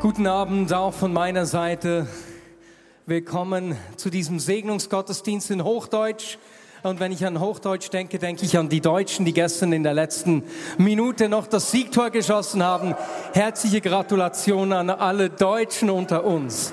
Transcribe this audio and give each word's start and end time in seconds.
Guten 0.00 0.26
Abend 0.26 0.72
auch 0.72 0.94
von 0.94 1.12
meiner 1.12 1.44
Seite. 1.44 2.06
Willkommen 3.04 3.76
zu 3.96 4.08
diesem 4.08 4.38
Segnungsgottesdienst 4.38 5.50
in 5.50 5.62
Hochdeutsch. 5.62 6.38
Und 6.82 7.00
wenn 7.00 7.12
ich 7.12 7.26
an 7.26 7.38
Hochdeutsch 7.38 7.90
denke, 7.90 8.18
denke 8.18 8.46
ich 8.46 8.56
an 8.56 8.70
die 8.70 8.80
Deutschen, 8.80 9.26
die 9.26 9.34
gestern 9.34 9.74
in 9.74 9.82
der 9.82 9.92
letzten 9.92 10.42
Minute 10.78 11.28
noch 11.28 11.46
das 11.46 11.70
Siegtor 11.70 12.08
geschossen 12.08 12.62
haben. 12.62 12.94
Herzliche 13.34 13.82
Gratulation 13.82 14.72
an 14.72 14.88
alle 14.88 15.28
Deutschen 15.28 15.90
unter 15.90 16.24
uns. 16.24 16.72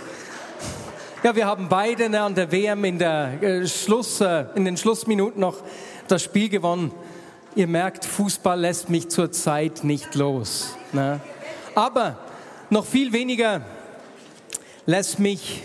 Ja, 1.22 1.36
wir 1.36 1.48
haben 1.48 1.68
beide 1.68 2.06
an 2.22 2.34
der 2.34 2.50
WM 2.50 2.86
in, 2.86 2.98
der, 2.98 3.44
äh, 3.44 3.68
Schluss, 3.68 4.22
äh, 4.22 4.46
in 4.56 4.64
den 4.64 4.78
Schlussminuten 4.78 5.42
noch 5.42 5.58
das 6.08 6.24
Spiel 6.24 6.48
gewonnen. 6.48 6.94
Ihr 7.56 7.68
merkt, 7.68 8.06
Fußball 8.06 8.58
lässt 8.58 8.90
mich 8.90 9.10
zurzeit 9.10 9.84
nicht 9.84 10.16
los. 10.16 10.78
Ne? 10.94 11.20
Aber 11.76 12.20
noch 12.70 12.86
viel 12.86 13.14
weniger 13.14 13.62
lässt 14.86 15.20
mich, 15.20 15.62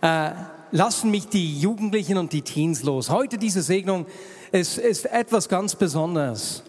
äh, 0.00 0.30
lassen 0.70 1.10
mich 1.10 1.28
die 1.28 1.58
Jugendlichen 1.58 2.18
und 2.18 2.32
die 2.32 2.42
Teens 2.42 2.82
los. 2.82 3.10
Heute 3.10 3.38
diese 3.38 3.62
Segnung 3.62 4.06
ist, 4.52 4.78
ist 4.78 5.06
etwas 5.06 5.48
ganz 5.48 5.74
Besonderes. 5.74 6.62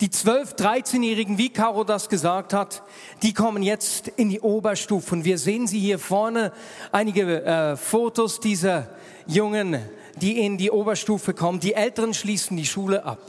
Die 0.00 0.08
12-, 0.08 0.56
13-Jährigen, 0.56 1.38
wie 1.38 1.48
Caro 1.48 1.84
das 1.84 2.08
gesagt 2.08 2.52
hat, 2.52 2.82
die 3.22 3.32
kommen 3.32 3.62
jetzt 3.62 4.08
in 4.08 4.28
die 4.28 4.40
Oberstufen. 4.40 5.24
Wir 5.24 5.38
sehen 5.38 5.66
sie 5.66 5.78
hier 5.78 5.98
vorne, 5.98 6.52
einige 6.92 7.44
äh, 7.44 7.76
Fotos 7.76 8.40
dieser 8.40 8.88
Jungen, 9.26 9.78
die 10.20 10.38
in 10.40 10.58
die 10.58 10.70
Oberstufe 10.70 11.34
kommen. 11.34 11.60
Die 11.60 11.74
Älteren 11.74 12.14
schließen 12.14 12.56
die 12.56 12.66
Schule 12.66 13.04
ab. 13.04 13.20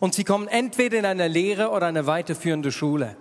Und 0.00 0.14
sie 0.14 0.24
kommen 0.24 0.48
entweder 0.48 0.98
in 0.98 1.06
eine 1.06 1.28
Lehre 1.28 1.70
oder 1.70 1.86
eine 1.86 2.06
weiterführende 2.06 2.72
Schule. 2.72 3.16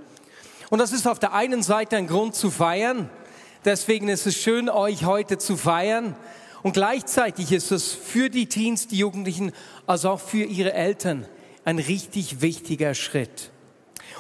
Und 0.70 0.80
das 0.80 0.92
ist 0.92 1.08
auf 1.08 1.20
der 1.20 1.34
einen 1.34 1.64
Seite 1.64 1.98
ein 1.98 2.08
Grund 2.08 2.36
zu 2.36 2.50
feiern. 2.50 3.10
Deswegen 3.66 4.08
ist 4.08 4.26
es 4.26 4.36
schön, 4.36 4.70
euch 4.70 5.06
heute 5.06 5.38
zu 5.38 5.58
feiern. 5.58 6.16
Und 6.64 6.74
gleichzeitig 6.74 7.52
ist 7.52 7.72
es 7.72 7.94
für 7.94 8.30
die 8.30 8.48
Teens, 8.48 8.88
die 8.88 8.98
Jugendlichen, 8.98 9.52
als 9.86 10.06
auch 10.06 10.20
für 10.20 10.44
ihre 10.44 10.74
Eltern 10.74 11.28
ein 11.64 11.80
richtig 11.80 12.42
wichtiger 12.42 12.96
Schritt. 12.96 13.52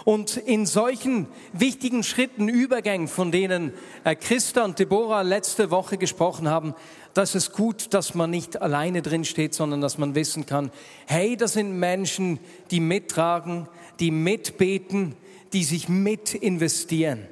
Und 0.04 0.38
in 0.38 0.68
solchen 0.68 1.28
wichtigen 1.54 2.04
Schritten, 2.04 2.48
Übergängen, 2.48 3.08
von 3.08 3.32
denen 3.32 3.74
äh, 4.04 4.16
Christa 4.16 4.64
und 4.64 4.78
Deborah 4.78 5.22
letzte 5.22 5.72
Woche 5.72 5.98
gesprochen 5.98 6.48
haben, 6.48 6.76
das 7.16 7.34
ist 7.34 7.54
gut, 7.54 7.94
dass 7.94 8.14
man 8.14 8.30
nicht 8.30 8.62
alleine 8.62 9.02
drin 9.02 9.26
steht, 9.26 9.56
sondern 9.56 9.82
dass 9.82 9.98
man 9.98 10.14
wissen 10.14 10.46
kann, 10.46 10.70
hey, 11.08 11.38
das 11.38 11.54
sind 11.54 11.80
Menschen, 11.80 12.40
die 12.70 12.80
mittragen, 12.80 13.68
die 14.00 14.12
mitbeten, 14.12 15.16
die 15.56 15.64
sich 15.64 15.88
mit 15.88 16.36
investieren. 16.36 17.25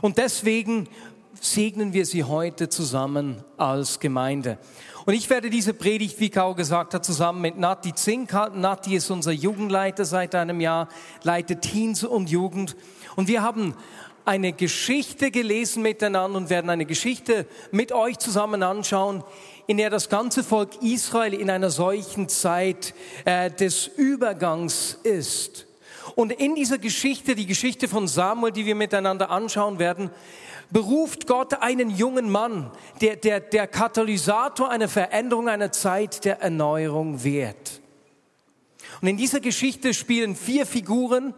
Und 0.00 0.16
deswegen 0.16 0.88
segnen 1.38 1.92
wir 1.92 2.06
sie 2.06 2.24
heute 2.24 2.70
zusammen 2.70 3.44
als 3.58 4.00
Gemeinde. 4.00 4.56
Und 5.04 5.12
ich 5.12 5.28
werde 5.28 5.50
diese 5.50 5.74
Predigt, 5.74 6.18
wie 6.20 6.30
Kau 6.30 6.54
gesagt 6.54 6.94
hat, 6.94 7.04
zusammen 7.04 7.42
mit 7.42 7.58
Nati 7.58 7.94
Zink 7.94 8.32
halten. 8.32 8.62
Nati 8.62 8.96
ist 8.96 9.10
unser 9.10 9.32
Jugendleiter 9.32 10.06
seit 10.06 10.34
einem 10.34 10.62
Jahr, 10.62 10.88
leitet 11.22 11.60
Teens 11.60 12.02
und 12.02 12.30
Jugend. 12.30 12.76
Und 13.14 13.28
wir 13.28 13.42
haben 13.42 13.74
eine 14.24 14.54
Geschichte 14.54 15.30
gelesen 15.30 15.82
miteinander 15.82 16.38
und 16.38 16.48
werden 16.48 16.70
eine 16.70 16.86
Geschichte 16.86 17.46
mit 17.70 17.92
euch 17.92 18.18
zusammen 18.18 18.62
anschauen, 18.62 19.22
in 19.66 19.76
der 19.76 19.90
das 19.90 20.08
ganze 20.08 20.42
Volk 20.42 20.82
Israel 20.82 21.34
in 21.34 21.50
einer 21.50 21.68
solchen 21.68 22.30
Zeit 22.30 22.94
äh, 23.26 23.50
des 23.50 23.86
Übergangs 23.86 24.98
ist. 25.02 25.66
Und 26.14 26.32
in 26.32 26.54
dieser 26.54 26.78
Geschichte, 26.78 27.34
die 27.34 27.46
Geschichte 27.46 27.88
von 27.88 28.06
Samuel, 28.06 28.52
die 28.52 28.66
wir 28.66 28.74
miteinander 28.74 29.30
anschauen 29.30 29.78
werden, 29.78 30.10
beruft 30.70 31.26
Gott 31.26 31.54
einen 31.60 31.90
jungen 31.90 32.30
Mann, 32.30 32.70
der, 33.00 33.16
der, 33.16 33.40
der 33.40 33.66
Katalysator 33.66 34.70
einer 34.70 34.88
Veränderung, 34.88 35.48
einer 35.48 35.72
Zeit 35.72 36.24
der 36.24 36.40
Erneuerung 36.40 37.24
wird. 37.24 37.80
Und 39.00 39.08
in 39.08 39.16
dieser 39.16 39.40
Geschichte 39.40 39.92
spielen 39.92 40.36
vier 40.36 40.66
Figuren, 40.66 41.34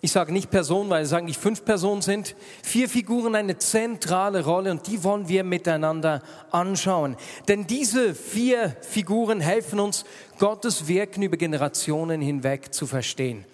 ich 0.00 0.12
sage 0.12 0.32
nicht 0.32 0.50
Personen, 0.50 0.90
weil 0.90 1.02
es 1.02 1.12
eigentlich 1.12 1.38
fünf 1.38 1.64
Personen 1.64 2.02
sind, 2.02 2.36
vier 2.62 2.88
Figuren 2.88 3.34
eine 3.34 3.58
zentrale 3.58 4.44
Rolle 4.44 4.70
und 4.70 4.86
die 4.86 5.02
wollen 5.02 5.28
wir 5.28 5.44
miteinander 5.44 6.22
anschauen. 6.50 7.16
Denn 7.48 7.66
diese 7.66 8.14
vier 8.14 8.76
Figuren 8.80 9.40
helfen 9.40 9.80
uns, 9.80 10.04
Gottes 10.38 10.86
Wirken 10.86 11.22
über 11.22 11.36
Generationen 11.36 12.20
hinweg 12.20 12.72
zu 12.72 12.86
verstehen. 12.86 13.44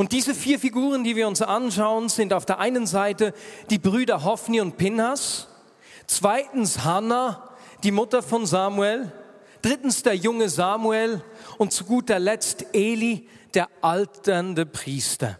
Und 0.00 0.12
diese 0.12 0.34
vier 0.34 0.58
Figuren, 0.58 1.04
die 1.04 1.14
wir 1.14 1.28
uns 1.28 1.42
anschauen, 1.42 2.08
sind 2.08 2.32
auf 2.32 2.46
der 2.46 2.58
einen 2.58 2.86
Seite 2.86 3.34
die 3.68 3.76
Brüder 3.76 4.24
Hophni 4.24 4.62
und 4.62 4.78
Pinhas, 4.78 5.46
zweitens 6.06 6.84
Hannah, 6.84 7.50
die 7.82 7.90
Mutter 7.90 8.22
von 8.22 8.46
Samuel, 8.46 9.12
drittens 9.60 10.02
der 10.02 10.16
junge 10.16 10.48
Samuel 10.48 11.22
und 11.58 11.74
zu 11.74 11.84
guter 11.84 12.18
Letzt 12.18 12.64
Eli, 12.72 13.28
der 13.52 13.68
alternde 13.82 14.64
Priester. 14.64 15.38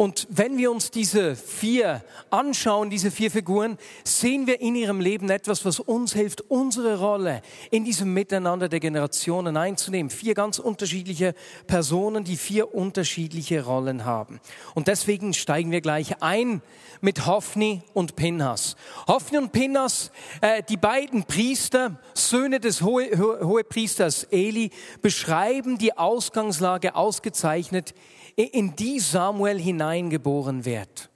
Und 0.00 0.28
wenn 0.30 0.58
wir 0.58 0.70
uns 0.70 0.92
diese 0.92 1.34
vier 1.34 2.04
anschauen, 2.30 2.88
diese 2.88 3.10
vier 3.10 3.32
Figuren, 3.32 3.78
sehen 4.04 4.46
wir 4.46 4.60
in 4.60 4.76
ihrem 4.76 5.00
Leben 5.00 5.28
etwas, 5.28 5.64
was 5.64 5.80
uns 5.80 6.12
hilft, 6.12 6.40
unsere 6.42 7.00
Rolle 7.00 7.42
in 7.72 7.84
diesem 7.84 8.14
Miteinander 8.14 8.68
der 8.68 8.78
Generationen 8.78 9.56
einzunehmen. 9.56 10.08
Vier 10.08 10.34
ganz 10.34 10.60
unterschiedliche 10.60 11.34
Personen, 11.66 12.22
die 12.22 12.36
vier 12.36 12.76
unterschiedliche 12.76 13.64
Rollen 13.64 14.04
haben. 14.04 14.38
Und 14.76 14.86
deswegen 14.86 15.34
steigen 15.34 15.72
wir 15.72 15.80
gleich 15.80 16.22
ein 16.22 16.62
mit 17.00 17.26
Hophni 17.26 17.82
und 17.92 18.14
Pinhas. 18.14 18.76
Hophni 19.08 19.38
und 19.38 19.50
Pinhas, 19.50 20.12
äh, 20.40 20.62
die 20.62 20.76
beiden 20.76 21.24
Priester, 21.24 21.98
Söhne 22.14 22.60
des 22.60 22.82
Hohe, 22.82 23.18
Hohepriesters 23.18 24.28
Eli, 24.30 24.70
beschreiben 25.02 25.76
die 25.76 25.98
Ausgangslage 25.98 26.94
ausgezeichnet 26.94 27.94
in 28.38 28.76
die 28.76 29.00
Samuel 29.00 29.58
hineingeboren 29.88 30.64
wird. 30.64 31.10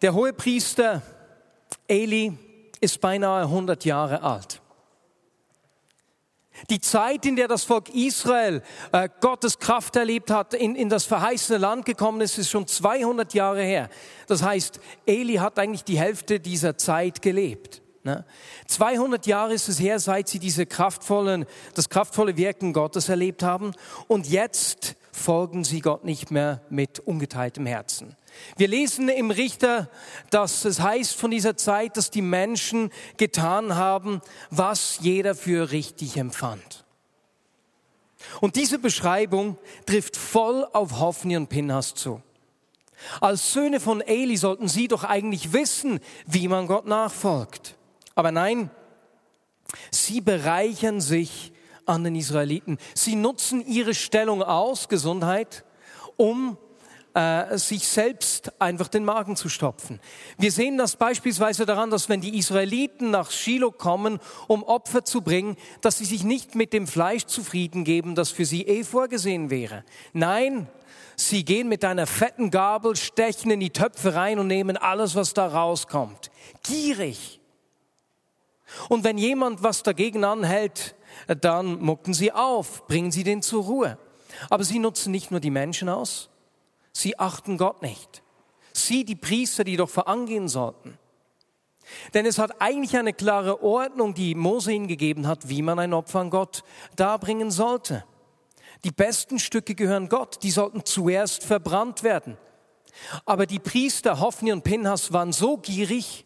Der 0.00 0.14
Hohepriester 0.14 1.02
Eli 1.86 2.36
ist 2.80 3.00
beinahe 3.00 3.42
100 3.42 3.84
Jahre 3.84 4.22
alt. 4.22 4.60
Die 6.70 6.80
Zeit, 6.80 7.24
in 7.26 7.36
der 7.36 7.48
das 7.48 7.64
Volk 7.64 7.88
Israel 7.94 8.62
äh, 8.92 9.08
Gottes 9.20 9.58
Kraft 9.58 9.96
erlebt 9.96 10.30
hat, 10.30 10.54
in, 10.54 10.76
in 10.76 10.88
das 10.88 11.04
verheißene 11.04 11.58
Land 11.58 11.86
gekommen 11.86 12.20
ist, 12.20 12.38
ist 12.38 12.50
schon 12.50 12.66
200 12.66 13.34
Jahre 13.34 13.62
her. 13.62 13.88
Das 14.26 14.42
heißt, 14.42 14.80
Eli 15.06 15.34
hat 15.36 15.58
eigentlich 15.58 15.84
die 15.84 15.98
Hälfte 15.98 16.40
dieser 16.40 16.76
Zeit 16.76 17.22
gelebt. 17.22 17.82
Ne? 18.04 18.24
200 18.66 19.26
Jahre 19.26 19.54
ist 19.54 19.68
es 19.68 19.80
her, 19.80 19.98
seit 19.98 20.28
sie 20.28 20.38
diese 20.38 20.66
kraftvollen, 20.66 21.46
das 21.74 21.88
kraftvolle 21.88 22.36
Wirken 22.36 22.72
Gottes 22.72 23.08
erlebt 23.08 23.42
haben. 23.42 23.72
Und 24.08 24.28
jetzt 24.28 24.96
folgen 25.12 25.62
sie 25.62 25.80
Gott 25.80 26.04
nicht 26.04 26.30
mehr 26.30 26.62
mit 26.70 26.98
ungeteiltem 26.98 27.66
Herzen. 27.66 28.16
Wir 28.56 28.66
lesen 28.66 29.10
im 29.10 29.30
Richter, 29.30 29.90
dass 30.30 30.64
es 30.64 30.80
heißt 30.80 31.14
von 31.14 31.30
dieser 31.30 31.56
Zeit, 31.56 31.98
dass 31.98 32.10
die 32.10 32.22
Menschen 32.22 32.90
getan 33.18 33.76
haben, 33.76 34.22
was 34.50 34.98
jeder 35.00 35.34
für 35.34 35.70
richtig 35.70 36.16
empfand. 36.16 36.84
Und 38.40 38.56
diese 38.56 38.78
Beschreibung 38.78 39.58
trifft 39.84 40.16
voll 40.16 40.66
auf 40.72 40.98
Hophni 40.98 41.36
und 41.36 41.48
Pinhas 41.48 41.94
zu. 41.94 42.22
Als 43.20 43.52
Söhne 43.52 43.80
von 43.80 44.00
Eli 44.00 44.36
sollten 44.36 44.68
sie 44.68 44.88
doch 44.88 45.04
eigentlich 45.04 45.52
wissen, 45.52 46.00
wie 46.26 46.48
man 46.48 46.68
Gott 46.68 46.86
nachfolgt. 46.86 47.76
Aber 48.14 48.30
nein, 48.30 48.70
sie 49.90 50.20
bereichern 50.20 51.00
sich 51.00 51.52
an 51.86 52.04
den 52.04 52.14
Israeliten. 52.14 52.78
Sie 52.94 53.14
nutzen 53.14 53.64
ihre 53.66 53.94
Stellung 53.94 54.42
aus, 54.42 54.88
Gesundheit, 54.88 55.64
um 56.16 56.56
äh, 57.14 57.58
sich 57.58 57.86
selbst 57.86 58.60
einfach 58.60 58.88
den 58.88 59.04
Magen 59.04 59.36
zu 59.36 59.48
stopfen. 59.48 60.00
Wir 60.38 60.50
sehen 60.50 60.78
das 60.78 60.96
beispielsweise 60.96 61.66
daran, 61.66 61.90
dass 61.90 62.08
wenn 62.08 62.20
die 62.20 62.38
Israeliten 62.38 63.10
nach 63.10 63.30
Shiloh 63.30 63.70
kommen, 63.70 64.18
um 64.48 64.62
Opfer 64.62 65.04
zu 65.04 65.20
bringen, 65.20 65.56
dass 65.80 65.98
sie 65.98 66.04
sich 66.04 66.24
nicht 66.24 66.54
mit 66.54 66.72
dem 66.72 66.86
Fleisch 66.86 67.26
zufrieden 67.26 67.84
geben, 67.84 68.14
das 68.14 68.30
für 68.30 68.46
sie 68.46 68.62
eh 68.62 68.84
vorgesehen 68.84 69.50
wäre. 69.50 69.84
Nein, 70.14 70.68
sie 71.16 71.44
gehen 71.44 71.68
mit 71.68 71.84
einer 71.84 72.06
fetten 72.06 72.50
Gabel, 72.50 72.96
stechen 72.96 73.50
in 73.50 73.60
die 73.60 73.70
Töpfe 73.70 74.14
rein 74.14 74.38
und 74.38 74.46
nehmen 74.46 74.76
alles, 74.76 75.14
was 75.14 75.34
da 75.34 75.46
rauskommt. 75.46 76.30
Gierig. 76.62 77.40
Und 78.88 79.04
wenn 79.04 79.18
jemand 79.18 79.62
was 79.62 79.82
dagegen 79.82 80.24
anhält, 80.24 80.94
dann 81.40 81.80
mucken 81.80 82.14
sie 82.14 82.32
auf, 82.32 82.86
bringen 82.86 83.12
sie 83.12 83.24
den 83.24 83.42
zur 83.42 83.64
Ruhe. 83.64 83.98
Aber 84.50 84.64
sie 84.64 84.78
nutzen 84.78 85.10
nicht 85.12 85.30
nur 85.30 85.40
die 85.40 85.50
Menschen 85.50 85.88
aus, 85.88 86.30
Sie 86.92 87.18
achten 87.18 87.56
Gott 87.56 87.82
nicht. 87.82 88.22
Sie, 88.72 89.04
die 89.04 89.16
Priester, 89.16 89.64
die 89.64 89.76
doch 89.76 89.90
vorangehen 89.90 90.48
sollten. 90.48 90.98
Denn 92.14 92.26
es 92.26 92.38
hat 92.38 92.60
eigentlich 92.60 92.96
eine 92.96 93.12
klare 93.12 93.62
Ordnung, 93.62 94.14
die 94.14 94.34
Mose 94.34 94.72
ihnen 94.72 94.88
gegeben 94.88 95.26
hat, 95.26 95.48
wie 95.48 95.62
man 95.62 95.78
ein 95.78 95.94
Opfer 95.94 96.20
an 96.20 96.30
Gott 96.30 96.62
darbringen 96.96 97.50
sollte. 97.50 98.04
Die 98.84 98.90
besten 98.90 99.38
Stücke 99.38 99.74
gehören 99.74 100.08
Gott, 100.08 100.42
die 100.42 100.50
sollten 100.50 100.84
zuerst 100.84 101.44
verbrannt 101.44 102.02
werden. 102.02 102.36
Aber 103.24 103.46
die 103.46 103.58
Priester 103.58 104.20
Hophni 104.20 104.52
und 104.52 104.64
Pinhas 104.64 105.12
waren 105.12 105.32
so 105.32 105.56
gierig, 105.56 106.24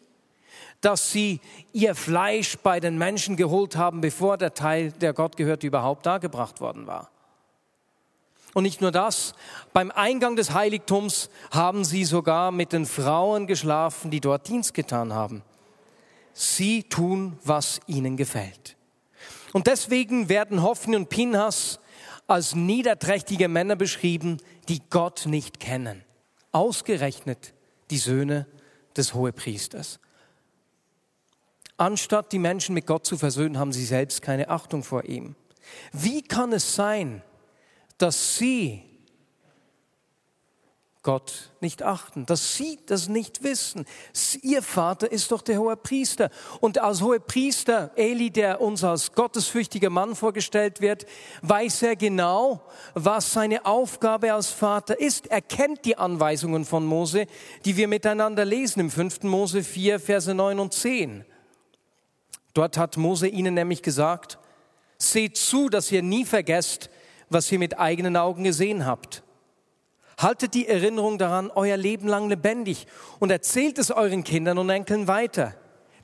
dass 0.81 1.11
sie 1.11 1.41
ihr 1.73 1.95
Fleisch 1.95 2.57
bei 2.57 2.79
den 2.79 2.97
Menschen 2.97 3.35
geholt 3.35 3.75
haben, 3.75 4.01
bevor 4.01 4.37
der 4.37 4.53
Teil, 4.53 4.91
der 4.91 5.13
Gott 5.13 5.37
gehört, 5.37 5.63
überhaupt 5.63 6.05
dargebracht 6.05 6.61
worden 6.61 6.87
war. 6.87 7.09
Und 8.53 8.63
nicht 8.63 8.81
nur 8.81 8.91
das, 8.91 9.33
beim 9.73 9.91
Eingang 9.91 10.35
des 10.35 10.53
Heiligtums 10.53 11.29
haben 11.51 11.83
sie 11.83 12.05
sogar 12.05 12.51
mit 12.51 12.73
den 12.73 12.85
Frauen 12.85 13.45
geschlafen, 13.45 14.09
die 14.09 14.21
dort 14.21 14.47
Dienst 14.47 14.73
getan 14.73 15.13
haben. 15.13 15.43
Sie 16.33 16.83
tun, 16.83 17.37
was 17.43 17.79
ihnen 17.87 18.17
gefällt. 18.17 18.75
Und 19.53 19.67
deswegen 19.67 20.29
werden 20.29 20.61
Hophni 20.61 20.95
und 20.95 21.09
Pinhas 21.09 21.79
als 22.27 22.55
niederträchtige 22.55 23.47
Männer 23.47 23.75
beschrieben, 23.75 24.37
die 24.69 24.81
Gott 24.89 25.25
nicht 25.25 25.59
kennen. 25.59 26.03
Ausgerechnet 26.51 27.53
die 27.89 27.97
Söhne 27.97 28.47
des 28.95 29.13
Hohepriesters. 29.13 29.99
Anstatt 31.77 32.31
die 32.31 32.39
Menschen 32.39 32.73
mit 32.73 32.87
Gott 32.87 33.05
zu 33.05 33.17
versöhnen, 33.17 33.59
haben 33.59 33.71
sie 33.71 33.85
selbst 33.85 34.21
keine 34.21 34.49
Achtung 34.49 34.83
vor 34.83 35.05
ihm. 35.05 35.35
Wie 35.91 36.21
kann 36.21 36.51
es 36.53 36.75
sein, 36.75 37.21
dass 37.97 38.37
sie 38.37 38.83
Gott 41.07 41.51
nicht 41.61 41.83
achten, 41.83 42.25
dass 42.25 42.55
sie 42.55 42.79
das 42.85 43.07
nicht 43.07 43.41
wissen. 43.41 43.85
Ihr 44.41 44.61
Vater 44.61 45.09
ist 45.09 45.31
doch 45.31 45.41
der 45.41 45.57
hohe 45.57 45.77
Priester. 45.77 46.29
Und 46.59 46.79
als 46.79 47.01
hohe 47.01 47.21
Priester, 47.21 47.91
Eli, 47.95 48.29
der 48.29 48.59
uns 48.59 48.83
als 48.83 49.13
gottesfürchtiger 49.13 49.89
Mann 49.89 50.17
vorgestellt 50.17 50.81
wird, 50.81 51.05
weiß 51.43 51.83
er 51.83 51.95
genau, 51.95 52.59
was 52.93 53.31
seine 53.31 53.65
Aufgabe 53.65 54.33
als 54.33 54.49
Vater 54.49 54.99
ist. 54.99 55.27
Er 55.27 55.41
kennt 55.41 55.85
die 55.85 55.97
Anweisungen 55.97 56.65
von 56.65 56.85
Mose, 56.85 57.27
die 57.63 57.77
wir 57.77 57.87
miteinander 57.87 58.43
lesen 58.43 58.81
im 58.81 58.91
5. 58.91 59.23
Mose 59.23 59.63
4, 59.63 60.01
Verse 60.01 60.33
9 60.33 60.59
und 60.59 60.73
10. 60.73 61.23
Dort 62.57 62.75
hat 62.79 62.97
Mose 62.97 63.27
ihnen 63.27 63.53
nämlich 63.53 63.83
gesagt, 63.83 64.39
seht 64.97 65.37
zu, 65.37 65.69
dass 65.69 65.91
ihr 65.91 66.01
nie 66.01 66.25
vergesst, 66.25 66.89
was 67.29 67.51
ihr 67.51 67.59
mit 67.59 67.77
eigenen 67.77 68.17
Augen 68.17 68.43
gesehen 68.45 68.87
habt. 68.87 69.21
Haltet 70.17 70.55
die 70.55 70.67
Erinnerung 70.67 71.19
daran 71.19 71.51
euer 71.51 71.77
Leben 71.77 72.07
lang 72.07 72.29
lebendig 72.29 72.87
und 73.19 73.29
erzählt 73.29 73.77
es 73.77 73.91
euren 73.91 74.23
Kindern 74.23 74.57
und 74.57 74.71
Enkeln 74.71 75.07
weiter. 75.07 75.53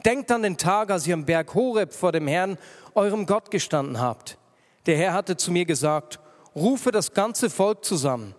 Denkt 0.06 0.32
an 0.32 0.44
den 0.44 0.58
Tag, 0.58 0.92
als 0.92 1.08
ihr 1.08 1.16
am 1.16 1.26
Berg 1.26 1.56
Horeb 1.56 1.92
vor 1.92 2.12
dem 2.12 2.28
Herrn, 2.28 2.60
eurem 2.94 3.26
Gott, 3.26 3.50
gestanden 3.50 4.00
habt. 4.00 4.38
Der 4.86 4.96
Herr 4.96 5.14
hatte 5.14 5.36
zu 5.36 5.52
mir 5.52 5.66
gesagt, 5.66 6.20
rufe 6.56 6.92
das 6.92 7.14
ganze 7.16 7.50
Volk 7.50 7.84
zusammen. 7.84 8.36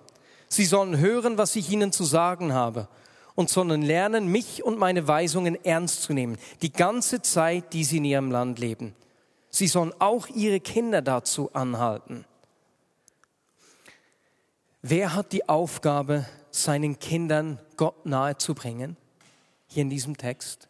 Sie 0.46 0.66
sollen 0.66 0.98
hören, 0.98 1.36
was 1.36 1.56
ich 1.56 1.68
ihnen 1.68 1.90
zu 1.90 2.04
sagen 2.04 2.52
habe 2.52 2.86
und 3.34 3.50
sollen 3.50 3.82
lernen, 3.82 4.28
mich 4.28 4.62
und 4.62 4.78
meine 4.78 5.08
Weisungen 5.08 5.62
ernst 5.64 6.02
zu 6.02 6.12
nehmen, 6.12 6.38
die 6.62 6.72
ganze 6.72 7.22
Zeit, 7.22 7.72
die 7.72 7.84
sie 7.84 7.98
in 7.98 8.04
ihrem 8.04 8.30
Land 8.30 8.58
leben. 8.58 8.94
Sie 9.50 9.66
sollen 9.66 9.92
auch 10.00 10.28
ihre 10.28 10.60
Kinder 10.60 11.02
dazu 11.02 11.52
anhalten. 11.52 12.24
Wer 14.82 15.14
hat 15.14 15.32
die 15.32 15.48
Aufgabe, 15.48 16.26
seinen 16.50 16.98
Kindern 16.98 17.58
Gott 17.76 18.04
nahe 18.06 18.36
zu 18.36 18.54
bringen? 18.54 18.96
Hier 19.66 19.82
in 19.82 19.90
diesem 19.90 20.16
Text. 20.16 20.68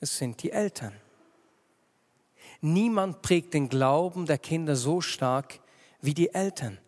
Es 0.00 0.18
sind 0.18 0.42
die 0.42 0.52
Eltern. 0.52 0.92
Niemand 2.60 3.22
prägt 3.22 3.54
den 3.54 3.68
Glauben 3.68 4.26
der 4.26 4.38
Kinder 4.38 4.76
so 4.76 5.00
stark 5.00 5.60
wie 6.00 6.14
die 6.14 6.32
Eltern. 6.32 6.78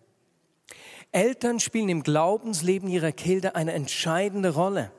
Eltern 1.15 1.61
spielen 1.61 1.89
im 1.89 2.03
Glaubensleben 2.03 2.89
ihrer 2.89 3.13
Kinder 3.13 3.57
eine 3.57 3.73
entscheidende 3.73 4.55
Rolle. 4.55 4.91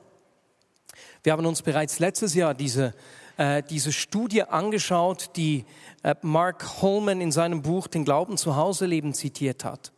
Wir 1.22 1.32
haben 1.32 1.44
uns 1.44 1.62
bereits 1.62 1.98
letztes 1.98 2.34
Jahr 2.34 2.54
diese 2.54 2.94
äh, 3.36 3.62
diese 3.62 3.92
Studie 3.92 4.44
angeschaut, 4.44 5.30
die 5.36 5.64
äh, 6.02 6.14
Mark 6.22 6.80
Holman 6.80 7.20
in 7.20 7.32
seinem 7.32 7.62
Buch 7.62 7.86
Den 7.86 8.04
Glauben 8.04 8.36
zu 8.36 8.56
Hause 8.56 8.86
leben 8.86 9.12
zitiert 9.12 9.64
hat. 9.64 9.92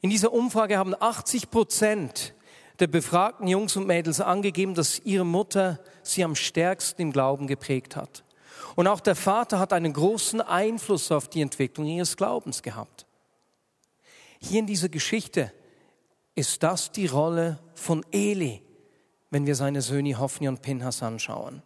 In 0.00 0.10
dieser 0.10 0.32
Umfrage 0.32 0.78
haben 0.78 0.94
80 0.98 1.50
Prozent 1.50 2.34
der 2.80 2.88
befragten 2.88 3.46
Jungs 3.48 3.76
und 3.76 3.86
Mädels 3.86 4.20
angegeben, 4.20 4.74
dass 4.74 5.00
ihre 5.04 5.24
Mutter 5.24 5.78
sie 6.02 6.24
am 6.24 6.34
stärksten 6.34 7.02
im 7.02 7.12
Glauben 7.12 7.46
geprägt 7.46 7.96
hat. 7.96 8.24
Und 8.74 8.86
auch 8.86 9.00
der 9.00 9.16
Vater 9.16 9.58
hat 9.58 9.72
einen 9.72 9.92
großen 9.92 10.40
Einfluss 10.42 11.10
auf 11.10 11.28
die 11.28 11.40
Entwicklung 11.40 11.86
ihres 11.86 12.16
Glaubens 12.16 12.62
gehabt. 12.62 13.05
Hier 14.40 14.60
in 14.60 14.66
dieser 14.66 14.88
Geschichte 14.88 15.52
ist 16.34 16.62
das 16.62 16.92
die 16.92 17.06
Rolle 17.06 17.58
von 17.74 18.04
Eli, 18.12 18.62
wenn 19.30 19.46
wir 19.46 19.54
seine 19.54 19.82
Söhne 19.82 20.18
Hophni 20.18 20.48
und 20.48 20.62
Pinhas 20.62 21.02
anschauen. 21.02 21.62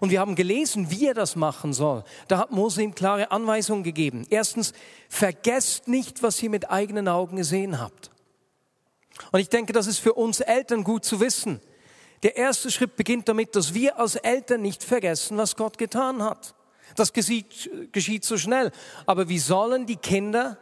Und 0.00 0.10
wir 0.10 0.20
haben 0.20 0.36
gelesen, 0.36 0.90
wie 0.90 1.06
er 1.08 1.14
das 1.14 1.34
machen 1.34 1.72
soll. 1.72 2.04
Da 2.28 2.38
hat 2.38 2.52
Mose 2.52 2.82
ihm 2.82 2.94
klare 2.94 3.30
Anweisungen 3.30 3.82
gegeben. 3.82 4.26
Erstens, 4.30 4.72
vergesst 5.08 5.88
nicht, 5.88 6.22
was 6.22 6.42
ihr 6.42 6.50
mit 6.50 6.70
eigenen 6.70 7.08
Augen 7.08 7.36
gesehen 7.36 7.80
habt. 7.80 8.10
Und 9.32 9.40
ich 9.40 9.48
denke, 9.48 9.72
das 9.72 9.86
ist 9.86 9.98
für 9.98 10.14
uns 10.14 10.40
Eltern 10.40 10.84
gut 10.84 11.04
zu 11.04 11.20
wissen. 11.20 11.60
Der 12.22 12.36
erste 12.36 12.70
Schritt 12.70 12.96
beginnt 12.96 13.28
damit, 13.28 13.56
dass 13.56 13.74
wir 13.74 13.98
als 13.98 14.14
Eltern 14.14 14.62
nicht 14.62 14.84
vergessen, 14.84 15.36
was 15.36 15.56
Gott 15.56 15.78
getan 15.78 16.22
hat. 16.22 16.54
Das 16.94 17.12
geschieht, 17.12 17.70
geschieht 17.90 18.24
so 18.24 18.38
schnell. 18.38 18.70
Aber 19.06 19.28
wie 19.28 19.40
sollen 19.40 19.86
die 19.86 19.96
Kinder 19.96 20.58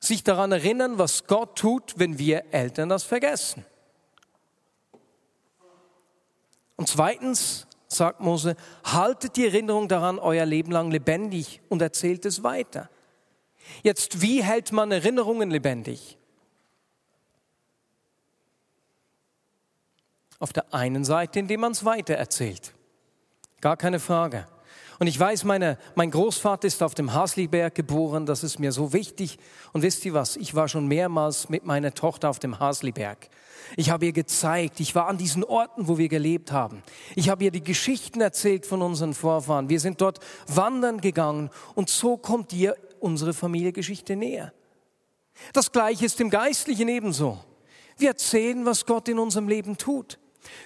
sich 0.00 0.22
daran 0.22 0.52
erinnern, 0.52 0.98
was 0.98 1.26
Gott 1.26 1.56
tut, 1.56 1.94
wenn 1.98 2.18
wir 2.18 2.44
Eltern 2.52 2.88
das 2.88 3.04
vergessen? 3.04 3.64
Und 6.76 6.88
zweitens 6.88 7.66
sagt 7.88 8.20
Mose, 8.20 8.54
haltet 8.84 9.36
die 9.36 9.46
Erinnerung 9.46 9.88
daran 9.88 10.18
euer 10.18 10.46
Leben 10.46 10.70
lang 10.70 10.90
lebendig 10.90 11.60
und 11.68 11.82
erzählt 11.82 12.24
es 12.24 12.42
weiter. 12.42 12.88
Jetzt, 13.82 14.22
wie 14.22 14.42
hält 14.42 14.72
man 14.72 14.92
Erinnerungen 14.92 15.50
lebendig? 15.50 16.16
Auf 20.38 20.52
der 20.52 20.72
einen 20.72 21.04
Seite, 21.04 21.40
indem 21.40 21.60
man 21.60 21.72
es 21.72 21.84
weiter 21.84 22.14
erzählt. 22.14 22.72
Gar 23.60 23.76
keine 23.76 23.98
Frage. 23.98 24.46
Und 24.98 25.06
ich 25.06 25.18
weiß, 25.18 25.44
meine, 25.44 25.78
mein 25.94 26.10
Großvater 26.10 26.66
ist 26.66 26.82
auf 26.82 26.94
dem 26.94 27.14
Hasliberg 27.14 27.74
geboren, 27.74 28.26
das 28.26 28.42
ist 28.42 28.58
mir 28.58 28.72
so 28.72 28.92
wichtig. 28.92 29.38
Und 29.72 29.82
wisst 29.82 30.04
ihr 30.04 30.14
was, 30.14 30.36
ich 30.36 30.54
war 30.54 30.66
schon 30.66 30.88
mehrmals 30.88 31.48
mit 31.48 31.64
meiner 31.64 31.94
Tochter 31.94 32.30
auf 32.30 32.40
dem 32.40 32.58
Hasliberg. 32.58 33.28
Ich 33.76 33.90
habe 33.90 34.06
ihr 34.06 34.12
gezeigt, 34.12 34.80
ich 34.80 34.94
war 34.94 35.06
an 35.06 35.18
diesen 35.18 35.44
Orten, 35.44 35.86
wo 35.88 35.98
wir 35.98 36.08
gelebt 36.08 36.50
haben. 36.50 36.82
Ich 37.14 37.28
habe 37.28 37.44
ihr 37.44 37.50
die 37.50 37.62
Geschichten 37.62 38.20
erzählt 38.20 38.66
von 38.66 38.82
unseren 38.82 39.14
Vorfahren. 39.14 39.68
Wir 39.68 39.78
sind 39.78 40.00
dort 40.00 40.18
wandern 40.46 41.00
gegangen 41.00 41.50
und 41.74 41.90
so 41.90 42.16
kommt 42.16 42.52
ihr 42.52 42.76
unsere 42.98 43.34
Familiengeschichte 43.34 44.16
näher. 44.16 44.52
Das 45.52 45.70
Gleiche 45.70 46.06
ist 46.06 46.20
im 46.20 46.30
Geistlichen 46.30 46.88
ebenso. 46.88 47.38
Wir 47.98 48.08
erzählen, 48.08 48.64
was 48.64 48.86
Gott 48.86 49.08
in 49.08 49.18
unserem 49.18 49.48
Leben 49.48 49.76
tut. 49.76 50.18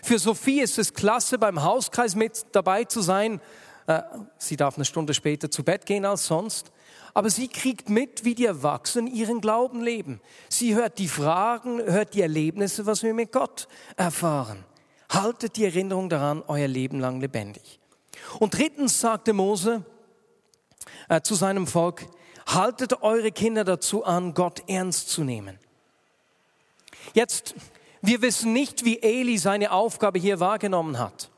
Für 0.03 0.19
Sophie 0.19 0.61
ist 0.61 0.79
es 0.79 0.95
klasse, 0.95 1.39
beim 1.39 1.63
Hauskreis 1.63 2.15
mit 2.15 2.47
dabei 2.53 2.85
zu 2.85 3.01
sein. 3.01 3.41
Äh, 3.87 4.03
sie 4.39 4.57
darf 4.57 4.77
eine 4.77 4.85
Stunde 4.85 5.15
später 5.15 5.51
zu 5.51 5.65
Bett 5.65 5.87
gehen 5.87 6.05
als 6.05 6.27
sonst 6.27 6.73
aber 7.15 7.31
sie 7.31 7.49
kriegt 7.49 7.89
mit, 7.89 8.25
wie 8.25 8.35
die 8.35 8.47
Erwachsenen 8.47 9.07
ihren 9.07 9.41
Glauben 9.41 9.83
leben. 9.83 10.21
Sie 10.49 10.75
hört 10.75 10.99
die 10.99 11.09
Fragen, 11.09 11.83
hört 11.83 12.15
die 12.15 12.23
Erlebnisse, 12.23 12.87
was 12.87 13.03
wir 13.03 13.13
mit 13.15 13.33
Gott 13.33 13.69
erfahren. 13.97 14.65
Haltet 15.11 15.57
die 15.57 15.65
Erinnerung 15.65 16.09
daran 16.09 16.43
euer 16.47 16.69
Leben 16.69 17.01
lang 17.01 17.21
lebendig. 17.21 17.81
Und 18.39 18.57
drittens 18.57 19.01
sagte 19.01 19.33
Mose 19.33 19.85
äh, 21.09 21.21
zu 21.21 21.35
seinem 21.35 21.67
Volk, 21.67 22.07
Haltet 22.45 23.03
eure 23.03 23.31
Kinder 23.31 23.63
dazu 23.63 24.05
an, 24.05 24.35
Gott 24.35 24.69
ernst 24.69 25.11
zu 25.11 25.23
nehmen. 25.23 25.61
Jetzt, 27.15 27.55
wir 28.01 28.21
wissen 28.21 28.53
nicht, 28.53 28.85
wie 28.85 29.01
Eli 29.01 29.39
seine 29.39 29.71
Aufgabe 29.71 30.19
hier 30.19 30.41
wahrgenommen 30.41 30.99
hat. 30.99 31.31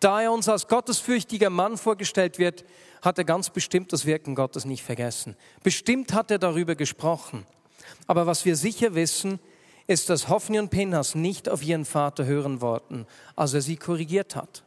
Da 0.00 0.22
er 0.22 0.32
uns 0.32 0.48
als 0.48 0.68
gottesfürchtiger 0.68 1.50
Mann 1.50 1.76
vorgestellt 1.78 2.38
wird, 2.38 2.64
hat 3.02 3.18
er 3.18 3.24
ganz 3.24 3.50
bestimmt 3.50 3.92
das 3.92 4.06
Wirken 4.06 4.34
Gottes 4.34 4.64
nicht 4.64 4.82
vergessen. 4.82 5.36
Bestimmt 5.62 6.12
hat 6.12 6.30
er 6.30 6.38
darüber 6.38 6.74
gesprochen. 6.74 7.46
Aber 8.06 8.26
was 8.26 8.44
wir 8.44 8.56
sicher 8.56 8.94
wissen, 8.94 9.40
ist, 9.86 10.08
dass 10.08 10.28
Hophni 10.28 10.58
und 10.58 10.70
Pinhas 10.70 11.14
nicht 11.14 11.48
auf 11.48 11.62
ihren 11.62 11.84
Vater 11.84 12.24
hören 12.24 12.60
wollten, 12.60 13.06
als 13.34 13.54
er 13.54 13.60
sie 13.60 13.76
korrigiert 13.76 14.36
hat. 14.36 14.64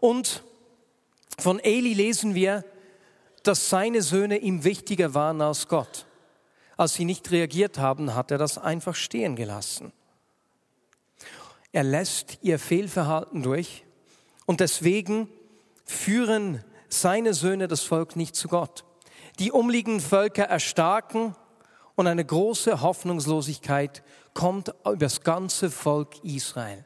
Und 0.00 0.42
von 1.38 1.60
Eli 1.60 1.94
lesen 1.94 2.34
wir, 2.34 2.64
dass 3.42 3.70
seine 3.70 4.02
Söhne 4.02 4.38
ihm 4.38 4.64
wichtiger 4.64 5.14
waren 5.14 5.40
als 5.40 5.68
Gott. 5.68 6.06
Als 6.76 6.94
sie 6.94 7.04
nicht 7.04 7.30
reagiert 7.30 7.78
haben, 7.78 8.14
hat 8.14 8.30
er 8.30 8.38
das 8.38 8.58
einfach 8.58 8.94
stehen 8.94 9.36
gelassen. 9.36 9.92
Er 11.72 11.84
lässt 11.84 12.38
ihr 12.42 12.58
Fehlverhalten 12.58 13.42
durch 13.42 13.85
und 14.46 14.60
deswegen 14.60 15.28
führen 15.84 16.64
seine 16.88 17.34
Söhne 17.34 17.68
das 17.68 17.82
Volk 17.82 18.16
nicht 18.16 18.34
zu 18.34 18.48
Gott. 18.48 18.84
Die 19.38 19.52
umliegenden 19.52 20.00
Völker 20.00 20.44
erstarken 20.44 21.34
und 21.94 22.06
eine 22.06 22.24
große 22.24 22.80
Hoffnungslosigkeit 22.80 24.02
kommt 24.32 24.68
über 24.84 24.96
das 24.96 25.22
ganze 25.22 25.70
Volk 25.70 26.24
Israel. 26.24 26.84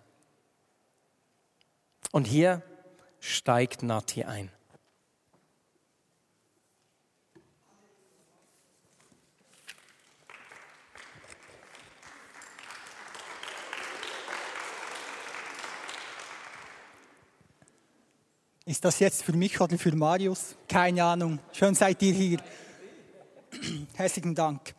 Und 2.13 2.27
hier 2.27 2.63
steigt 3.21 3.83
Nati 3.83 4.25
ein. 4.25 4.51
Ist 18.71 18.85
das 18.85 19.01
jetzt 19.01 19.25
für 19.25 19.33
mich 19.33 19.61
oder 19.61 19.77
für 19.77 19.91
Marius? 19.97 20.55
Keine 20.69 21.03
Ahnung. 21.03 21.41
Schön 21.51 21.75
seid 21.75 22.01
ihr 22.03 22.13
hier. 22.13 22.39
Herzlichen 23.95 24.33
Dank. 24.37 24.77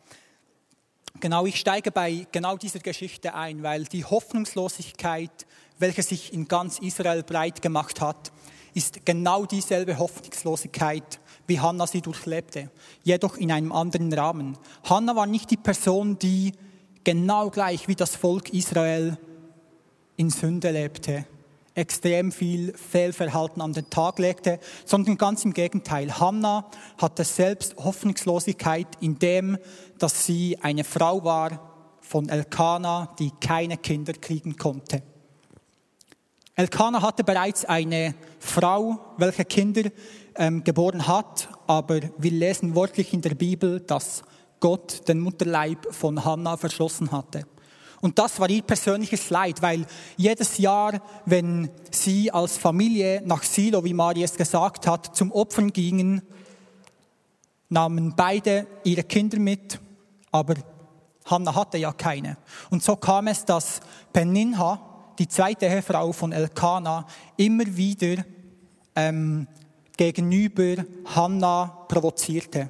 Genau, 1.20 1.44
ich 1.44 1.56
steige 1.56 1.90
bei 1.90 2.26
genau 2.32 2.56
dieser 2.56 2.78
Geschichte 2.78 3.34
ein, 3.34 3.62
weil 3.62 3.84
die 3.84 4.02
Hoffnungslosigkeit, 4.02 5.46
welche 5.78 6.02
sich 6.02 6.32
in 6.32 6.48
ganz 6.48 6.78
Israel 6.78 7.22
breit 7.22 7.60
gemacht 7.60 8.00
hat, 8.00 8.32
ist 8.72 9.04
genau 9.04 9.44
dieselbe 9.44 9.98
Hoffnungslosigkeit, 9.98 11.20
wie 11.46 11.60
Hannah 11.60 11.86
sie 11.86 12.00
durchlebte, 12.00 12.70
jedoch 13.02 13.36
in 13.36 13.52
einem 13.52 13.72
anderen 13.72 14.10
Rahmen. 14.14 14.56
Hannah 14.84 15.16
war 15.16 15.26
nicht 15.26 15.50
die 15.50 15.58
Person, 15.58 16.18
die 16.18 16.52
genau 17.04 17.50
gleich 17.50 17.88
wie 17.88 17.94
das 17.94 18.16
Volk 18.16 18.54
Israel 18.54 19.18
in 20.16 20.30
Sünde 20.30 20.70
lebte, 20.70 21.26
extrem 21.74 22.32
viel 22.32 22.76
Fehlverhalten 22.76 23.62
an 23.62 23.72
den 23.72 23.88
Tag 23.88 24.18
legte, 24.18 24.58
sondern 24.84 25.16
ganz 25.16 25.44
im 25.44 25.52
Gegenteil. 25.52 26.18
Hannah 26.18 26.70
hatte 26.98 27.24
selbst 27.24 27.76
Hoffnungslosigkeit 27.76 28.88
in 29.00 29.18
dem, 29.18 29.58
dass 29.98 30.26
sie 30.26 30.58
eine 30.60 30.84
Frau 30.84 31.24
war 31.24 31.96
von 32.00 32.28
Elkanah, 32.28 33.14
die 33.18 33.30
keine 33.40 33.78
Kinder 33.78 34.12
kriegen 34.12 34.56
konnte. 34.56 35.02
Elkanah 36.54 37.00
hatte 37.00 37.24
bereits 37.24 37.64
eine 37.64 38.14
Frau, 38.38 39.14
welche 39.16 39.46
Kinder 39.46 39.90
ähm, 40.36 40.62
geboren 40.62 41.06
hat, 41.06 41.48
aber 41.66 42.00
wir 42.18 42.30
lesen 42.30 42.74
wörtlich 42.74 43.14
in 43.14 43.22
der 43.22 43.34
Bibel, 43.34 43.80
dass 43.80 44.22
Gott 44.60 45.08
den 45.08 45.20
Mutterleib 45.20 45.92
von 45.94 46.24
Hannah 46.24 46.58
verschlossen 46.58 47.10
hatte. 47.10 47.46
Und 48.02 48.18
das 48.18 48.40
war 48.40 48.50
ihr 48.50 48.62
persönliches 48.62 49.30
Leid, 49.30 49.62
weil 49.62 49.86
jedes 50.16 50.58
Jahr, 50.58 51.00
wenn 51.24 51.70
sie 51.90 52.32
als 52.32 52.58
Familie 52.58 53.22
nach 53.24 53.44
Silo, 53.44 53.84
wie 53.84 53.94
Mari 53.94 54.24
es 54.24 54.36
gesagt 54.36 54.88
hat, 54.88 55.16
zum 55.16 55.30
Opfern 55.30 55.72
gingen, 55.72 56.20
nahmen 57.68 58.12
beide 58.16 58.66
ihre 58.82 59.04
Kinder 59.04 59.38
mit, 59.38 59.78
aber 60.32 60.56
Hannah 61.26 61.54
hatte 61.54 61.78
ja 61.78 61.92
keine. 61.92 62.38
Und 62.70 62.82
so 62.82 62.96
kam 62.96 63.28
es, 63.28 63.44
dass 63.44 63.80
Peninha, 64.12 64.80
die 65.20 65.28
zweite 65.28 65.66
Ehefrau 65.66 66.12
von 66.12 66.32
Elkanah, 66.32 67.06
immer 67.36 67.64
wieder 67.76 68.24
ähm, 68.96 69.46
gegenüber 69.96 70.84
Hannah 71.04 71.86
provozierte. 71.86 72.68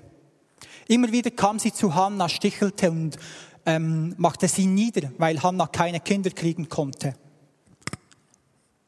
Immer 0.88 1.10
wieder 1.10 1.30
kam 1.30 1.58
sie 1.58 1.72
zu 1.72 1.94
Hannah, 1.94 2.28
stichelte 2.28 2.90
und 2.90 3.16
ähm, 3.66 4.14
machte 4.18 4.48
sie 4.48 4.66
nieder, 4.66 5.10
weil 5.18 5.42
Hannah 5.42 5.66
keine 5.66 6.00
Kinder 6.00 6.30
kriegen 6.30 6.68
konnte. 6.68 7.14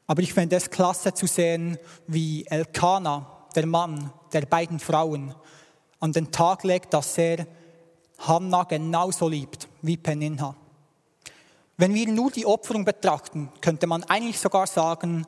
Aber 0.06 0.22
ich 0.22 0.34
finde 0.34 0.56
es 0.56 0.70
klasse 0.70 1.14
zu 1.14 1.26
sehen, 1.26 1.78
wie 2.06 2.46
Elkanah, 2.46 3.48
der 3.54 3.66
Mann 3.66 4.12
der 4.32 4.42
beiden 4.42 4.78
Frauen, 4.78 5.34
an 6.00 6.12
den 6.12 6.30
Tag 6.30 6.64
legt, 6.64 6.92
dass 6.92 7.16
er 7.16 7.46
Hannah 8.18 8.64
genauso 8.64 9.28
liebt 9.28 9.68
wie 9.82 9.96
Peninha. 9.96 10.54
Wenn 11.76 11.94
wir 11.94 12.08
nur 12.08 12.30
die 12.30 12.46
Opferung 12.46 12.84
betrachten, 12.84 13.50
könnte 13.60 13.86
man 13.86 14.04
eigentlich 14.04 14.38
sogar 14.38 14.66
sagen, 14.66 15.26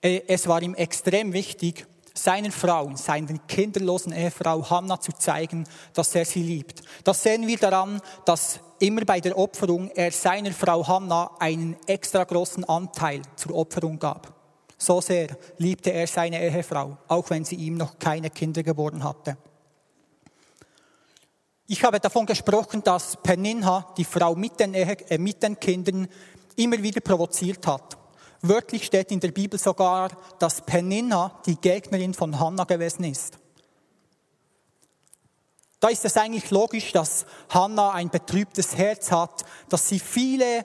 äh, 0.00 0.22
es 0.26 0.48
war 0.48 0.62
ihm 0.62 0.74
extrem 0.74 1.32
wichtig, 1.32 1.86
seiner 2.18 2.50
Frau, 2.52 2.94
seiner 2.94 3.38
kinderlosen 3.46 4.12
Ehefrau 4.12 4.68
Hannah 4.68 5.00
zu 5.00 5.12
zeigen, 5.12 5.64
dass 5.94 6.14
er 6.14 6.24
sie 6.24 6.42
liebt. 6.42 6.82
Das 7.04 7.22
sehen 7.22 7.46
wir 7.46 7.58
daran, 7.58 8.00
dass 8.24 8.60
immer 8.78 9.04
bei 9.04 9.20
der 9.20 9.38
Opferung 9.38 9.90
er 9.94 10.12
seiner 10.12 10.52
Frau 10.52 10.86
Hannah 10.86 11.30
einen 11.38 11.76
extra 11.86 12.24
großen 12.24 12.64
Anteil 12.64 13.22
zur 13.36 13.54
Opferung 13.54 13.98
gab. 13.98 14.34
So 14.76 15.00
sehr 15.00 15.28
liebte 15.58 15.92
er 15.92 16.06
seine 16.06 16.40
Ehefrau, 16.42 16.98
auch 17.08 17.30
wenn 17.30 17.44
sie 17.44 17.56
ihm 17.56 17.76
noch 17.76 17.98
keine 17.98 18.30
Kinder 18.30 18.62
geboren 18.62 19.02
hatte. 19.02 19.36
Ich 21.66 21.84
habe 21.84 22.00
davon 22.00 22.24
gesprochen, 22.24 22.82
dass 22.82 23.16
Peninha, 23.22 23.92
die 23.96 24.04
Frau 24.04 24.34
mit 24.34 24.58
den, 24.58 24.72
Ehe, 24.72 24.96
äh, 25.10 25.18
mit 25.18 25.42
den 25.42 25.60
Kindern, 25.60 26.08
immer 26.56 26.82
wieder 26.82 27.00
provoziert 27.00 27.66
hat. 27.66 27.98
Wörtlich 28.40 28.84
steht 28.84 29.10
in 29.10 29.20
der 29.20 29.32
Bibel 29.32 29.58
sogar, 29.58 30.10
dass 30.38 30.60
Peninha 30.60 31.40
die 31.44 31.56
Gegnerin 31.56 32.14
von 32.14 32.38
Hannah 32.38 32.64
gewesen 32.64 33.04
ist. 33.04 33.38
Da 35.80 35.88
ist 35.88 36.04
es 36.04 36.16
eigentlich 36.16 36.50
logisch, 36.50 36.92
dass 36.92 37.26
Hannah 37.48 37.92
ein 37.92 38.10
betrübtes 38.10 38.76
Herz 38.76 39.10
hat, 39.10 39.44
dass 39.68 39.88
sie 39.88 40.00
viele 40.00 40.64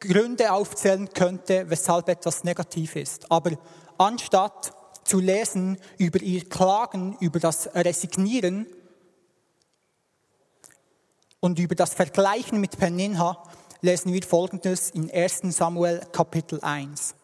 Gründe 0.00 0.52
aufzählen 0.52 1.08
könnte, 1.12 1.68
weshalb 1.68 2.08
etwas 2.08 2.42
negativ 2.44 2.96
ist. 2.96 3.30
Aber 3.30 3.52
anstatt 3.98 4.72
zu 5.04 5.18
lesen 5.18 5.78
über 5.98 6.20
ihr 6.20 6.48
Klagen, 6.48 7.16
über 7.20 7.38
das 7.38 7.74
Resignieren 7.74 8.66
und 11.40 11.58
über 11.58 11.74
das 11.74 11.94
Vergleichen 11.94 12.60
mit 12.60 12.78
Peninha, 12.78 13.42
lesen 13.82 14.12
wir 14.12 14.22
Folgendes 14.22 14.90
in 14.90 15.10
1 15.10 15.56
Samuel 15.56 16.00
Kapitel 16.12 16.60
1. 16.60 17.14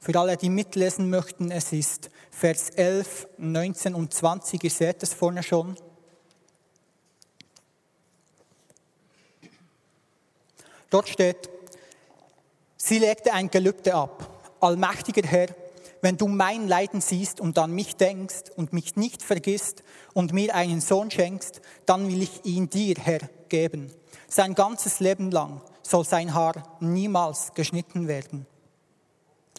Für 0.00 0.18
alle, 0.18 0.36
die 0.36 0.50
mitlesen 0.50 1.10
möchten, 1.10 1.50
es 1.50 1.72
ist 1.72 2.10
Vers 2.30 2.70
11, 2.70 3.28
19 3.38 3.94
und 3.94 4.12
20, 4.12 4.62
ihr 4.62 4.70
seht 4.70 5.02
es 5.02 5.14
vorne 5.14 5.42
schon. 5.42 5.76
Dort 10.90 11.08
steht, 11.08 11.50
sie 12.76 12.98
legte 12.98 13.32
ein 13.32 13.50
Gelübde 13.50 13.94
ab. 13.94 14.56
Allmächtiger 14.60 15.26
Herr, 15.26 15.48
wenn 16.06 16.16
du 16.16 16.28
mein 16.28 16.68
Leiden 16.68 17.00
siehst 17.00 17.40
und 17.40 17.58
an 17.58 17.72
mich 17.72 17.96
denkst 17.96 18.52
und 18.54 18.72
mich 18.72 18.94
nicht 18.94 19.24
vergisst 19.24 19.82
und 20.14 20.32
mir 20.32 20.54
einen 20.54 20.80
Sohn 20.80 21.10
schenkst, 21.10 21.60
dann 21.84 22.06
will 22.06 22.22
ich 22.22 22.44
ihn 22.44 22.70
dir, 22.70 22.94
Herr, 23.02 23.28
geben. 23.48 23.90
Sein 24.28 24.54
ganzes 24.54 25.00
Leben 25.00 25.32
lang 25.32 25.60
soll 25.82 26.04
sein 26.04 26.32
Haar 26.32 26.62
niemals 26.78 27.54
geschnitten 27.54 28.06
werden. 28.06 28.46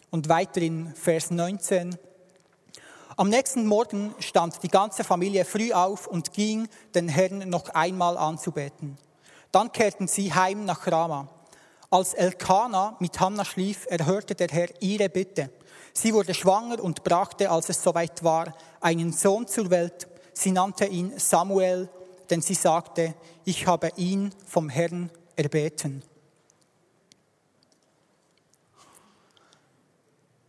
Und 0.08 0.30
weiter 0.30 0.62
in 0.62 0.94
Vers 0.94 1.30
19. 1.30 1.98
Am 3.18 3.28
nächsten 3.28 3.66
Morgen 3.66 4.14
stand 4.18 4.62
die 4.62 4.68
ganze 4.68 5.04
Familie 5.04 5.44
früh 5.44 5.74
auf 5.74 6.06
und 6.06 6.32
ging 6.32 6.66
den 6.94 7.10
Herrn 7.10 7.50
noch 7.50 7.68
einmal 7.74 8.16
anzubeten. 8.16 8.96
Dann 9.52 9.70
kehrten 9.70 10.08
sie 10.08 10.32
heim 10.32 10.64
nach 10.64 10.86
Rama. 10.90 11.28
Als 11.90 12.14
Elkanah 12.14 12.96
mit 13.00 13.20
Hannah 13.20 13.44
schlief, 13.44 13.84
erhörte 13.90 14.34
der 14.34 14.48
Herr 14.48 14.68
ihre 14.80 15.10
Bitte. 15.10 15.50
Sie 16.00 16.14
wurde 16.14 16.32
schwanger 16.32 16.80
und 16.80 17.02
brachte, 17.02 17.50
als 17.50 17.70
es 17.70 17.82
soweit 17.82 18.22
war, 18.22 18.54
einen 18.80 19.12
Sohn 19.12 19.48
zur 19.48 19.68
Welt. 19.70 20.06
Sie 20.32 20.52
nannte 20.52 20.86
ihn 20.86 21.18
Samuel, 21.18 21.88
denn 22.30 22.40
sie 22.40 22.54
sagte, 22.54 23.16
ich 23.44 23.66
habe 23.66 23.90
ihn 23.96 24.32
vom 24.46 24.68
Herrn 24.68 25.10
erbeten. 25.34 26.04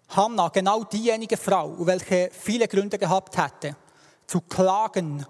Hannah 0.10 0.50
genau 0.50 0.84
diejenige 0.84 1.36
Frau, 1.36 1.74
welche 1.79 2.29
viele 2.32 2.68
Gründe 2.68 3.00
gehabt 3.00 3.36
hätte, 3.36 3.75
zu 4.27 4.41
klagen, 4.41 5.25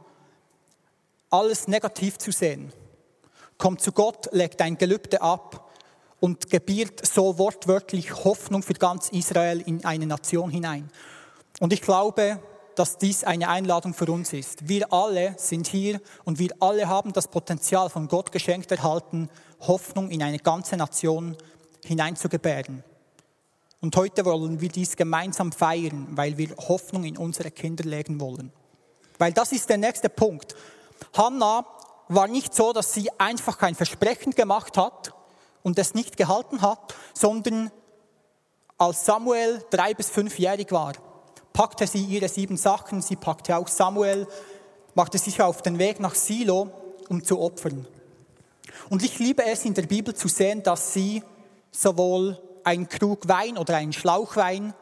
alles 1.30 1.70
negativ 1.70 2.18
zu 2.18 2.34
sehen, 2.34 2.74
kommt 3.58 3.80
zu 3.80 3.94
Gott, 3.94 4.28
legt 4.34 4.62
ein 4.62 4.78
Gelübde 4.78 5.22
ab 5.22 5.69
und 6.20 6.50
gebiert 6.50 7.06
so 7.06 7.38
wortwörtlich 7.38 8.24
Hoffnung 8.24 8.64
für 8.64 8.74
ganz 8.74 9.10
Israel 9.10 9.62
in 9.62 9.86
eine 9.86 10.06
Nation 10.06 10.50
hinein. 10.50 10.90
Und 11.60 11.74
ich 11.74 11.82
glaube, 11.82 12.40
dass 12.76 12.98
dies 12.98 13.24
eine 13.24 13.50
Einladung 13.50 13.94
für 13.94 14.10
uns 14.12 14.32
ist. 14.32 14.68
Wir 14.68 14.92
alle 14.94 15.36
sind 15.38 15.68
hier 15.68 16.00
und 16.24 16.40
wir 16.40 16.52
alle 16.62 16.88
haben 16.88 17.12
das 17.12 17.28
Potenzial 17.28 17.90
von 17.90 18.08
Gott 18.08 18.32
geschenkt 18.32 18.72
erhalten, 18.72 19.30
Hoffnung 19.60 20.10
in 20.10 20.24
eine 20.24 20.40
ganze 20.40 20.78
Nation 20.78 21.36
hineinzugebären. 21.84 22.84
Und 23.82 23.96
heute 23.96 24.26
wollen 24.26 24.62
wir 24.62 24.70
dies 24.70 24.96
gemeinsam 24.96 25.52
feiern, 25.52 26.08
weil 26.12 26.38
wir 26.38 26.56
Hoffnung 26.56 27.04
in 27.04 27.18
unsere 27.18 27.52
Kinder 27.52 27.84
legen 27.84 28.20
wollen. 28.20 28.52
Weil 29.18 29.34
das 29.34 29.52
ist 29.52 29.70
der 29.70 29.78
nächste 29.78 30.10
Punkt. 30.10 30.56
Hannah 31.14 31.66
war 32.08 32.28
nicht 32.28 32.54
so, 32.54 32.74
dass 32.74 32.94
sie 32.94 33.10
einfach 33.20 33.58
kein 33.58 33.76
Versprechen 33.76 34.34
gemacht 34.34 34.78
hat 34.78 35.14
und 35.64 35.78
es 35.80 35.94
nicht 35.94 36.18
gehalten 36.18 36.62
hat, 36.62 36.94
sondern 37.14 37.72
als 38.78 39.06
Samuel 39.06 39.64
drei 39.70 39.94
bis 39.94 40.10
fünfjährig 40.10 40.72
war, 40.72 40.94
packte 41.54 41.86
sie 41.88 42.04
ihre 42.04 42.30
sieben 42.30 42.58
Sachen, 42.58 43.02
sie 43.02 43.16
packte 43.16 43.58
auch 43.58 43.68
Samuel, 43.68 44.28
machte 44.96 45.18
sich 45.18 45.42
auf 45.42 45.62
den 45.62 45.80
Weg 45.80 46.00
nach 46.00 46.16
Silo, 46.16 46.72
um 47.10 47.24
zu 47.24 47.40
opfern. 47.40 47.86
Und 48.90 49.04
ich 49.04 49.20
liebe 49.20 49.46
es 49.46 49.66
in 49.66 49.74
der 49.74 49.84
Bibel 49.84 50.16
zu 50.16 50.28
sehen, 50.28 50.64
dass 50.64 50.94
sie 50.94 51.24
sowohl 51.72 52.40
ein 52.64 52.88
Krug 52.88 53.28
Wein 53.28 53.58
oder 53.58 53.76
ein 53.76 53.94
Schlauchwein, 53.94 54.74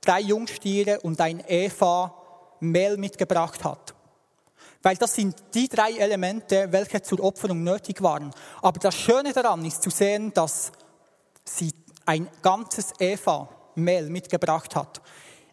drei 0.00 0.20
Jungstiere 0.20 1.00
und 1.00 1.20
ein 1.20 1.42
Eva 1.46 2.14
Mehl 2.60 2.96
mitgebracht 2.96 3.64
hat. 3.64 3.94
Weil 4.82 4.96
das 4.96 5.14
sind 5.14 5.36
die 5.54 5.68
drei 5.68 5.92
Elemente, 5.92 6.68
welche 6.70 7.02
zur 7.02 7.20
Opferung 7.20 7.64
nötig 7.64 8.02
waren. 8.02 8.30
Aber 8.62 8.78
das 8.78 8.94
Schöne 8.94 9.32
daran 9.32 9.64
ist 9.64 9.82
zu 9.82 9.90
sehen, 9.90 10.32
dass 10.32 10.70
sie 11.44 11.72
ein 12.06 12.28
ganzes 12.42 12.92
Eva 12.98 13.48
Mehl 13.74 14.08
mitgebracht 14.08 14.76
hat. 14.76 15.00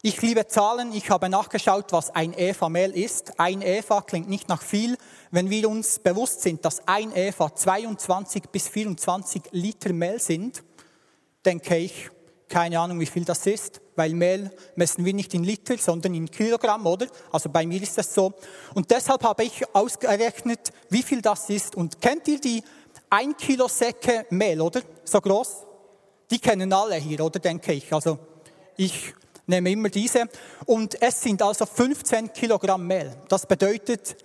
Ich 0.01 0.21
liebe 0.21 0.47
Zahlen. 0.47 0.93
Ich 0.93 1.09
habe 1.09 1.29
nachgeschaut, 1.29 1.91
was 1.91 2.11
ein 2.11 2.33
Eva 2.37 2.69
Mehl 2.69 2.91
ist. 2.91 3.39
Ein 3.39 3.63
Eva 3.63 4.01
klingt 4.01 4.29
nicht 4.29 4.47
nach 4.47 4.61
viel. 4.61 4.97
Wenn 5.31 5.49
wir 5.49 5.67
uns 5.67 5.97
bewusst 5.97 6.43
sind, 6.43 6.63
dass 6.63 6.87
ein 6.87 7.11
Eva 7.15 7.53
22 7.53 8.43
bis 8.51 8.67
24 8.67 9.41
Liter 9.51 9.93
Mehl 9.93 10.19
sind, 10.19 10.63
denke 11.43 11.77
ich, 11.77 12.11
keine 12.47 12.79
Ahnung, 12.79 12.99
wie 12.99 13.05
viel 13.05 13.25
das 13.25 13.45
ist, 13.45 13.81
weil 13.95 14.13
Mehl 14.13 14.51
messen 14.75 15.03
wir 15.03 15.13
nicht 15.13 15.33
in 15.33 15.43
Liter, 15.43 15.77
sondern 15.77 16.13
in 16.13 16.29
Kilogramm, 16.29 16.85
oder? 16.85 17.07
Also 17.31 17.49
bei 17.49 17.65
mir 17.65 17.81
ist 17.81 17.97
das 17.97 18.13
so. 18.13 18.33
Und 18.73 18.91
deshalb 18.91 19.23
habe 19.23 19.43
ich 19.43 19.63
ausgerechnet, 19.73 20.71
wie 20.89 21.03
viel 21.03 21.21
das 21.21 21.49
ist. 21.49 21.75
Und 21.75 22.01
kennt 22.01 22.27
ihr 22.27 22.39
die 22.39 22.63
1 23.09 23.37
Kilo 23.37 23.67
Säcke 23.67 24.25
Mehl, 24.29 24.61
oder? 24.61 24.81
So 25.03 25.19
groß? 25.21 25.63
Die 26.29 26.39
kennen 26.39 26.71
alle 26.73 26.95
hier, 26.95 27.19
oder? 27.21 27.39
Denke 27.39 27.73
ich. 27.73 27.91
Also 27.93 28.19
ich 28.77 29.13
nehme 29.47 29.71
immer 29.71 29.89
diese. 29.89 30.25
Und 30.65 31.01
es 31.01 31.21
sind 31.21 31.41
also 31.41 31.65
15 31.65 32.33
Kilogramm 32.33 32.85
Mehl. 32.85 33.15
Das 33.27 33.45
bedeutet, 33.45 34.17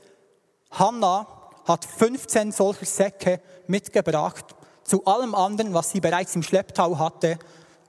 Hannah 0.71 1.27
hat 1.65 1.85
15 1.85 2.53
solcher 2.53 2.87
Säcke 2.87 3.41
mitgebracht 3.67 4.45
zu 4.83 5.05
allem 5.05 5.35
anderen, 5.35 5.73
was 5.73 5.91
sie 5.91 6.01
bereits 6.01 6.35
im 6.35 6.43
Schlepptau 6.43 6.99
hatte, 6.99 7.39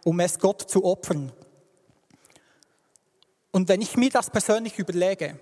um 0.04 0.20
es 0.20 0.40
Gott 0.40 0.62
zu 0.70 0.84
opfern. 0.84 1.32
Und 3.52 3.68
wenn 3.68 3.82
ich 3.82 3.98
mir 3.98 4.10
das 4.10 4.30
persönlich 4.30 4.80
überlege, 4.80 5.38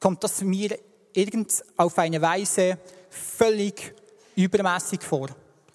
kommt 0.00 0.24
das 0.24 0.40
mir 0.40 0.78
irgend 1.12 1.62
auf 1.76 1.98
eine 1.98 2.20
Weise 2.22 2.78
völlig 3.10 3.94
übermäßig 4.34 5.02
vor, 5.02 5.28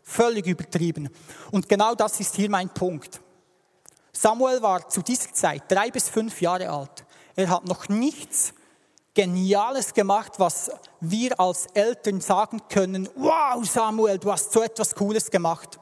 völlig 0.03 0.47
übertrieben. 0.47 1.09
Und 1.51 1.67
genau 1.67 1.95
das 1.95 2.19
ist 2.19 2.35
hier 2.35 2.49
mein 2.49 2.69
Punkt. 2.69 3.21
Samuel 4.11 4.61
war 4.61 4.87
zu 4.87 5.01
dieser 5.01 5.33
Zeit 5.33 5.63
drei 5.67 5.91
bis 5.91 6.09
fünf 6.09 6.39
Jahre 6.41 6.69
alt. 6.69 7.05
Er 7.35 7.49
hat 7.49 7.65
noch 7.65 7.89
nichts 7.89 8.53
Geniales 9.13 9.93
gemacht, 9.93 10.33
was 10.37 10.71
wir 10.99 11.39
als 11.39 11.67
Eltern 11.73 12.19
sagen 12.19 12.61
können, 12.67 13.07
wow 13.15 13.63
Samuel, 13.63 14.17
du 14.17 14.31
hast 14.31 14.51
so 14.51 14.63
etwas 14.63 14.95
Cooles 14.95 15.29
gemacht. 15.29 15.79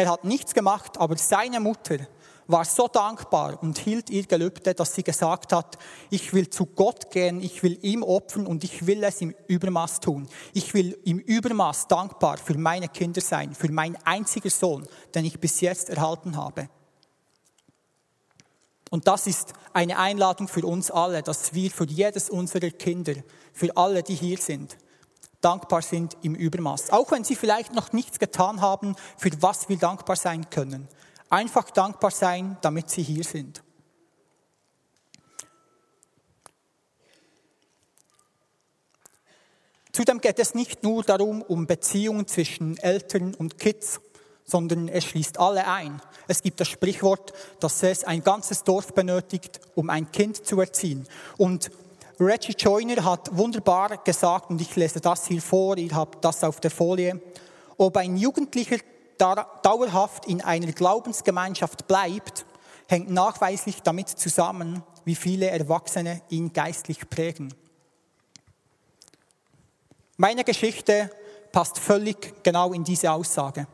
Er 0.00 0.08
hat 0.08 0.24
nichts 0.24 0.54
gemacht, 0.54 0.96
aber 0.96 1.18
seine 1.18 1.60
Mutter 1.60 1.98
war 2.46 2.64
so 2.64 2.88
dankbar 2.88 3.62
und 3.62 3.76
hielt 3.76 4.08
ihr 4.08 4.22
Gelübde, 4.22 4.72
dass 4.72 4.94
sie 4.94 5.02
gesagt 5.02 5.52
hat, 5.52 5.76
ich 6.08 6.32
will 6.32 6.48
zu 6.48 6.64
Gott 6.64 7.10
gehen, 7.10 7.42
ich 7.42 7.62
will 7.62 7.78
ihm 7.82 8.02
opfern 8.02 8.46
und 8.46 8.64
ich 8.64 8.86
will 8.86 9.04
es 9.04 9.20
im 9.20 9.34
Übermaß 9.46 10.00
tun. 10.00 10.26
Ich 10.54 10.72
will 10.72 10.98
im 11.04 11.18
Übermaß 11.18 11.86
dankbar 11.88 12.38
für 12.38 12.56
meine 12.56 12.88
Kinder 12.88 13.20
sein, 13.20 13.54
für 13.54 13.70
meinen 13.70 13.98
einzigen 14.04 14.48
Sohn, 14.48 14.88
den 15.14 15.26
ich 15.26 15.38
bis 15.38 15.60
jetzt 15.60 15.90
erhalten 15.90 16.34
habe. 16.34 16.70
Und 18.88 19.06
das 19.06 19.26
ist 19.26 19.52
eine 19.74 19.98
Einladung 19.98 20.48
für 20.48 20.64
uns 20.64 20.90
alle, 20.90 21.22
dass 21.22 21.52
wir 21.52 21.70
für 21.70 21.84
jedes 21.84 22.30
unserer 22.30 22.70
Kinder, 22.70 23.16
für 23.52 23.76
alle, 23.76 24.02
die 24.02 24.14
hier 24.14 24.38
sind, 24.38 24.78
dankbar 25.40 25.82
sind 25.82 26.16
im 26.22 26.34
Übermaß. 26.34 26.90
Auch 26.90 27.10
wenn 27.10 27.24
sie 27.24 27.36
vielleicht 27.36 27.74
noch 27.74 27.92
nichts 27.92 28.18
getan 28.18 28.60
haben, 28.60 28.96
für 29.16 29.30
was 29.40 29.68
wir 29.68 29.76
dankbar 29.76 30.16
sein 30.16 30.50
können. 30.50 30.88
Einfach 31.28 31.70
dankbar 31.70 32.10
sein, 32.10 32.58
damit 32.60 32.90
sie 32.90 33.02
hier 33.02 33.24
sind. 33.24 33.62
Zudem 39.92 40.20
geht 40.20 40.38
es 40.38 40.54
nicht 40.54 40.82
nur 40.82 41.02
darum, 41.02 41.42
um 41.42 41.66
Beziehungen 41.66 42.26
zwischen 42.26 42.78
Eltern 42.78 43.34
und 43.34 43.58
Kids, 43.58 44.00
sondern 44.44 44.88
es 44.88 45.04
schließt 45.04 45.38
alle 45.38 45.66
ein. 45.66 46.00
Es 46.28 46.42
gibt 46.42 46.60
das 46.60 46.68
Sprichwort, 46.68 47.32
dass 47.60 47.82
es 47.82 48.04
ein 48.04 48.22
ganzes 48.22 48.62
Dorf 48.64 48.94
benötigt, 48.94 49.60
um 49.74 49.90
ein 49.90 50.10
Kind 50.12 50.46
zu 50.46 50.60
erziehen. 50.60 51.06
Und 51.36 51.70
Reggie 52.20 52.52
Joyner 52.52 53.02
hat 53.02 53.34
wunderbar 53.34 53.96
gesagt, 54.04 54.50
und 54.50 54.60
ich 54.60 54.76
lese 54.76 55.00
das 55.00 55.26
hier 55.26 55.40
vor, 55.40 55.78
ihr 55.78 55.94
habt 55.94 56.22
das 56.22 56.44
auf 56.44 56.60
der 56.60 56.70
Folie, 56.70 57.18
ob 57.78 57.96
ein 57.96 58.14
Jugendlicher 58.18 58.76
dauerhaft 59.16 60.26
in 60.26 60.42
einer 60.42 60.72
Glaubensgemeinschaft 60.72 61.88
bleibt, 61.88 62.44
hängt 62.88 63.08
nachweislich 63.08 63.80
damit 63.80 64.10
zusammen, 64.10 64.82
wie 65.06 65.14
viele 65.14 65.48
Erwachsene 65.48 66.20
ihn 66.28 66.52
geistlich 66.52 67.08
prägen. 67.08 67.54
Meine 70.18 70.44
Geschichte 70.44 71.10
passt 71.52 71.78
völlig 71.78 72.42
genau 72.42 72.74
in 72.74 72.84
diese 72.84 73.12
Aussage. 73.12 73.66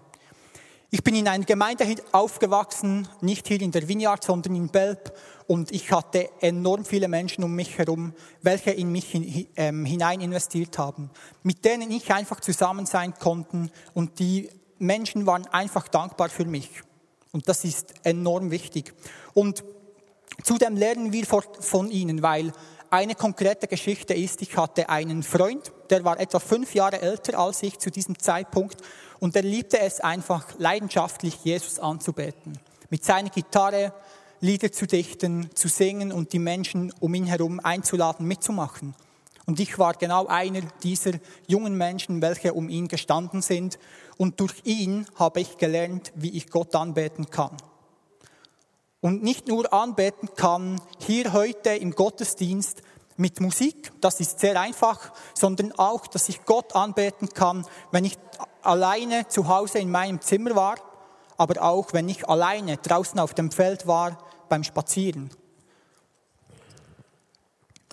Ich 0.90 1.02
bin 1.02 1.16
in 1.16 1.26
einer 1.26 1.44
Gemeinde 1.44 1.84
aufgewachsen, 2.12 3.08
nicht 3.20 3.48
hier 3.48 3.60
in 3.60 3.72
der 3.72 3.88
Vineyard, 3.88 4.22
sondern 4.22 4.54
in 4.54 4.68
Belp. 4.68 5.12
Und 5.46 5.70
ich 5.70 5.92
hatte 5.92 6.28
enorm 6.40 6.84
viele 6.84 7.06
Menschen 7.06 7.44
um 7.44 7.54
mich 7.54 7.78
herum, 7.78 8.14
welche 8.42 8.72
in 8.72 8.90
mich 8.90 9.14
ähm, 9.56 9.84
hinein 9.84 10.20
investiert 10.20 10.76
haben, 10.78 11.10
mit 11.42 11.64
denen 11.64 11.90
ich 11.90 12.12
einfach 12.12 12.40
zusammen 12.40 12.86
sein 12.86 13.14
konnte. 13.14 13.70
Und 13.94 14.18
die 14.18 14.50
Menschen 14.78 15.26
waren 15.26 15.46
einfach 15.46 15.86
dankbar 15.88 16.28
für 16.28 16.44
mich. 16.44 16.70
Und 17.32 17.48
das 17.48 17.64
ist 17.64 17.94
enorm 18.02 18.50
wichtig. 18.50 18.92
Und 19.34 19.62
zudem 20.42 20.76
lernen 20.76 21.12
wir 21.12 21.26
von 21.26 21.90
ihnen, 21.90 22.22
weil 22.22 22.52
eine 22.90 23.14
konkrete 23.14 23.66
Geschichte 23.66 24.14
ist, 24.14 24.42
ich 24.42 24.56
hatte 24.56 24.88
einen 24.88 25.22
Freund, 25.22 25.72
der 25.90 26.04
war 26.04 26.18
etwa 26.20 26.38
fünf 26.38 26.74
Jahre 26.74 27.00
älter 27.00 27.38
als 27.38 27.62
ich 27.62 27.78
zu 27.78 27.90
diesem 27.90 28.18
Zeitpunkt 28.18 28.80
und 29.18 29.34
er 29.36 29.42
liebte 29.42 29.78
es 29.80 30.00
einfach 30.00 30.58
leidenschaftlich, 30.58 31.36
Jesus 31.44 31.78
anzubeten. 31.78 32.58
Mit 32.88 33.04
seiner 33.04 33.30
Gitarre 33.30 33.92
Lieder 34.46 34.70
zu 34.70 34.86
dichten, 34.86 35.50
zu 35.54 35.66
singen 35.66 36.12
und 36.12 36.32
die 36.32 36.38
Menschen 36.38 36.94
um 37.00 37.12
ihn 37.14 37.26
herum 37.26 37.58
einzuladen, 37.58 38.28
mitzumachen. 38.28 38.94
Und 39.44 39.58
ich 39.58 39.76
war 39.76 39.94
genau 39.94 40.26
einer 40.28 40.60
dieser 40.84 41.14
jungen 41.48 41.76
Menschen, 41.76 42.22
welche 42.22 42.54
um 42.54 42.68
ihn 42.68 42.86
gestanden 42.86 43.42
sind. 43.42 43.76
Und 44.16 44.38
durch 44.38 44.54
ihn 44.62 45.04
habe 45.16 45.40
ich 45.40 45.58
gelernt, 45.58 46.12
wie 46.14 46.30
ich 46.30 46.48
Gott 46.48 46.76
anbeten 46.76 47.28
kann. 47.28 47.56
Und 49.00 49.24
nicht 49.24 49.48
nur 49.48 49.72
anbeten 49.72 50.28
kann, 50.36 50.80
hier 51.00 51.32
heute 51.32 51.70
im 51.70 51.90
Gottesdienst 51.90 52.82
mit 53.16 53.40
Musik, 53.40 53.90
das 54.00 54.20
ist 54.20 54.38
sehr 54.38 54.60
einfach, 54.60 55.12
sondern 55.34 55.72
auch, 55.72 56.06
dass 56.06 56.28
ich 56.28 56.44
Gott 56.44 56.76
anbeten 56.76 57.30
kann, 57.30 57.66
wenn 57.90 58.04
ich 58.04 58.16
alleine 58.62 59.26
zu 59.26 59.48
Hause 59.48 59.80
in 59.80 59.90
meinem 59.90 60.20
Zimmer 60.20 60.54
war, 60.54 60.76
aber 61.36 61.60
auch 61.62 61.92
wenn 61.92 62.08
ich 62.08 62.28
alleine 62.28 62.76
draußen 62.76 63.18
auf 63.18 63.34
dem 63.34 63.50
Feld 63.50 63.88
war 63.88 64.18
beim 64.48 64.64
Spazieren. 64.64 65.30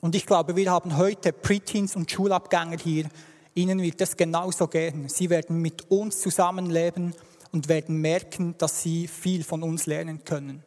Und 0.02 0.16
ich 0.16 0.26
glaube, 0.26 0.56
wir 0.56 0.70
haben 0.70 0.98
heute 0.98 1.32
Preteens 1.32 1.96
und 1.96 2.12
Schulabgänger 2.12 2.78
hier. 2.78 3.10
Ihnen 3.56 3.82
wird 3.82 4.02
es 4.02 4.18
genauso 4.18 4.68
gehen. 4.68 5.08
Sie 5.08 5.30
werden 5.30 5.62
mit 5.62 5.90
uns 5.90 6.20
zusammenleben 6.20 7.14
und 7.54 7.70
werden 7.70 8.02
merken, 8.02 8.56
dass 8.58 8.82
sie 8.82 9.08
viel 9.08 9.44
von 9.44 9.64
uns 9.64 9.86
lernen 9.86 10.24
können. 10.26 10.64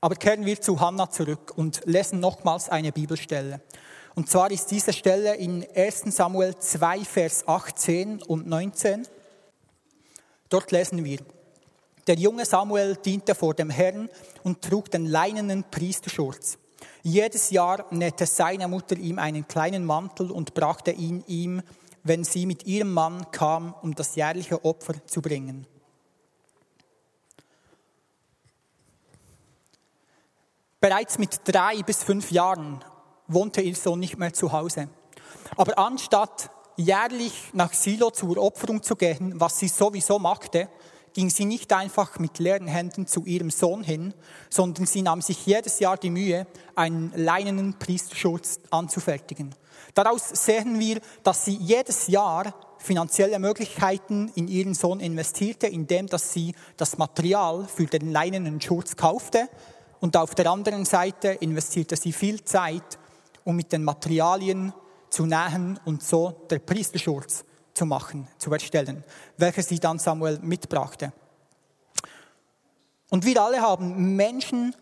Aber 0.00 0.16
kehren 0.16 0.44
wir 0.44 0.60
zu 0.60 0.80
Hannah 0.80 1.08
zurück 1.08 1.52
und 1.56 1.80
lesen 1.86 2.20
nochmals 2.20 2.68
eine 2.68 2.92
Bibelstelle. 2.92 3.60
Und 4.14 4.28
zwar 4.28 4.50
ist 4.50 4.70
diese 4.70 4.92
Stelle 4.92 5.36
in 5.36 5.64
1 5.74 6.14
Samuel 6.14 6.56
2, 6.58 7.04
Vers 7.04 7.48
18 7.48 8.22
und 8.22 8.46
19. 8.46 9.06
Dort 10.48 10.72
lesen 10.72 11.04
wir, 11.04 11.20
der 12.06 12.16
junge 12.16 12.44
Samuel 12.44 12.96
diente 12.96 13.34
vor 13.34 13.54
dem 13.54 13.70
Herrn 13.70 14.08
und 14.42 14.62
trug 14.62 14.90
den 14.90 15.06
leinenen 15.06 15.64
Priesterschurz. 15.70 16.58
Jedes 17.02 17.50
Jahr 17.50 17.86
nähte 17.90 18.26
seine 18.26 18.68
Mutter 18.68 18.96
ihm 18.96 19.18
einen 19.18 19.46
kleinen 19.46 19.84
Mantel 19.84 20.30
und 20.30 20.54
brachte 20.54 20.92
ihn 20.92 21.22
ihm, 21.26 21.62
wenn 22.04 22.24
sie 22.24 22.46
mit 22.46 22.66
ihrem 22.66 22.92
Mann 22.92 23.30
kam, 23.30 23.74
um 23.82 23.94
das 23.94 24.16
jährliche 24.16 24.64
Opfer 24.64 24.94
zu 25.06 25.22
bringen. 25.22 25.66
Bereits 30.80 31.18
mit 31.18 31.40
drei 31.44 31.82
bis 31.82 32.02
fünf 32.02 32.32
Jahren 32.32 32.84
wohnte 33.28 33.60
ihr 33.60 33.76
Sohn 33.76 34.00
nicht 34.00 34.18
mehr 34.18 34.32
zu 34.32 34.50
Hause. 34.50 34.88
Aber 35.56 35.78
anstatt 35.78 36.50
jährlich 36.76 37.50
nach 37.52 37.72
Silo 37.72 38.10
zur 38.10 38.36
Opferung 38.38 38.82
zu 38.82 38.96
gehen, 38.96 39.38
was 39.40 39.58
sie 39.58 39.68
sowieso 39.68 40.18
machte, 40.18 40.68
ging 41.14 41.30
sie 41.30 41.44
nicht 41.44 41.72
einfach 41.72 42.18
mit 42.18 42.38
leeren 42.38 42.66
Händen 42.66 43.06
zu 43.06 43.24
ihrem 43.24 43.50
Sohn 43.50 43.82
hin, 43.82 44.14
sondern 44.50 44.86
sie 44.86 45.02
nahm 45.02 45.20
sich 45.20 45.46
jedes 45.46 45.78
Jahr 45.78 45.96
die 45.96 46.10
Mühe, 46.10 46.46
einen 46.74 47.12
leinenen 47.14 47.78
Priesterschutz 47.78 48.60
anzufertigen. 48.70 49.54
Daraus 49.94 50.28
sehen 50.28 50.78
wir, 50.78 51.00
dass 51.22 51.44
sie 51.44 51.56
jedes 51.56 52.06
Jahr 52.06 52.54
finanzielle 52.78 53.38
Möglichkeiten 53.38 54.30
in 54.34 54.48
ihren 54.48 54.74
Sohn 54.74 55.00
investierte, 55.00 55.66
indem 55.66 56.06
dass 56.06 56.32
sie 56.32 56.54
das 56.76 56.98
Material 56.98 57.66
für 57.66 57.86
den 57.86 58.10
leinenen 58.10 58.60
Schutz 58.60 58.96
kaufte 58.96 59.48
und 60.00 60.16
auf 60.16 60.34
der 60.34 60.50
anderen 60.50 60.84
Seite 60.84 61.28
investierte 61.28 61.96
sie 61.96 62.12
viel 62.12 62.42
Zeit, 62.44 62.98
um 63.44 63.54
mit 63.54 63.72
den 63.72 63.84
Materialien 63.84 64.72
zu 65.10 65.26
nähen 65.26 65.78
und 65.84 66.02
so 66.02 66.46
der 66.50 66.58
Priesterschutz 66.58 67.44
zu 67.74 67.86
machen, 67.86 68.28
zu 68.38 68.52
erstellen, 68.52 69.04
welche 69.36 69.62
sie 69.62 69.80
dann 69.80 69.98
Samuel 69.98 70.38
mitbrachte. 70.42 71.12
Und 73.10 73.24
wir 73.24 73.42
alle 73.42 73.60
haben 73.60 74.16
Menschen 74.16 74.74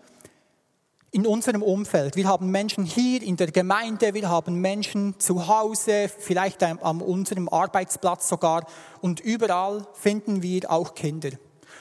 in 1.13 1.27
unserem 1.27 1.63
Umfeld. 1.63 2.15
Wir 2.15 2.29
haben 2.29 2.51
Menschen 2.51 2.85
hier 2.85 3.23
in 3.23 3.37
der 3.37 3.51
Gemeinde, 3.51 4.15
wir 4.15 4.29
haben 4.29 4.61
Menschen 4.61 5.19
zu 5.19 5.49
Hause, 5.49 6.09
vielleicht 6.17 6.63
an 6.63 7.03
unserem 7.03 7.49
Arbeitsplatz 7.49 8.29
sogar. 8.29 8.65
Und 9.01 9.19
überall 9.21 9.87
finden 9.95 10.43
wir 10.43 10.71
auch 10.71 10.95
Kinder. 10.95 11.31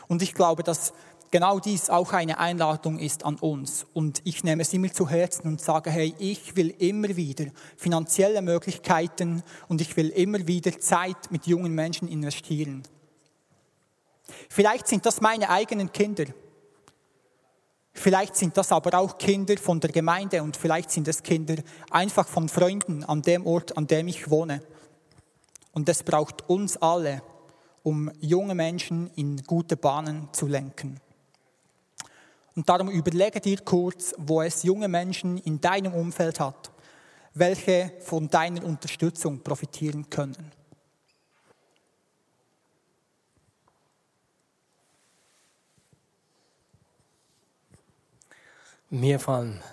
Und 0.08 0.24
ich 0.24 0.34
glaube, 0.34 0.64
dass 0.64 0.94
genau 1.32 1.60
dies 1.60 1.90
auch 1.90 2.14
eine 2.14 2.40
Einladung 2.40 3.00
ist 3.00 3.26
an 3.26 3.36
uns. 3.36 3.86
Und 3.94 4.22
ich 4.24 4.44
nehme 4.44 4.62
es 4.62 4.74
immer 4.74 4.92
zu 4.92 5.10
Herzen 5.10 5.48
und 5.48 5.62
sage, 5.62 5.90
hey, 5.90 6.14
ich 6.20 6.56
will 6.56 6.70
immer 6.80 7.16
wieder 7.16 7.46
finanzielle 7.78 8.42
Möglichkeiten 8.42 9.44
und 9.68 9.82
ich 9.82 9.96
will 9.98 10.10
immer 10.10 10.46
wieder 10.48 10.78
Zeit 10.80 11.32
mit 11.32 11.48
jungen 11.48 11.74
Menschen 11.74 12.08
investieren. 12.08 12.84
Vielleicht 14.50 14.88
sind 14.88 15.06
das 15.06 15.22
meine 15.22 15.50
eigenen 15.50 15.92
Kinder. 15.92 16.26
Vielleicht 17.94 18.36
sind 18.36 18.56
das 18.56 18.72
aber 18.72 18.98
auch 18.98 19.18
Kinder 19.18 19.58
von 19.58 19.80
der 19.80 19.92
Gemeinde 19.92 20.42
und 20.42 20.56
vielleicht 20.56 20.92
sind 20.92 21.08
es 21.08 21.24
Kinder 21.24 21.56
einfach 21.90 22.28
von 22.28 22.48
Freunden 22.48 23.04
an 23.04 23.22
dem 23.22 23.46
Ort, 23.46 23.76
an 23.78 23.88
dem 23.88 24.08
ich 24.08 24.30
wohne. 24.30 24.62
Und 25.74 25.90
es 25.90 26.04
braucht 26.04 26.48
uns 26.50 26.78
alle, 26.78 27.22
um 27.84 28.12
junge 28.22 28.56
Menschen 28.56 29.10
in 29.16 29.44
gute 29.44 29.76
Bahnen 29.76 30.30
zu 30.32 30.48
lenken. 30.48 31.00
Und 32.60 32.68
darum 32.68 32.90
überlege 32.90 33.40
dir 33.40 33.62
kurz, 33.62 34.14
wo 34.18 34.42
es 34.42 34.64
junge 34.64 34.90
Menschen 34.90 35.38
in 35.38 35.62
deinem 35.62 35.94
Umfeld 35.94 36.42
hat, 36.42 36.72
welche 37.34 37.94
von 38.02 38.28
deiner 38.28 38.66
Unterstützung 38.66 39.40
profitieren 39.40 40.10
können. 40.10 40.52
Mir 48.90 49.22
fallen, 49.22 49.64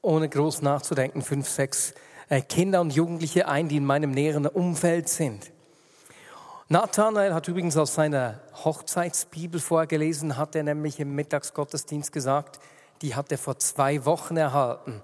ohne 0.00 0.30
groß 0.30 0.62
nachzudenken, 0.62 1.20
fünf, 1.20 1.50
sechs 1.50 1.92
äh, 2.30 2.40
Kinder 2.40 2.80
und 2.80 2.94
Jugendliche 2.94 3.46
ein, 3.46 3.68
die 3.68 3.76
in 3.76 3.84
meinem 3.84 4.12
näheren 4.12 4.46
Umfeld 4.46 5.10
sind. 5.10 5.52
Nathanael 6.72 7.34
hat 7.34 7.48
übrigens 7.48 7.76
aus 7.76 7.94
seiner 7.94 8.38
Hochzeitsbibel 8.64 9.60
vorgelesen, 9.60 10.36
hat 10.36 10.54
er 10.54 10.62
nämlich 10.62 11.00
im 11.00 11.16
Mittagsgottesdienst 11.16 12.12
gesagt, 12.12 12.60
die 13.02 13.16
hat 13.16 13.32
er 13.32 13.38
vor 13.38 13.58
zwei 13.58 14.04
Wochen 14.04 14.36
erhalten. 14.36 15.02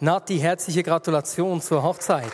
Nati, 0.00 0.40
herzliche 0.40 0.82
Gratulation 0.82 1.62
zur 1.62 1.84
Hochzeit. 1.84 2.32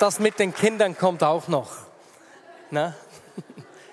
Das 0.00 0.18
mit 0.18 0.40
den 0.40 0.52
Kindern 0.52 0.98
kommt 0.98 1.22
auch 1.22 1.46
noch. 1.46 1.70
Na? 2.72 2.92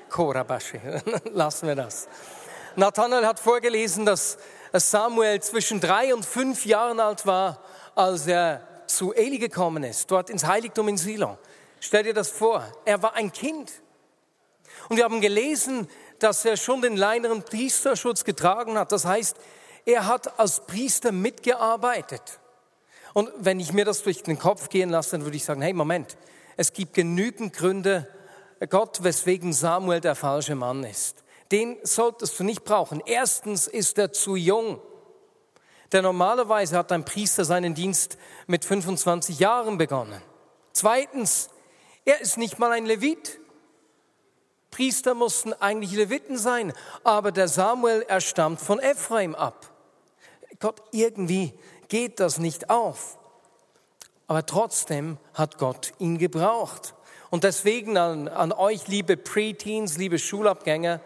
Korabasche, 0.09 1.03
lassen 1.33 1.67
wir 1.67 1.75
das. 1.75 2.07
Nathanael 2.75 3.27
hat 3.27 3.39
vorgelesen, 3.39 4.07
dass 4.07 4.39
Samuel 4.79 5.41
zwischen 5.41 5.79
drei 5.79 6.13
und 6.13 6.25
fünf 6.25 6.65
Jahren 6.65 6.99
alt 6.99 7.25
war, 7.25 7.61
als 7.95 8.27
er 8.27 8.67
zu 8.88 9.13
Eli 9.13 9.38
gekommen 9.38 9.83
ist, 9.83 10.11
dort 10.11 10.29
ins 10.29 10.45
Heiligtum 10.45 10.88
in 10.88 10.97
Silo. 10.97 11.38
Stell 11.79 12.03
dir 12.03 12.13
das 12.13 12.29
vor, 12.29 12.65
er 12.85 13.01
war 13.01 13.15
ein 13.15 13.31
Kind. 13.31 13.71
Und 14.89 14.97
wir 14.97 15.03
haben 15.03 15.21
gelesen, 15.21 15.88
dass 16.19 16.45
er 16.45 16.57
schon 16.57 16.81
den 16.81 16.95
leineren 16.97 17.43
Priesterschutz 17.43 18.23
getragen 18.23 18.77
hat. 18.77 18.91
Das 18.91 19.05
heißt, 19.05 19.38
er 19.85 20.07
hat 20.07 20.39
als 20.39 20.65
Priester 20.65 21.11
mitgearbeitet. 21.11 22.39
Und 23.13 23.31
wenn 23.38 23.59
ich 23.59 23.71
mir 23.71 23.85
das 23.85 24.03
durch 24.03 24.23
den 24.23 24.39
Kopf 24.39 24.69
gehen 24.69 24.89
lasse, 24.89 25.11
dann 25.11 25.23
würde 25.23 25.38
ich 25.38 25.45
sagen, 25.45 25.61
hey, 25.61 25.73
Moment, 25.73 26.17
es 26.57 26.73
gibt 26.73 26.93
genügend 26.93 27.53
Gründe, 27.53 28.07
Gott, 28.69 29.03
weswegen 29.03 29.53
Samuel 29.53 30.01
der 30.01 30.15
falsche 30.15 30.55
Mann 30.55 30.83
ist 30.83 31.24
den 31.51 31.77
solltest 31.84 32.39
du 32.39 32.43
nicht 32.43 32.63
brauchen. 32.63 33.01
Erstens 33.05 33.67
ist 33.67 33.97
er 33.97 34.12
zu 34.12 34.36
jung. 34.36 34.81
Denn 35.91 36.03
normalerweise 36.03 36.77
hat 36.77 36.91
ein 36.91 37.05
Priester 37.05 37.45
seinen 37.45 37.75
Dienst 37.75 38.17
mit 38.47 38.65
25 38.65 39.39
Jahren 39.39 39.77
begonnen. 39.77 40.21
Zweitens, 40.73 41.49
er 42.03 42.19
ist 42.21 42.38
nicht 42.38 42.60
mal 42.60 42.71
ein 42.71 42.86
Levit. 42.86 43.39
Priester 44.71 45.13
mussten 45.13 45.53
eigentlich 45.53 45.93
Leviten 45.93 46.38
sein, 46.38 46.73
aber 47.03 47.31
der 47.31 47.47
Samuel, 47.47 48.03
er 48.08 48.19
stammt 48.19 48.60
von 48.60 48.79
Ephraim 48.79 49.36
ab. 49.36 49.71
Gott, 50.60 50.81
irgendwie 50.91 51.53
geht 51.88 52.19
das 52.19 52.39
nicht 52.39 52.69
auf. 52.69 53.17
Aber 54.27 54.45
trotzdem 54.45 55.17
hat 55.34 55.58
Gott 55.60 55.93
ihn 55.99 56.17
gebraucht. 56.17 56.93
Und 57.29 57.43
deswegen 57.43 57.97
an, 57.97 58.27
an 58.27 58.51
euch, 58.51 58.88
liebe 58.88 59.17
Preteens, 59.17 59.97
liebe 59.97 60.19
Schulabgänger, 60.19 60.99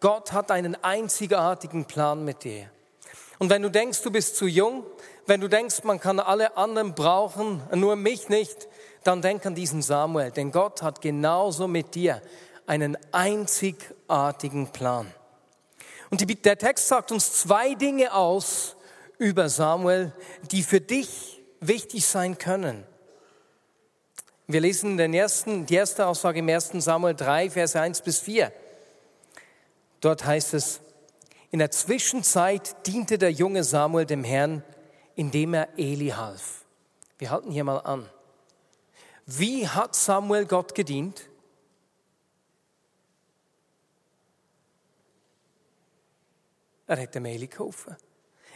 Gott 0.00 0.32
hat 0.32 0.50
einen 0.50 0.74
einzigartigen 0.82 1.84
Plan 1.84 2.24
mit 2.24 2.44
dir. 2.44 2.70
Und 3.38 3.50
wenn 3.50 3.62
du 3.62 3.70
denkst, 3.70 4.02
du 4.02 4.10
bist 4.10 4.36
zu 4.36 4.46
jung, 4.46 4.84
wenn 5.26 5.40
du 5.40 5.48
denkst, 5.48 5.84
man 5.84 6.00
kann 6.00 6.18
alle 6.18 6.56
anderen 6.56 6.94
brauchen, 6.94 7.62
nur 7.74 7.96
mich 7.96 8.28
nicht, 8.28 8.68
dann 9.04 9.22
denk 9.22 9.46
an 9.46 9.54
diesen 9.54 9.82
Samuel, 9.82 10.30
denn 10.30 10.50
Gott 10.50 10.82
hat 10.82 11.00
genauso 11.00 11.68
mit 11.68 11.94
dir 11.94 12.20
einen 12.66 12.98
einzigartigen 13.12 14.68
Plan. 14.72 15.06
Und 16.10 16.20
die, 16.20 16.26
der 16.34 16.58
Text 16.58 16.88
sagt 16.88 17.12
uns 17.12 17.32
zwei 17.32 17.74
Dinge 17.74 18.12
aus 18.12 18.76
über 19.18 19.48
Samuel, 19.48 20.12
die 20.50 20.62
für 20.62 20.80
dich 20.80 21.42
wichtig 21.60 22.06
sein 22.06 22.38
können. 22.38 22.84
Wir 24.46 24.60
lesen 24.60 24.96
den 24.96 25.14
ersten, 25.14 25.66
die 25.66 25.76
erste 25.76 26.06
Aussage 26.06 26.40
im 26.40 26.48
1. 26.48 26.72
Samuel 26.74 27.14
3, 27.14 27.50
Vers 27.50 27.76
1 27.76 28.02
bis 28.02 28.18
4. 28.18 28.52
Dort 30.00 30.24
heißt 30.24 30.54
es, 30.54 30.80
in 31.50 31.58
der 31.58 31.70
Zwischenzeit 31.70 32.86
diente 32.86 33.18
der 33.18 33.32
junge 33.32 33.64
Samuel 33.64 34.06
dem 34.06 34.24
Herrn, 34.24 34.62
indem 35.14 35.54
er 35.54 35.68
Eli 35.78 36.08
half. 36.10 36.64
Wir 37.18 37.30
halten 37.30 37.50
hier 37.50 37.64
mal 37.64 37.78
an. 37.78 38.08
Wie 39.26 39.68
hat 39.68 39.94
Samuel 39.94 40.46
Gott 40.46 40.74
gedient? 40.74 41.28
Er 46.86 46.96
hätte 46.96 47.20
Eli 47.20 47.46
geholfen. 47.46 47.96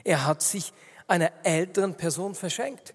Er 0.02 0.26
hat 0.26 0.42
sich 0.42 0.72
einer 1.06 1.30
älteren 1.44 1.96
Person 1.96 2.34
verschenkt. 2.34 2.94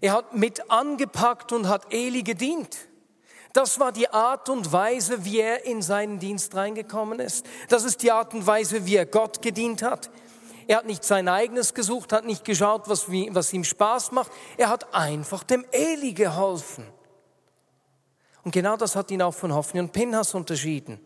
Er 0.00 0.14
hat 0.14 0.34
mit 0.34 0.70
angepackt 0.70 1.52
und 1.52 1.68
hat 1.68 1.92
Eli 1.92 2.22
gedient. 2.22 2.88
Das 3.52 3.78
war 3.78 3.92
die 3.92 4.08
Art 4.08 4.48
und 4.48 4.72
Weise, 4.72 5.24
wie 5.24 5.40
er 5.40 5.64
in 5.66 5.82
seinen 5.82 6.18
Dienst 6.18 6.54
reingekommen 6.54 7.20
ist. 7.20 7.46
Das 7.68 7.84
ist 7.84 8.02
die 8.02 8.10
Art 8.10 8.32
und 8.34 8.46
Weise, 8.46 8.86
wie 8.86 8.96
er 8.96 9.06
Gott 9.06 9.42
gedient 9.42 9.82
hat. 9.82 10.10
Er 10.66 10.78
hat 10.78 10.86
nicht 10.86 11.04
sein 11.04 11.28
eigenes 11.28 11.74
gesucht, 11.74 12.12
hat 12.12 12.24
nicht 12.24 12.44
geschaut, 12.44 12.88
was, 12.88 13.08
was 13.08 13.52
ihm 13.52 13.64
Spaß 13.64 14.12
macht. 14.12 14.30
Er 14.56 14.68
hat 14.68 14.94
einfach 14.94 15.42
dem 15.42 15.66
Eli 15.70 16.12
geholfen. 16.12 16.86
Und 18.44 18.52
genau 18.52 18.76
das 18.76 18.96
hat 18.96 19.10
ihn 19.10 19.22
auch 19.22 19.34
von 19.34 19.52
Hoffni 19.52 19.80
und 19.80 19.92
Pinhas 19.92 20.34
unterschieden. 20.34 21.00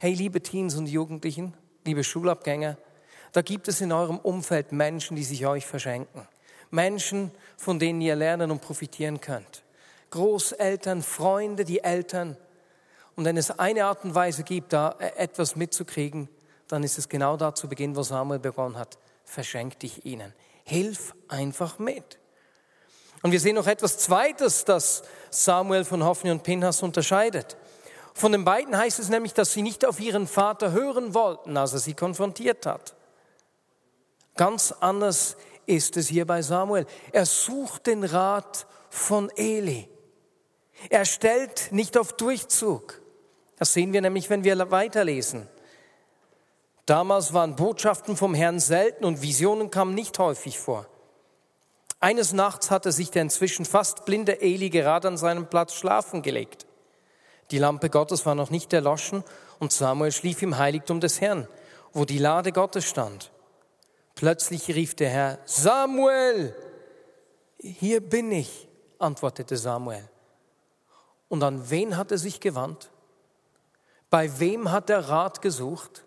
Hey, 0.00 0.14
liebe 0.14 0.40
Teens 0.40 0.76
und 0.76 0.86
Jugendlichen, 0.86 1.54
liebe 1.84 2.02
Schulabgänger, 2.02 2.78
da 3.32 3.42
gibt 3.42 3.68
es 3.68 3.80
in 3.80 3.92
eurem 3.92 4.18
Umfeld 4.18 4.72
Menschen, 4.72 5.16
die 5.16 5.22
sich 5.22 5.46
euch 5.46 5.66
verschenken. 5.66 6.26
Menschen, 6.70 7.30
von 7.56 7.78
denen 7.78 8.00
ihr 8.00 8.16
lernen 8.16 8.50
und 8.50 8.60
profitieren 8.60 9.20
könnt. 9.20 9.62
Großeltern, 10.10 11.02
Freunde, 11.02 11.64
die 11.64 11.80
Eltern. 11.80 12.36
Und 13.16 13.24
wenn 13.24 13.36
es 13.36 13.50
eine 13.50 13.84
Art 13.84 14.04
und 14.04 14.14
Weise 14.14 14.42
gibt, 14.42 14.72
da 14.72 14.96
etwas 14.98 15.56
mitzukriegen, 15.56 16.28
dann 16.68 16.82
ist 16.82 16.98
es 16.98 17.08
genau 17.08 17.36
da 17.36 17.54
zu 17.54 17.68
Beginn, 17.68 17.96
wo 17.96 18.02
Samuel 18.02 18.38
begonnen 18.38 18.78
hat. 18.78 18.98
Verschenk 19.24 19.78
dich 19.80 20.04
ihnen. 20.06 20.32
Hilf 20.64 21.14
einfach 21.28 21.78
mit. 21.78 22.18
Und 23.22 23.32
wir 23.32 23.40
sehen 23.40 23.56
noch 23.56 23.66
etwas 23.66 23.98
Zweites, 23.98 24.64
das 24.64 25.02
Samuel 25.30 25.84
von 25.84 26.04
Hophni 26.04 26.30
und 26.30 26.42
Pinhas 26.42 26.82
unterscheidet. 26.82 27.56
Von 28.14 28.32
den 28.32 28.44
beiden 28.44 28.76
heißt 28.76 28.98
es 28.98 29.08
nämlich, 29.08 29.34
dass 29.34 29.52
sie 29.52 29.62
nicht 29.62 29.84
auf 29.84 30.00
ihren 30.00 30.26
Vater 30.26 30.72
hören 30.72 31.14
wollten, 31.14 31.56
als 31.56 31.72
er 31.72 31.78
sie 31.80 31.94
konfrontiert 31.94 32.66
hat. 32.66 32.94
Ganz 34.36 34.72
anders 34.72 35.36
ist 35.66 35.96
es 35.96 36.08
hier 36.08 36.26
bei 36.26 36.42
Samuel. 36.42 36.86
Er 37.12 37.26
sucht 37.26 37.86
den 37.86 38.04
Rat 38.04 38.66
von 38.88 39.30
Eli. 39.36 39.88
Er 40.88 41.04
stellt 41.04 41.72
nicht 41.72 41.98
auf 41.98 42.12
Durchzug. 42.14 43.00
Das 43.56 43.72
sehen 43.72 43.92
wir 43.92 44.00
nämlich, 44.00 44.30
wenn 44.30 44.44
wir 44.44 44.70
weiterlesen. 44.70 45.48
Damals 46.86 47.32
waren 47.34 47.56
Botschaften 47.56 48.16
vom 48.16 48.34
Herrn 48.34 48.58
selten 48.58 49.04
und 49.04 49.22
Visionen 49.22 49.70
kamen 49.70 49.94
nicht 49.94 50.18
häufig 50.18 50.58
vor. 50.58 50.86
Eines 52.00 52.32
Nachts 52.32 52.70
hatte 52.70 52.92
sich 52.92 53.10
der 53.10 53.22
inzwischen 53.22 53.66
fast 53.66 54.06
blinde 54.06 54.40
Eli 54.40 54.70
gerade 54.70 55.06
an 55.06 55.18
seinem 55.18 55.48
Platz 55.48 55.74
schlafen 55.74 56.22
gelegt. 56.22 56.66
Die 57.50 57.58
Lampe 57.58 57.90
Gottes 57.90 58.24
war 58.24 58.34
noch 58.34 58.50
nicht 58.50 58.72
erloschen 58.72 59.22
und 59.58 59.72
Samuel 59.72 60.10
schlief 60.10 60.40
im 60.40 60.56
Heiligtum 60.56 61.00
des 61.00 61.20
Herrn, 61.20 61.46
wo 61.92 62.06
die 62.06 62.18
Lade 62.18 62.52
Gottes 62.52 62.86
stand. 62.86 63.30
Plötzlich 64.14 64.68
rief 64.68 64.94
der 64.94 65.10
Herr, 65.10 65.38
Samuel, 65.44 66.54
hier 67.58 68.00
bin 68.00 68.32
ich, 68.32 68.68
antwortete 68.98 69.56
Samuel. 69.56 70.08
Und 71.30 71.44
an 71.44 71.70
wen 71.70 71.96
hat 71.96 72.10
er 72.10 72.18
sich 72.18 72.40
gewandt? 72.40 72.90
Bei 74.10 74.40
wem 74.40 74.72
hat 74.72 74.90
er 74.90 75.08
Rat 75.08 75.40
gesucht? 75.40 76.04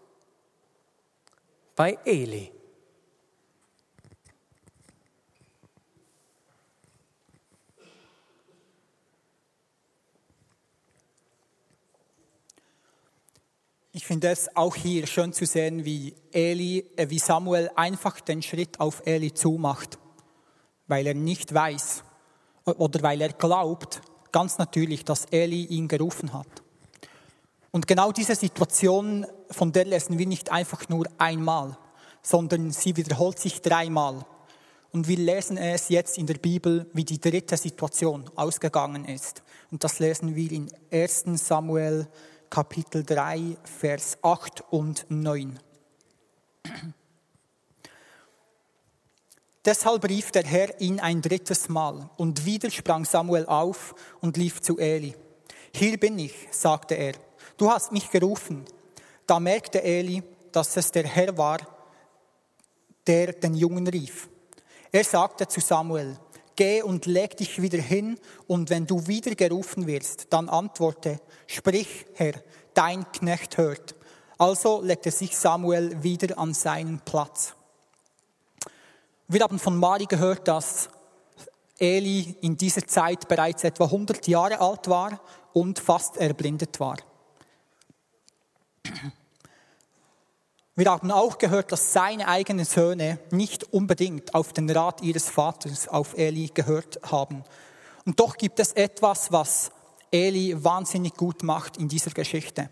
Bei 1.78 1.98
Eli. 2.04 2.52
Ich 13.94 14.06
finde 14.06 14.28
es 14.28 14.54
auch 14.58 14.76
hier 14.76 15.08
schön 15.08 15.32
zu 15.32 15.46
sehen, 15.46 15.86
wie 15.86 16.16
Eli, 16.34 16.80
äh, 16.98 17.10
wie 17.10 17.20
Samuel 17.20 17.72
einfach 17.76 18.20
den 18.20 18.42
Schritt 18.42 18.82
auf 18.82 19.02
Eli 19.06 19.34
zumacht, 19.34 19.98
weil 20.88 21.08
er 21.08 21.14
nicht 21.14 21.54
weiß 21.54 22.04
oder 22.66 23.02
weil 23.02 23.22
er 23.22 23.32
glaubt, 23.32 24.02
ganz 24.34 24.58
natürlich, 24.58 25.06
dass 25.06 25.26
Eli 25.32 25.64
ihn 25.64 25.88
gerufen 25.88 26.34
hat. 26.34 26.48
Und 27.72 27.88
genau 27.88 28.12
diese 28.12 28.36
Situation, 28.36 29.26
von 29.50 29.72
der 29.72 29.86
lesen 29.86 30.20
wir 30.20 30.28
nicht 30.28 30.52
einfach 30.52 30.90
nur 30.90 31.08
einmal, 31.18 31.78
sondern 32.22 32.72
sie 32.72 32.98
wiederholt 32.98 33.40
sich 33.40 33.62
dreimal. 33.62 34.26
Und 34.92 35.08
wir 35.08 35.18
lesen 35.18 35.58
es 35.58 35.90
jetzt 35.90 36.18
in 36.18 36.28
der 36.28 36.36
Bibel, 36.36 36.86
wie 36.94 37.04
die 37.04 37.20
dritte 37.20 37.58
Situation 37.58 38.30
ausgegangen 38.36 39.06
ist. 39.06 39.42
Und 39.72 39.84
das 39.84 40.00
lesen 40.00 40.36
wir 40.36 40.52
in 40.52 40.70
1 40.92 41.24
Samuel 41.48 42.08
Kapitel 42.50 43.04
3, 43.04 43.58
Vers 43.64 44.18
8 44.22 44.64
und 44.70 45.06
9. 45.10 45.58
Deshalb 49.66 50.04
rief 50.10 50.32
der 50.32 50.44
Herr 50.44 50.82
ihn 50.82 51.00
ein 51.00 51.22
drittes 51.22 51.70
Mal, 51.70 52.10
und 52.18 52.46
wieder 52.46 52.70
sprang 52.70 53.06
Samuel 53.06 53.46
auf 53.46 53.96
und 54.20 54.36
lief 54.36 54.62
zu 54.62 54.78
Eli. 54.78 55.16
Hier 55.74 55.98
bin 55.98 56.20
ich, 56.20 56.34
sagte 56.52 56.96
er, 56.96 57.14
du 57.58 57.72
hast 57.72 57.94
mich 57.94 58.12
gerufen. 58.12 58.66
Da 59.26 59.40
merkte 59.40 59.82
Eli, 59.82 60.22
dass 60.52 60.76
es 60.76 60.92
der 60.92 61.08
Herr 61.08 61.38
war, 61.38 61.60
der 63.08 63.32
den 63.32 63.56
Jungen 63.56 63.88
rief. 63.88 64.28
Er 64.92 65.06
sagte 65.06 65.48
zu 65.48 65.62
Samuel, 65.62 66.18
geh 66.58 66.82
und 66.82 67.06
leg 67.06 67.38
dich 67.38 67.62
wieder 67.62 67.80
hin, 67.80 68.20
und 68.48 68.70
wenn 68.70 68.86
du 68.86 69.08
wieder 69.08 69.34
gerufen 69.34 69.88
wirst, 69.88 70.28
dann 70.32 70.50
antworte, 70.50 71.22
sprich, 71.48 72.06
Herr, 72.16 72.34
dein 72.74 73.10
Knecht 73.14 73.58
hört. 73.58 73.96
Also 74.38 74.82
legte 74.82 75.10
sich 75.10 75.38
Samuel 75.38 76.04
wieder 76.04 76.38
an 76.38 76.54
seinen 76.54 77.00
Platz. 77.00 77.56
Wir 79.28 79.42
haben 79.42 79.58
von 79.58 79.78
Mari 79.78 80.06
gehört, 80.06 80.48
dass 80.48 80.90
Eli 81.80 82.36
in 82.42 82.58
dieser 82.58 82.86
Zeit 82.86 83.28
bereits 83.28 83.64
etwa 83.64 83.86
100 83.86 84.28
Jahre 84.28 84.60
alt 84.60 84.90
war 84.90 85.22
und 85.54 85.80
fast 85.80 86.18
erblindet 86.18 86.80
war. 86.80 86.98
Wir 90.76 90.92
haben 90.92 91.12
auch 91.12 91.38
gehört, 91.38 91.72
dass 91.72 91.94
seine 91.94 92.28
eigenen 92.28 92.66
Söhne 92.66 93.20
nicht 93.32 93.72
unbedingt 93.72 94.34
auf 94.34 94.54
den 94.54 94.70
Rat 94.70 95.02
ihres 95.02 95.30
Vaters, 95.30 95.88
auf 95.88 96.18
Eli, 96.18 96.50
gehört 96.54 97.00
haben. 97.12 97.44
Und 98.06 98.20
doch 98.20 98.38
gibt 98.38 98.60
es 98.60 98.74
etwas, 98.74 99.32
was 99.32 99.72
Eli 100.12 100.64
wahnsinnig 100.64 101.16
gut 101.16 101.44
macht 101.44 101.78
in 101.78 101.88
dieser 101.88 102.12
Geschichte. 102.12 102.70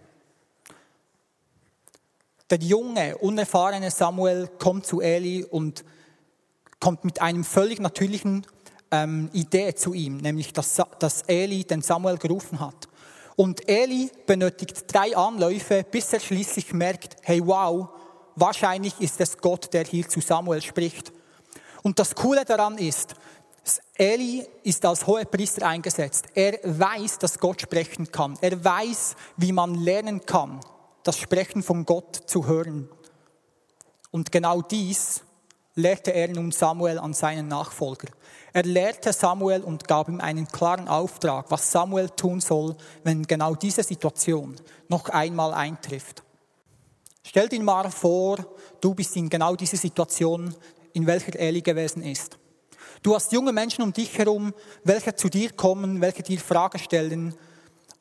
Der 2.50 2.60
junge, 2.60 3.18
unerfahrene 3.20 3.90
Samuel 3.90 4.50
kommt 4.60 4.86
zu 4.86 5.00
Eli 5.00 5.46
und 5.46 5.86
kommt 6.82 7.06
mit 7.06 7.22
einem 7.22 7.46
völlig 7.46 7.80
natürlichen 7.80 8.46
ähm, 8.92 9.30
Idee 9.32 9.74
zu 9.74 9.94
ihm, 9.94 10.18
nämlich 10.18 10.52
dass, 10.52 10.82
dass 11.00 11.22
Eli 11.22 11.64
den 11.64 11.82
Samuel 11.82 12.18
gerufen 12.18 12.60
hat. 12.60 12.90
Und 13.38 13.70
Eli 13.70 14.12
benötigt 14.28 14.94
drei 14.94 15.16
Anläufe, 15.16 15.86
bis 15.90 16.12
er 16.12 16.20
schließlich 16.20 16.74
merkt, 16.74 17.16
hey 17.22 17.42
wow, 17.46 17.88
wahrscheinlich 18.36 19.00
ist 19.00 19.22
es 19.22 19.38
Gott, 19.38 19.74
der 19.74 19.86
hier 19.86 20.08
zu 20.10 20.20
Samuel 20.20 20.62
spricht. 20.62 21.14
Und 21.84 21.98
das 21.98 22.14
Coole 22.14 22.44
daran 22.44 22.78
ist, 22.78 23.16
Eli 23.96 24.46
ist 24.64 24.84
als 24.86 25.06
hoher 25.06 25.26
Priester 25.26 25.68
eingesetzt. 25.68 26.26
Er 26.34 26.60
weiß, 26.64 27.20
dass 27.20 27.40
Gott 27.40 27.62
sprechen 27.62 28.12
kann. 28.12 28.38
Er 28.42 28.64
weiß, 28.64 29.16
wie 29.38 29.52
man 29.52 29.76
lernen 29.76 30.26
kann, 30.26 30.60
das 31.04 31.18
Sprechen 31.18 31.62
von 31.64 31.86
Gott 31.86 32.16
zu 32.26 32.48
hören. 32.48 32.90
Und 34.10 34.32
genau 34.32 34.62
dies 34.62 35.22
lehrte 35.76 36.12
er 36.12 36.28
nun 36.30 36.52
Samuel 36.52 37.00
an 37.00 37.14
seinen 37.14 37.48
Nachfolger. 37.48 38.08
Er 38.54 38.64
lehrte 38.64 39.14
Samuel 39.14 39.62
und 39.62 39.88
gab 39.88 40.10
ihm 40.10 40.20
einen 40.20 40.48
klaren 40.48 40.88
Auftrag, 40.88 41.50
was 41.50 41.72
Samuel 41.72 42.10
tun 42.10 42.42
soll, 42.42 42.76
wenn 43.04 43.24
genau 43.24 43.56
diese 43.56 43.84
Situation 43.84 44.56
noch 44.90 45.10
einmal 45.10 45.54
eintrifft. 45.54 46.24
Stell 47.24 47.48
dir 47.48 47.62
mal 47.62 47.90
vor, 47.92 48.46
du 48.82 48.94
bist 48.94 49.16
in 49.16 49.30
genau 49.30 49.56
diese 49.56 49.78
Situation, 49.78 50.54
in 50.94 51.08
welcher 51.08 51.40
Eli 51.40 51.62
gewesen 51.62 52.04
ist. 52.04 52.38
Du 53.04 53.16
hast 53.16 53.32
junge 53.32 53.54
Menschen 53.54 53.84
um 53.84 53.94
dich 53.94 54.18
herum, 54.18 54.54
welche 54.84 55.16
zu 55.16 55.30
dir 55.30 55.52
kommen, 55.54 56.02
welche 56.02 56.24
dir 56.24 56.40
Fragen 56.40 56.78
stellen, 56.78 57.36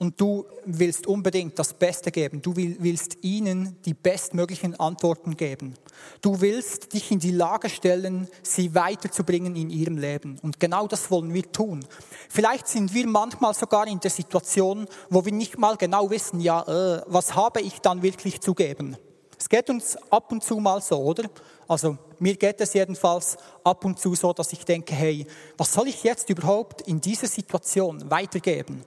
und 0.00 0.18
du 0.18 0.46
willst 0.64 1.06
unbedingt 1.06 1.58
das 1.58 1.74
Beste 1.74 2.10
geben. 2.10 2.40
Du 2.40 2.56
willst 2.56 3.18
ihnen 3.20 3.76
die 3.84 3.92
bestmöglichen 3.92 4.74
Antworten 4.80 5.36
geben. 5.36 5.74
Du 6.22 6.40
willst 6.40 6.94
dich 6.94 7.10
in 7.10 7.18
die 7.18 7.32
Lage 7.32 7.68
stellen, 7.68 8.26
sie 8.42 8.74
weiterzubringen 8.74 9.54
in 9.56 9.68
ihrem 9.68 9.98
Leben. 9.98 10.38
Und 10.40 10.58
genau 10.58 10.86
das 10.86 11.10
wollen 11.10 11.34
wir 11.34 11.52
tun. 11.52 11.84
Vielleicht 12.30 12.66
sind 12.66 12.94
wir 12.94 13.06
manchmal 13.06 13.52
sogar 13.52 13.86
in 13.86 14.00
der 14.00 14.10
Situation, 14.10 14.86
wo 15.10 15.22
wir 15.26 15.32
nicht 15.32 15.58
mal 15.58 15.76
genau 15.76 16.08
wissen, 16.08 16.40
ja, 16.40 16.62
äh, 16.62 17.02
was 17.06 17.34
habe 17.34 17.60
ich 17.60 17.80
dann 17.80 18.02
wirklich 18.02 18.40
zu 18.40 18.54
geben? 18.54 18.96
Es 19.38 19.50
geht 19.50 19.68
uns 19.68 19.98
ab 20.10 20.32
und 20.32 20.42
zu 20.42 20.56
mal 20.60 20.80
so, 20.80 20.96
oder? 20.96 21.28
Also 21.68 21.98
mir 22.18 22.36
geht 22.36 22.60
es 22.62 22.72
jedenfalls 22.72 23.36
ab 23.64 23.84
und 23.84 23.98
zu 23.98 24.14
so, 24.14 24.32
dass 24.32 24.52
ich 24.54 24.64
denke, 24.64 24.94
hey, 24.94 25.26
was 25.58 25.74
soll 25.74 25.88
ich 25.88 26.02
jetzt 26.02 26.30
überhaupt 26.30 26.80
in 26.82 27.02
dieser 27.02 27.26
Situation 27.26 28.10
weitergeben? 28.10 28.82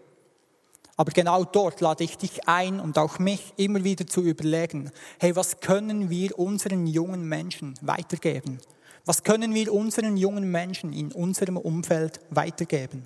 Aber 0.95 1.11
genau 1.11 1.43
dort 1.43 1.81
lade 1.81 2.03
ich 2.03 2.17
dich 2.17 2.47
ein 2.47 2.79
und 2.79 2.97
auch 2.97 3.17
mich 3.17 3.53
immer 3.57 3.83
wieder 3.83 4.05
zu 4.05 4.21
überlegen, 4.21 4.91
hey, 5.19 5.35
was 5.35 5.59
können 5.59 6.09
wir 6.09 6.37
unseren 6.37 6.85
jungen 6.85 7.27
Menschen 7.27 7.73
weitergeben? 7.81 8.59
Was 9.05 9.23
können 9.23 9.53
wir 9.53 9.73
unseren 9.73 10.17
jungen 10.17 10.49
Menschen 10.51 10.93
in 10.93 11.11
unserem 11.11 11.57
Umfeld 11.57 12.19
weitergeben? 12.29 13.03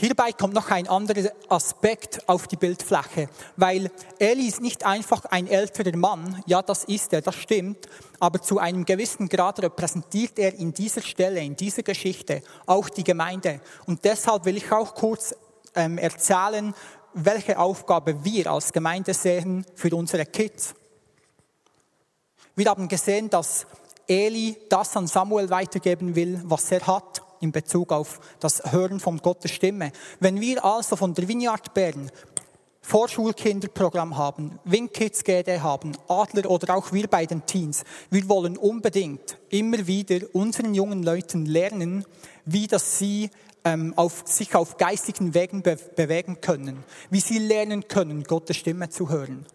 Hierbei 0.00 0.32
kommt 0.32 0.54
noch 0.54 0.70
ein 0.70 0.88
anderer 0.88 1.30
Aspekt 1.50 2.26
auf 2.26 2.48
die 2.48 2.56
Bildfläche, 2.56 3.28
weil 3.58 3.90
Eli 4.18 4.46
ist 4.46 4.62
nicht 4.62 4.86
einfach 4.86 5.26
ein 5.26 5.46
älterer 5.46 5.94
Mann, 5.94 6.42
ja 6.46 6.62
das 6.62 6.84
ist 6.84 7.12
er, 7.12 7.20
das 7.20 7.34
stimmt, 7.34 7.86
aber 8.18 8.40
zu 8.40 8.58
einem 8.58 8.86
gewissen 8.86 9.28
Grad 9.28 9.60
repräsentiert 9.60 10.38
er 10.38 10.54
in 10.54 10.72
dieser 10.72 11.02
Stelle, 11.02 11.40
in 11.40 11.54
dieser 11.54 11.82
Geschichte 11.82 12.42
auch 12.64 12.88
die 12.88 13.04
Gemeinde. 13.04 13.60
Und 13.84 14.02
deshalb 14.02 14.46
will 14.46 14.56
ich 14.56 14.72
auch 14.72 14.94
kurz 14.94 15.34
ähm, 15.74 15.98
erzählen, 15.98 16.72
welche 17.12 17.58
Aufgabe 17.58 18.24
wir 18.24 18.50
als 18.50 18.72
Gemeinde 18.72 19.12
sehen 19.12 19.66
für 19.74 19.94
unsere 19.94 20.24
Kids. 20.24 20.74
Wir 22.56 22.70
haben 22.70 22.88
gesehen, 22.88 23.28
dass 23.28 23.66
Eli 24.08 24.56
das 24.70 24.96
an 24.96 25.06
Samuel 25.06 25.50
weitergeben 25.50 26.14
will, 26.16 26.40
was 26.46 26.72
er 26.72 26.86
hat 26.86 27.20
in 27.40 27.52
Bezug 27.52 27.92
auf 27.92 28.20
das 28.38 28.72
Hören 28.72 29.00
von 29.00 29.18
Gottes 29.18 29.50
Stimme. 29.50 29.92
Wenn 30.20 30.40
wir 30.40 30.64
also 30.64 30.96
von 30.96 31.14
der 31.14 31.28
Vineyard 31.28 31.74
Bern 31.74 32.10
Vorschulkinderprogramm 32.82 34.16
haben, 34.16 34.58
Wingkids 34.64 35.22
GD 35.22 35.60
haben, 35.60 35.92
Adler 36.08 36.50
oder 36.50 36.76
auch 36.76 36.92
wir 36.92 37.08
bei 37.08 37.26
den 37.26 37.44
Teens, 37.46 37.84
wir 38.10 38.28
wollen 38.28 38.56
unbedingt 38.56 39.38
immer 39.50 39.86
wieder 39.86 40.20
unseren 40.32 40.74
jungen 40.74 41.02
Leuten 41.02 41.46
lernen, 41.46 42.04
wie 42.46 42.66
das 42.66 42.98
sie 42.98 43.30
ähm, 43.64 43.92
auf, 43.96 44.22
sich 44.24 44.54
auf 44.54 44.78
geistigen 44.78 45.34
Wegen 45.34 45.62
be 45.62 45.76
bewegen 45.94 46.40
können, 46.40 46.82
wie 47.10 47.20
sie 47.20 47.38
lernen 47.38 47.86
können, 47.86 48.24
Gottes 48.24 48.56
Stimme 48.56 48.88
zu 48.88 49.10
hören 49.10 49.46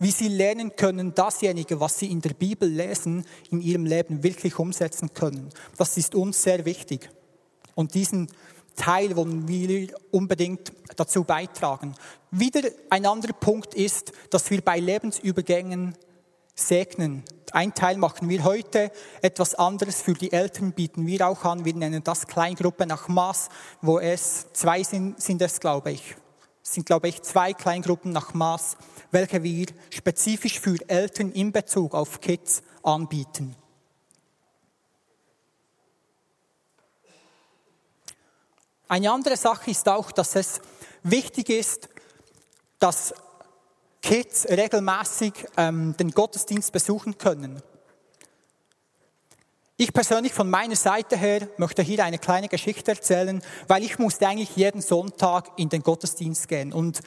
wie 0.00 0.10
sie 0.10 0.28
lernen 0.28 0.76
können, 0.76 1.14
dasjenige, 1.14 1.80
was 1.80 1.98
sie 1.98 2.10
in 2.10 2.20
der 2.20 2.34
Bibel 2.34 2.68
lesen, 2.68 3.24
in 3.50 3.60
ihrem 3.60 3.84
Leben 3.84 4.22
wirklich 4.22 4.58
umsetzen 4.58 5.12
können. 5.14 5.50
Das 5.76 5.96
ist 5.96 6.14
uns 6.14 6.42
sehr 6.42 6.64
wichtig. 6.64 7.10
Und 7.74 7.94
diesen 7.94 8.28
Teil 8.74 9.16
wollen 9.16 9.48
wir 9.48 9.88
unbedingt 10.10 10.72
dazu 10.96 11.24
beitragen. 11.24 11.94
Wieder 12.30 12.62
ein 12.90 13.06
anderer 13.06 13.32
Punkt 13.32 13.74
ist, 13.74 14.12
dass 14.30 14.50
wir 14.50 14.60
bei 14.60 14.78
Lebensübergängen 14.78 15.96
segnen. 16.54 17.22
Ein 17.52 17.74
Teil 17.74 17.96
machen 17.96 18.28
wir 18.28 18.44
heute, 18.44 18.90
etwas 19.22 19.54
anderes 19.54 20.02
für 20.02 20.14
die 20.14 20.32
Eltern 20.32 20.72
bieten 20.72 21.06
wir 21.06 21.26
auch 21.26 21.44
an. 21.44 21.64
Wir 21.64 21.74
nennen 21.74 22.02
das 22.04 22.26
Kleingruppe 22.26 22.86
nach 22.86 23.08
Maß, 23.08 23.48
wo 23.82 23.98
es 23.98 24.52
zwei 24.52 24.82
sind, 24.82 25.20
sind 25.22 25.40
es, 25.42 25.60
glaube 25.60 25.92
ich. 25.92 26.16
Es 26.62 26.74
sind, 26.74 26.86
glaube 26.86 27.08
ich, 27.08 27.22
zwei 27.22 27.52
Kleingruppen 27.52 28.10
nach 28.10 28.34
Maß 28.34 28.76
welche 29.10 29.42
wir 29.42 29.66
spezifisch 29.90 30.60
für 30.60 30.76
Eltern 30.88 31.32
in 31.32 31.52
Bezug 31.52 31.94
auf 31.94 32.20
Kids 32.20 32.62
anbieten. 32.82 33.56
Eine 38.88 39.10
andere 39.10 39.36
Sache 39.36 39.70
ist 39.70 39.88
auch, 39.88 40.12
dass 40.12 40.36
es 40.36 40.60
wichtig 41.02 41.50
ist, 41.50 41.88
dass 42.78 43.14
Kids 44.00 44.46
regelmäßig 44.48 45.32
ähm, 45.56 45.96
den 45.96 46.12
Gottesdienst 46.12 46.72
besuchen 46.72 47.18
können. 47.18 47.60
Ich 49.78 49.92
persönlich 49.92 50.32
von 50.32 50.48
meiner 50.48 50.76
Seite 50.76 51.16
her 51.16 51.48
möchte 51.58 51.82
hier 51.82 52.04
eine 52.04 52.18
kleine 52.18 52.48
Geschichte 52.48 52.92
erzählen, 52.92 53.42
weil 53.66 53.82
ich 53.82 53.98
musste 53.98 54.26
eigentlich 54.28 54.56
jeden 54.56 54.80
Sonntag 54.80 55.50
in 55.56 55.68
den 55.68 55.82
Gottesdienst 55.82 56.48
gehen. 56.48 56.72
Und 56.72 57.00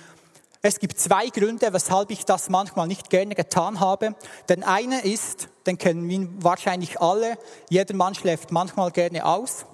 es 0.61 0.79
gibt 0.79 0.99
zwei 0.99 1.27
Gründe, 1.27 1.71
weshalb 1.71 2.11
ich 2.11 2.25
das 2.25 2.49
manchmal 2.49 2.87
nicht 2.87 3.09
gerne 3.09 3.33
getan 3.33 3.79
habe. 3.79 4.15
Den 4.49 4.63
eine 4.63 5.01
ist, 5.05 5.47
den 5.65 5.77
kennen 5.77 6.09
wir 6.09 6.27
wahrscheinlich 6.43 6.99
alle, 6.99 7.37
jeder 7.69 7.95
Mann 7.95 8.13
schläft 8.13 8.51
manchmal 8.51 8.91
gerne 8.91 9.25
aus. 9.25 9.65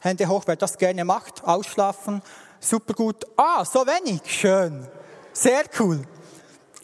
Hände 0.00 0.28
hoch, 0.28 0.44
wer 0.46 0.56
das 0.56 0.78
gerne 0.78 1.04
macht, 1.04 1.44
ausschlafen, 1.44 2.22
super 2.58 2.94
gut. 2.94 3.26
Ah, 3.36 3.66
so 3.66 3.86
wenig, 3.86 4.22
schön, 4.24 4.86
sehr 5.34 5.64
cool. 5.78 6.02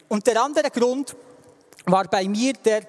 Und 0.07 0.27
der 0.27 0.41
andere 0.41 0.69
Grund 0.69 1.15
war 1.85 2.03
bei 2.05 2.27
mir 2.27 2.53
der 2.53 2.81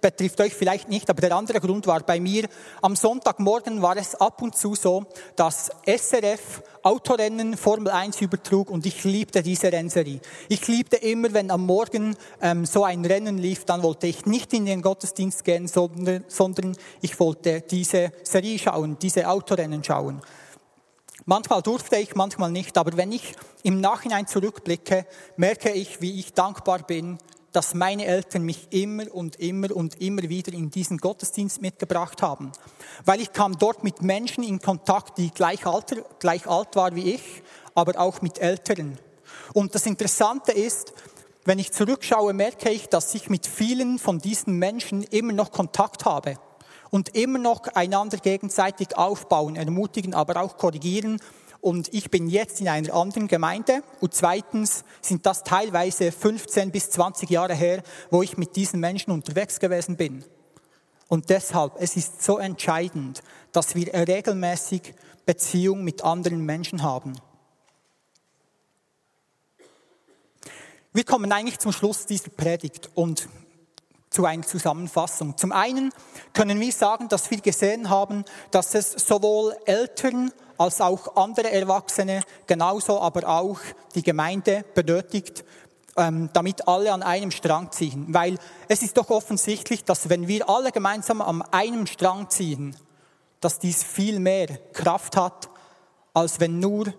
betrifft 0.00 0.40
euch 0.40 0.54
vielleicht 0.54 0.88
nicht, 0.88 1.08
aber 1.10 1.20
der 1.20 1.36
andere 1.36 1.60
Grund 1.60 1.86
war 1.86 2.00
bei 2.00 2.20
mir, 2.20 2.48
am 2.82 2.96
Sonntagmorgen 2.96 3.82
war 3.82 3.96
es 3.96 4.14
ab 4.14 4.42
und 4.42 4.56
zu 4.56 4.74
so, 4.74 5.04
dass 5.36 5.70
SRF 5.86 6.62
Autorennen 6.82 7.56
Formel 7.56 7.92
1 7.92 8.20
übertrug 8.20 8.70
und 8.70 8.86
ich 8.86 9.04
liebte 9.04 9.42
diese 9.42 9.70
Rennserie. 9.70 10.20
Ich 10.48 10.66
liebte 10.66 10.96
immer, 10.96 11.32
wenn 11.32 11.50
am 11.50 11.66
Morgen 11.66 12.16
ähm, 12.40 12.64
so 12.64 12.84
ein 12.84 13.04
Rennen 13.04 13.38
lief, 13.38 13.64
dann 13.64 13.82
wollte 13.82 14.06
ich 14.06 14.24
nicht 14.26 14.52
in 14.54 14.64
den 14.64 14.80
Gottesdienst 14.80 15.44
gehen, 15.44 15.68
sondern, 15.68 16.24
sondern 16.28 16.76
ich 17.02 17.18
wollte 17.20 17.60
diese 17.60 18.12
Serie 18.22 18.58
schauen, 18.58 18.96
diese 18.98 19.28
Autorennen 19.28 19.84
schauen. 19.84 20.22
Manchmal 21.26 21.62
durfte 21.62 21.96
ich, 21.96 22.14
manchmal 22.14 22.50
nicht, 22.50 22.78
aber 22.78 22.96
wenn 22.96 23.12
ich 23.12 23.34
im 23.62 23.80
Nachhinein 23.80 24.26
zurückblicke, 24.26 25.06
merke 25.36 25.70
ich, 25.70 26.00
wie 26.00 26.18
ich 26.18 26.32
dankbar 26.32 26.82
bin 26.86 27.18
dass 27.52 27.74
meine 27.74 28.04
Eltern 28.04 28.42
mich 28.42 28.68
immer 28.70 29.12
und 29.12 29.36
immer 29.36 29.74
und 29.74 30.00
immer 30.00 30.22
wieder 30.22 30.52
in 30.52 30.70
diesen 30.70 30.98
Gottesdienst 30.98 31.60
mitgebracht 31.60 32.22
haben. 32.22 32.52
Weil 33.04 33.20
ich 33.20 33.32
kam 33.32 33.58
dort 33.58 33.82
mit 33.82 34.02
Menschen 34.02 34.44
in 34.44 34.60
Kontakt, 34.60 35.18
die 35.18 35.30
gleich, 35.30 35.66
alter, 35.66 36.02
gleich 36.18 36.46
alt 36.46 36.76
waren 36.76 36.94
wie 36.94 37.14
ich, 37.14 37.42
aber 37.74 37.98
auch 37.98 38.22
mit 38.22 38.38
Älteren. 38.38 38.98
Und 39.52 39.74
das 39.74 39.86
Interessante 39.86 40.52
ist, 40.52 40.92
wenn 41.44 41.58
ich 41.58 41.72
zurückschaue, 41.72 42.32
merke 42.34 42.70
ich, 42.70 42.88
dass 42.88 43.14
ich 43.14 43.30
mit 43.30 43.46
vielen 43.46 43.98
von 43.98 44.18
diesen 44.18 44.58
Menschen 44.58 45.02
immer 45.04 45.32
noch 45.32 45.50
Kontakt 45.50 46.04
habe 46.04 46.36
und 46.90 47.16
immer 47.16 47.38
noch 47.38 47.66
einander 47.74 48.18
gegenseitig 48.18 48.96
aufbauen, 48.96 49.56
ermutigen, 49.56 50.14
aber 50.14 50.40
auch 50.42 50.56
korrigieren 50.56 51.20
und 51.60 51.92
ich 51.92 52.10
bin 52.10 52.28
jetzt 52.28 52.60
in 52.60 52.68
einer 52.68 52.94
anderen 52.94 53.28
Gemeinde. 53.28 53.82
Und 54.00 54.14
zweitens 54.14 54.84
sind 55.02 55.26
das 55.26 55.44
teilweise 55.44 56.10
15 56.10 56.70
bis 56.70 56.90
20 56.90 57.28
Jahre 57.28 57.54
her, 57.54 57.82
wo 58.10 58.22
ich 58.22 58.38
mit 58.38 58.56
diesen 58.56 58.80
Menschen 58.80 59.10
unterwegs 59.10 59.60
gewesen 59.60 59.96
bin. 59.96 60.24
Und 61.08 61.28
deshalb, 61.28 61.74
es 61.78 61.96
ist 61.96 62.22
so 62.22 62.38
entscheidend, 62.38 63.22
dass 63.52 63.74
wir 63.74 63.92
regelmäßig 63.92 64.94
Beziehung 65.26 65.84
mit 65.84 66.02
anderen 66.02 66.46
Menschen 66.46 66.82
haben. 66.82 67.12
Wir 70.92 71.04
kommen 71.04 71.30
eigentlich 71.30 71.58
zum 71.58 71.72
Schluss 71.72 72.06
dieser 72.06 72.30
Predigt 72.30 72.90
und 72.94 73.28
zu 74.10 74.24
einer 74.24 74.42
Zusammenfassung. 74.42 75.36
Zum 75.36 75.52
einen 75.52 75.92
können 76.32 76.58
wir 76.60 76.72
sagen, 76.72 77.08
dass 77.08 77.30
wir 77.30 77.40
gesehen 77.40 77.88
haben, 77.88 78.24
dass 78.50 78.74
es 78.74 78.92
sowohl 78.92 79.56
Eltern 79.64 80.32
als 80.58 80.80
auch 80.80 81.16
andere 81.16 81.50
Erwachsene, 81.50 82.22
genauso 82.46 83.00
aber 83.00 83.26
auch 83.28 83.58
die 83.94 84.02
Gemeinde 84.02 84.64
benötigt, 84.74 85.44
ähm, 85.96 86.28
damit 86.32 86.68
alle 86.68 86.92
an 86.92 87.02
einem 87.02 87.30
Strang 87.30 87.72
ziehen. 87.72 88.06
Weil 88.08 88.36
es 88.68 88.82
ist 88.82 88.96
doch 88.96 89.10
offensichtlich, 89.10 89.84
dass 89.84 90.08
wenn 90.08 90.28
wir 90.28 90.48
alle 90.48 90.72
gemeinsam 90.72 91.22
an 91.22 91.42
einem 91.42 91.86
Strang 91.86 92.28
ziehen, 92.30 92.76
dass 93.40 93.58
dies 93.58 93.82
viel 93.82 94.20
mehr 94.20 94.48
Kraft 94.72 95.16
hat, 95.16 95.48
als 96.12 96.40
wenn 96.40 96.58
nur 96.58 96.92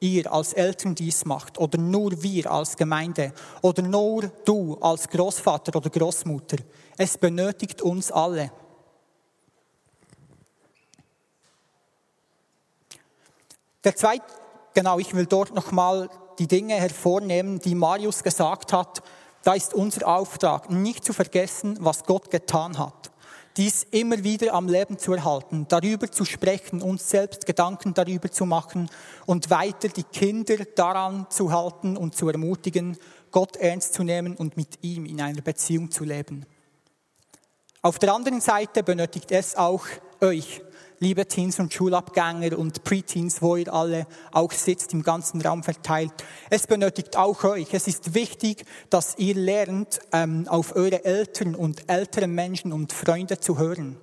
ihr 0.00 0.32
als 0.32 0.52
Eltern 0.52 0.94
dies 0.94 1.24
macht 1.24 1.58
oder 1.58 1.78
nur 1.78 2.22
wir 2.22 2.50
als 2.50 2.76
Gemeinde 2.76 3.32
oder 3.62 3.82
nur 3.82 4.28
du 4.44 4.76
als 4.80 5.08
Großvater 5.08 5.76
oder 5.76 5.90
Großmutter. 5.90 6.58
Es 6.96 7.18
benötigt 7.18 7.82
uns 7.82 8.12
alle. 8.12 8.50
Der 13.84 13.94
zweite, 13.96 14.24
genau, 14.74 14.98
ich 14.98 15.14
will 15.14 15.26
dort 15.26 15.54
nochmal 15.54 16.08
die 16.38 16.48
Dinge 16.48 16.74
hervornehmen, 16.74 17.58
die 17.58 17.74
Marius 17.74 18.22
gesagt 18.22 18.72
hat. 18.72 19.02
Da 19.42 19.54
ist 19.54 19.72
unser 19.72 20.06
Auftrag, 20.06 20.70
nicht 20.70 21.04
zu 21.04 21.12
vergessen, 21.12 21.78
was 21.80 22.04
Gott 22.04 22.30
getan 22.30 22.78
hat. 22.78 23.10
Dies 23.58 23.84
immer 23.90 24.22
wieder 24.22 24.54
am 24.54 24.68
Leben 24.68 24.98
zu 24.98 25.14
erhalten, 25.14 25.66
darüber 25.68 26.08
zu 26.12 26.24
sprechen, 26.24 26.80
uns 26.80 27.10
selbst 27.10 27.44
Gedanken 27.44 27.92
darüber 27.92 28.30
zu 28.30 28.46
machen 28.46 28.88
und 29.26 29.50
weiter 29.50 29.88
die 29.88 30.04
Kinder 30.04 30.58
daran 30.76 31.26
zu 31.28 31.50
halten 31.50 31.96
und 31.96 32.14
zu 32.14 32.28
ermutigen, 32.28 32.96
Gott 33.32 33.56
ernst 33.56 33.94
zu 33.94 34.04
nehmen 34.04 34.36
und 34.36 34.56
mit 34.56 34.78
ihm 34.82 35.06
in 35.06 35.20
einer 35.20 35.42
Beziehung 35.42 35.90
zu 35.90 36.04
leben. 36.04 36.46
Auf 37.82 37.98
der 37.98 38.14
anderen 38.14 38.40
Seite 38.40 38.84
benötigt 38.84 39.32
es 39.32 39.56
auch 39.56 39.84
euch, 40.20 40.62
liebe 41.00 41.26
Teens 41.26 41.58
und 41.58 41.72
Schulabgänger 41.72 42.58
und 42.58 42.84
Preteens, 42.84 43.40
wo 43.40 43.56
ihr 43.56 43.72
alle 43.72 44.06
auch 44.32 44.52
sitzt, 44.52 44.92
im 44.92 45.02
ganzen 45.02 45.40
Raum 45.40 45.62
verteilt. 45.62 46.12
Es 46.50 46.66
benötigt 46.66 47.16
auch 47.16 47.44
euch. 47.44 47.72
Es 47.72 47.86
ist 47.86 48.14
wichtig, 48.14 48.64
dass 48.90 49.16
ihr 49.18 49.34
lernt, 49.34 50.00
ähm, 50.12 50.46
auf 50.48 50.74
eure 50.74 51.04
Eltern 51.04 51.54
und 51.54 51.88
ältere 51.88 52.26
Menschen 52.26 52.72
und 52.72 52.92
Freunde 52.92 53.38
zu 53.38 53.58
hören. 53.58 53.96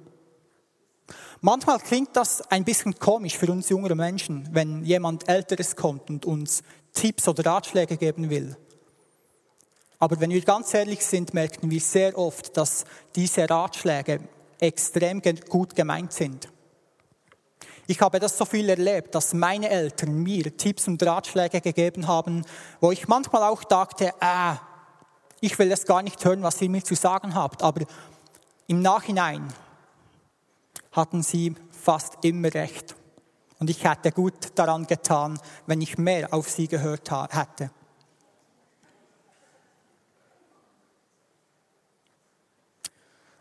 Manchmal 1.41 1.80
klingt 1.80 2.15
das 2.15 2.41
ein 2.49 2.63
bisschen 2.63 2.97
komisch 2.97 3.38
für 3.38 3.51
uns 3.51 3.69
jüngere 3.69 3.95
Menschen, 3.95 4.49
wenn 4.51 4.84
jemand 4.84 5.28
Älteres 5.28 5.76
kommt 5.76 6.09
und 6.09 6.26
uns 6.26 6.63
Tipps 6.93 7.28
oder 7.28 7.45
Ratschläge 7.45 7.97
geben 7.97 8.30
will. 8.30 8.55
Aber 9.99 10.19
wenn 10.19 10.32
wir 10.32 10.41
ganz 10.41 10.74
ehrlich 10.74 11.05
sind, 11.05 11.34
merken 11.34 11.69
wir 11.69 11.80
sehr 11.80 12.17
oft, 12.17 12.55
dass 12.57 12.86
diese 13.15 13.49
Ratschläge 13.49 14.22
extrem 14.59 15.22
gut 15.49 15.76
gemeint 15.76 16.13
sind. 16.13 16.49
Ich 17.88 18.01
habe 18.01 18.19
das 18.19 18.38
so 18.38 18.45
viel 18.45 18.67
erlebt, 18.69 19.13
dass 19.13 19.33
meine 19.33 19.69
Eltern 19.69 20.15
mir 20.23 20.55
Tipps 20.57 20.88
und 20.88 21.01
Ratschläge 21.03 21.61
gegeben 21.61 22.07
haben, 22.07 22.43
wo 22.79 22.91
ich 22.91 23.07
manchmal 23.07 23.43
auch 23.43 23.63
dachte, 23.63 24.11
ah, 24.21 24.57
ich 25.39 25.59
will 25.59 25.71
es 25.71 25.86
gar 25.86 26.01
nicht 26.01 26.23
hören, 26.25 26.41
was 26.41 26.61
ihr 26.61 26.69
mir 26.69 26.83
zu 26.83 26.95
sagen 26.95 27.36
habt. 27.36 27.61
Aber 27.61 27.86
im 28.67 28.81
Nachhinein 28.81 29.53
hatten 30.91 31.21
sie 31.21 31.55
fast 31.69 32.23
immer 32.23 32.51
recht. 32.53 32.95
Und 33.59 33.69
ich 33.69 33.83
hätte 33.83 34.11
gut 34.11 34.33
daran 34.55 34.88
getan, 34.88 35.39
wenn 35.67 35.81
ich 35.81 35.97
mehr 35.97 36.33
auf 36.33 36.49
sie 36.49 36.67
gehört 36.67 37.11
hätte. 37.11 37.69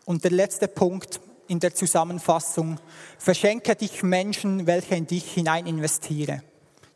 Und 0.05 0.23
der 0.23 0.31
letzte 0.31 0.67
Punkt 0.67 1.19
in 1.47 1.59
der 1.59 1.73
Zusammenfassung, 1.73 2.79
verschenke 3.17 3.75
dich 3.75 4.03
Menschen, 4.03 4.67
welche 4.67 4.95
in 4.95 5.07
dich 5.07 5.31
hinein 5.33 5.67
investiere. 5.67 6.43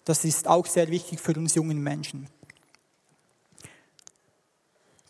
Das 0.06 0.26
ist 0.26 0.48
auch 0.48 0.66
sehr 0.66 0.90
wichtig 0.90 1.20
für 1.20 1.34
uns 1.34 1.56
jungen 1.56 1.82
Menschen. 1.82 2.28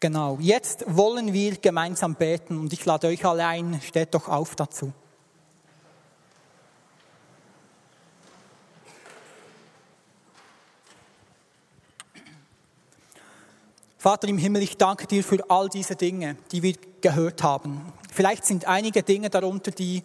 Genau, 0.02 0.38
jetzt 0.40 0.86
wollen 0.88 1.34
wir 1.34 1.58
gemeinsam 1.58 2.16
beten 2.16 2.58
und 2.58 2.72
ich 2.72 2.86
lade 2.86 3.08
euch 3.08 3.26
alle 3.26 3.46
ein, 3.46 3.82
steht 3.82 4.14
doch 4.14 4.30
auf 4.30 4.56
dazu. 4.56 4.94
Vater 14.02 14.30
im 14.30 14.38
Himmel, 14.38 14.62
ich 14.62 14.78
danke 14.78 15.08
dir 15.08 15.26
für 15.26 15.50
all 15.50 15.68
diese 15.68 15.98
Dinge, 15.98 16.38
die 16.54 16.64
wir 16.64 16.74
gehört 17.02 17.44
haben. 17.44 17.82
Vielleicht 18.10 18.46
sind 18.46 18.64
einige 18.66 19.04
Dinge 19.04 19.30
darunter, 19.30 19.72
die 19.72 20.04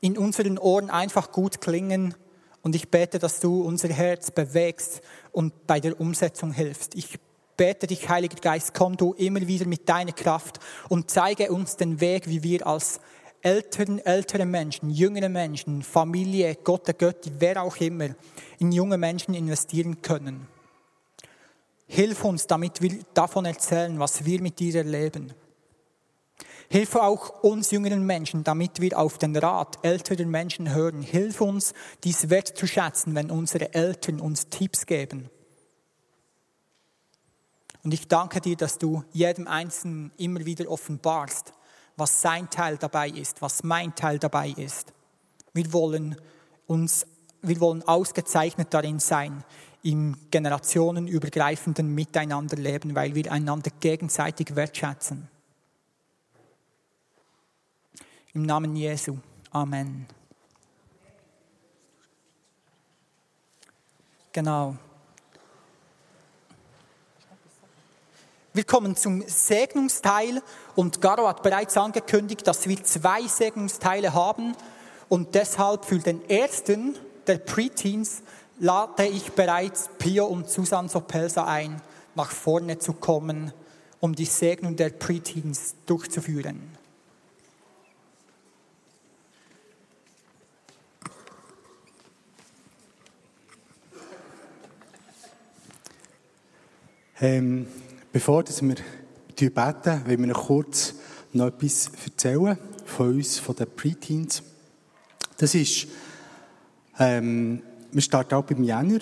in 0.00 0.18
unseren 0.18 0.58
Ohren 0.58 0.90
einfach 0.90 1.30
gut 1.30 1.60
klingen. 1.60 2.16
Und 2.62 2.74
ich 2.74 2.88
bete, 2.88 3.20
dass 3.20 3.38
du 3.38 3.62
unser 3.62 3.88
Herz 3.90 4.32
bewegst 4.32 5.00
und 5.30 5.68
bei 5.68 5.78
der 5.78 6.00
Umsetzung 6.00 6.50
hilfst. 6.50 6.96
Ich 6.96 7.20
bete 7.56 7.86
dich, 7.86 8.08
Heiliger 8.08 8.40
Geist, 8.40 8.74
komm 8.74 8.96
du 8.96 9.12
immer 9.12 9.46
wieder 9.46 9.66
mit 9.66 9.88
deiner 9.88 10.10
Kraft 10.10 10.58
und 10.88 11.08
zeige 11.12 11.52
uns 11.52 11.76
den 11.76 12.00
Weg, 12.00 12.28
wie 12.28 12.42
wir 12.42 12.66
als 12.66 12.98
Eltern, 13.42 14.00
ältere 14.00 14.44
Menschen, 14.44 14.90
jüngere 14.90 15.28
Menschen, 15.28 15.84
Familie, 15.84 16.56
Gott, 16.64 16.88
der 16.88 16.94
Götti, 16.94 17.30
wer 17.38 17.62
auch 17.62 17.76
immer, 17.76 18.08
in 18.58 18.72
junge 18.72 18.98
Menschen 18.98 19.34
investieren 19.34 20.02
können. 20.02 20.48
Hilf 21.86 22.24
uns, 22.24 22.46
damit 22.46 22.82
wir 22.82 22.98
davon 23.14 23.44
erzählen, 23.44 23.98
was 23.98 24.24
wir 24.24 24.42
mit 24.42 24.58
dir 24.58 24.74
erleben. 24.74 25.32
Hilf 26.68 26.96
auch 26.96 27.42
uns 27.44 27.70
jüngeren 27.70 28.04
Menschen, 28.04 28.42
damit 28.42 28.80
wir 28.80 28.98
auf 28.98 29.18
den 29.18 29.36
Rat 29.36 29.78
älterer 29.82 30.26
Menschen 30.26 30.74
hören. 30.74 31.00
Hilf 31.00 31.40
uns, 31.40 31.74
dies 32.02 32.28
wertzuschätzen, 32.28 33.14
wenn 33.14 33.30
unsere 33.30 33.72
Eltern 33.72 34.20
uns 34.20 34.48
Tipps 34.48 34.86
geben. 34.86 35.30
Und 37.84 37.94
ich 37.94 38.08
danke 38.08 38.40
dir, 38.40 38.56
dass 38.56 38.78
du 38.78 39.04
jedem 39.12 39.46
Einzelnen 39.46 40.10
immer 40.16 40.44
wieder 40.44 40.68
offenbarst, 40.68 41.52
was 41.96 42.20
sein 42.20 42.50
Teil 42.50 42.78
dabei 42.78 43.08
ist, 43.08 43.40
was 43.42 43.62
mein 43.62 43.94
Teil 43.94 44.18
dabei 44.18 44.48
ist. 44.48 44.92
Wir 45.54 45.72
wollen 45.72 46.16
uns, 46.66 47.06
wir 47.42 47.60
wollen 47.60 47.84
ausgezeichnet 47.84 48.74
darin 48.74 48.98
sein, 48.98 49.44
im 49.86 50.16
generationenübergreifenden 50.32 51.94
Miteinander 51.94 52.56
leben, 52.56 52.96
weil 52.96 53.14
wir 53.14 53.30
einander 53.30 53.70
gegenseitig 53.78 54.56
wertschätzen. 54.56 55.28
Im 58.34 58.42
Namen 58.42 58.74
Jesu. 58.74 59.18
Amen. 59.52 60.06
Genau. 64.32 64.76
Wir 68.52 68.64
kommen 68.64 68.96
zum 68.96 69.22
Segnungsteil 69.28 70.42
und 70.74 71.00
Garo 71.00 71.28
hat 71.28 71.44
bereits 71.44 71.76
angekündigt, 71.76 72.44
dass 72.48 72.66
wir 72.66 72.82
zwei 72.82 73.22
Segnungsteile 73.28 74.14
haben 74.14 74.56
und 75.08 75.36
deshalb 75.36 75.84
für 75.84 76.00
den 76.00 76.28
ersten 76.28 76.96
der 77.28 77.38
Preteens 77.38 78.22
lade 78.58 79.06
ich 79.06 79.32
bereits 79.32 79.88
Pio 79.98 80.26
und 80.26 80.48
Susan 80.48 80.88
Sopelsa 80.88 81.44
ein, 81.44 81.80
nach 82.14 82.30
vorne 82.30 82.78
zu 82.78 82.94
kommen, 82.94 83.52
um 84.00 84.14
die 84.14 84.24
Segnung 84.24 84.76
der 84.76 84.90
Preteens 84.90 85.74
durchzuführen. 85.86 86.76
Ähm, 97.18 97.66
bevor 98.12 98.44
dass 98.44 98.60
wir 98.60 98.76
beten, 99.36 100.02
wollen 100.06 100.20
wir 100.20 100.26
noch 100.26 100.46
kurz 100.48 100.94
noch 101.32 101.46
etwas 101.46 101.90
erzählen 102.04 102.58
von 102.84 103.14
uns, 103.14 103.38
von 103.38 103.56
den 103.56 103.74
Preteens. 103.74 104.42
Das 105.38 105.54
ist 105.54 105.88
ähm, 106.98 107.62
wir 107.96 108.02
starten 108.02 108.34
auch 108.34 108.44
beim 108.44 108.62
Jänner 108.62 108.98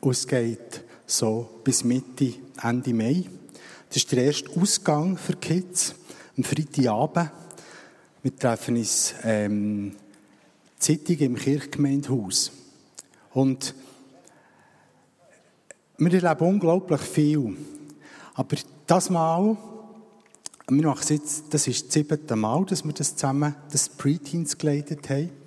und 0.00 0.10
es 0.10 0.26
geht 0.26 0.82
so 1.04 1.60
bis 1.62 1.84
Mitte, 1.84 2.32
Ende 2.62 2.94
Mai. 2.94 3.26
Das 3.88 3.98
ist 3.98 4.10
der 4.10 4.24
erste 4.24 4.58
Ausgang 4.58 5.18
für 5.18 5.36
Kids 5.36 5.94
am 6.38 6.42
Freitagabend. 6.42 7.30
Wir 8.22 8.34
treffen 8.34 8.78
uns 8.78 9.14
ähm, 9.22 9.94
Zeitung 10.78 11.18
im 11.18 11.36
Kirchgemeindehaus. 11.36 12.52
Und 13.34 13.74
wir 15.98 16.14
erleben 16.14 16.48
unglaublich 16.48 17.02
viel. 17.02 17.54
Aber 18.32 18.56
das 18.86 19.10
Mal, 19.10 19.58
wir 20.70 20.86
machen 20.86 21.06
jetzt, 21.10 21.52
das 21.52 21.68
ist 21.68 21.88
das 21.88 21.92
siebte 21.92 22.34
Mal, 22.34 22.64
dass 22.64 22.82
wir 22.82 22.94
das 22.94 23.14
zusammen, 23.14 23.54
das 23.70 23.90
Preteens 23.90 24.56
geleitet 24.56 25.10
haben. 25.10 25.41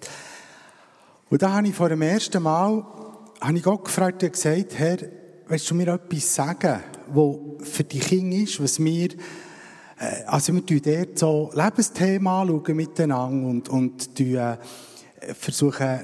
Und 1.30 1.42
da 1.42 1.54
habe 1.54 1.68
ich 1.68 1.76
vor 1.76 1.90
dem 1.90 2.04
ersten 2.04 2.44
Mal 2.44 2.86
habe 3.42 3.58
ich 3.58 3.64
Gott 3.64 3.86
gefragt 3.86 4.24
und 4.24 4.34
gesagt, 4.34 4.78
Herr, 4.78 4.98
willst 5.48 5.70
du 5.70 5.76
mir 5.76 5.88
etwas 5.88 6.36
sagen, 6.36 6.80
was 7.08 7.36
für 7.70 7.84
die 7.84 8.00
Kinder 8.00 8.38
ist, 8.38 8.62
was 8.62 8.80
wir, 8.80 9.10
äh, 10.00 10.24
also 10.28 10.54
wir 10.54 10.64
schauen 10.68 10.82
dort 10.84 11.20
so 11.20 11.52
Lebensthemen 11.54 12.28
anschauen 12.28 12.76
miteinander 12.76 13.48
und, 13.48 13.70
und 13.70 14.20
äh, 14.20 14.58
versuchen 15.34 16.02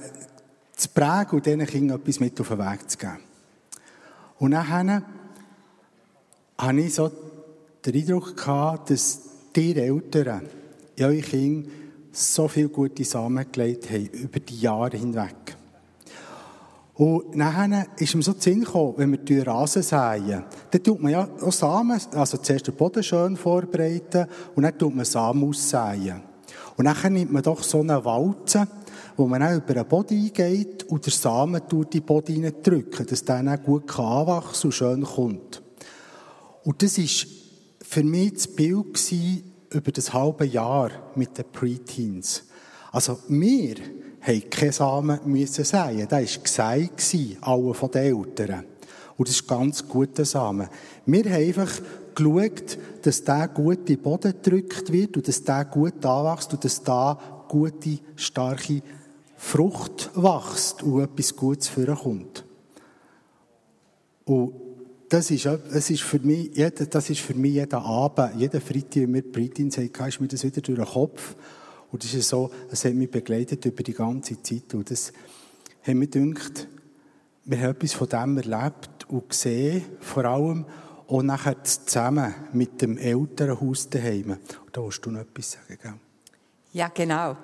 zu 0.76 0.90
prägen 0.90 1.32
und 1.32 1.46
diesen 1.46 1.66
Kindern 1.68 2.00
etwas 2.00 2.20
mit 2.20 2.40
auf 2.42 2.50
den 2.50 2.60
Weg 2.60 2.90
zu 2.90 2.98
geben. 2.98 3.20
Und 4.40 4.52
dann 4.52 5.04
habe 6.58 6.82
ich 6.82 6.94
so 6.96 7.12
den 7.86 7.96
Eindruck 7.96 8.36
gehabt, 8.38 8.90
dass 8.90 9.22
die 9.56 9.76
Eltern 9.76 10.48
in 10.96 11.06
eure 11.06 11.22
Kinder 11.22 11.70
so 12.12 12.48
viele 12.48 12.70
gute 12.70 13.04
Samen 13.04 13.46
gelegt 13.52 13.90
haben, 13.90 14.08
über 14.08 14.40
die 14.40 14.60
Jahre 14.60 14.98
hinweg. 14.98 15.56
Und 16.96 17.36
nachher 17.36 17.88
ist 17.98 18.14
ihm 18.14 18.22
so 18.22 18.34
Sinn 18.38 18.64
gekommen, 18.64 18.94
wenn 18.98 19.20
wir 19.26 19.48
Rasen 19.48 19.82
säen, 19.82 20.44
dann 20.70 20.84
tut 20.84 21.02
man 21.02 21.12
ja 21.12 21.28
auch 21.42 21.52
Samen, 21.52 22.00
also 22.14 22.38
zuerst 22.38 22.68
den 22.68 22.76
Boden 22.76 23.02
schön 23.02 23.38
vorbereiten 23.38 24.28
und 24.56 24.64
dann 24.64 24.78
tut 24.78 24.96
man 24.96 25.06
Samen 25.06 25.44
aussäen. 25.44 26.22
Und 26.78 26.86
dann 26.86 27.14
nimmt 27.14 27.32
man 27.32 27.42
doch 27.42 27.64
so 27.64 27.80
eine 27.80 28.04
Walze, 28.04 28.68
wo 29.18 29.26
man 29.26 29.42
auch 29.42 29.56
über 29.56 29.74
den 29.74 29.88
Boden 29.88 30.22
eingeht 30.26 30.84
und 30.84 31.06
der 31.06 31.14
Samen 31.14 31.68
tut 31.68 31.94
die 31.94 32.02
Boden 32.02 32.54
drücken, 32.62 33.06
dass 33.06 33.24
der 33.24 33.42
dann 33.42 33.64
gut 33.64 33.98
anwachsen 33.98 34.68
und 34.68 34.74
schön 34.74 35.04
kommt. 35.04 35.62
Und 36.64 36.84
das 36.84 36.98
war 36.98 37.30
für 37.84 38.04
mich 38.04 38.34
das 38.34 38.48
Bild 38.48 38.94
über 39.72 39.92
das 39.92 40.14
halbe 40.14 40.46
Jahr 40.46 40.92
mit 41.16 41.38
den 41.38 41.46
Preteens. 41.52 42.44
Also 42.92 43.20
wir 43.28 43.76
haben 44.22 44.50
keine 44.50 44.72
Samen 44.72 45.20
müssen 45.26 45.64
säen. 45.64 46.08
Das 46.08 46.38
war 46.38 46.44
gesagt, 46.44 47.16
alle 47.42 47.74
von 47.74 47.92
den 47.92 48.18
Eltern. 48.18 48.66
Und 49.18 49.28
das 49.28 49.36
ist 49.36 49.48
ganz 49.48 49.88
guter 49.88 50.26
Samen. 50.26 50.68
Wir 51.06 51.24
haben 51.26 51.34
einfach 51.34 51.72
geschaut, 52.16 52.78
dass 53.02 53.24
der 53.24 53.48
gut 53.48 53.80
in 53.80 53.86
den 53.86 54.02
Boden 54.02 54.34
gedrückt 54.34 54.92
wird 54.92 55.18
und 55.18 55.28
dass 55.28 55.44
der 55.44 55.66
gut 55.66 56.06
anwächst 56.06 56.54
und 56.54 56.64
dass 56.64 56.84
da 56.84 57.18
gute, 57.48 58.00
starke 58.16 58.82
Frucht 59.38 60.12
wächst 60.16 60.84
und 60.84 61.02
etwas 61.02 61.36
Gutes 61.36 61.68
vorkommt. 61.68 62.46
Und 64.26 64.54
das 65.12 65.30
ist, 65.30 65.46
das 65.46 65.90
ist 65.90 66.04
für 66.04 66.20
mich, 66.20 66.56
jeder, 66.56 66.86
das 66.86 67.10
ist 67.10 67.20
für 67.20 67.34
mich 67.34 67.56
jeden 67.56 67.76
Abend, 67.76 68.40
jeden 68.40 68.62
Freitag, 68.62 68.96
wenn 68.96 69.14
wir 69.16 69.30
Britin 69.30 69.70
sagt, 69.70 70.00
ist 70.08 70.22
mir 70.22 70.30
das 70.30 70.46
wieder 70.46 70.62
durch 70.62 70.80
den 70.80 70.88
Kopf. 70.88 71.36
Und 71.92 72.02
das 72.02 72.14
ist 72.14 72.30
so, 72.30 72.50
es 72.72 72.86
hat 72.86 72.94
mich 72.94 73.12
begleitet 73.12 73.66
über 73.66 73.84
die 73.84 73.92
ganze 73.92 74.42
Zeit. 74.42 74.74
Und 74.74 74.90
das 74.90 75.12
hat 75.84 75.96
mir 75.96 76.08
gedacht, 76.08 76.66
wir 77.44 77.60
haben 77.60 77.72
etwas 77.72 77.92
von 77.92 78.08
dem 78.08 78.38
erlebt 78.38 79.10
und 79.10 79.28
gesehen, 79.28 79.84
vor 80.00 80.24
allem 80.24 80.66
auch 81.10 81.24
nachher 81.24 81.62
zusammen 81.62 82.34
mit 82.54 82.82
dem 82.82 82.98
Elternhaus 82.98 83.90
daheim. 83.90 84.32
Und 84.32 84.40
da 84.72 84.82
willst 84.82 85.06
du 85.06 85.12
noch 85.12 85.20
etwas 85.20 85.52
sagen, 85.52 85.78
gell? 85.82 85.94
Ja, 86.72 86.88
genau. 86.88 87.36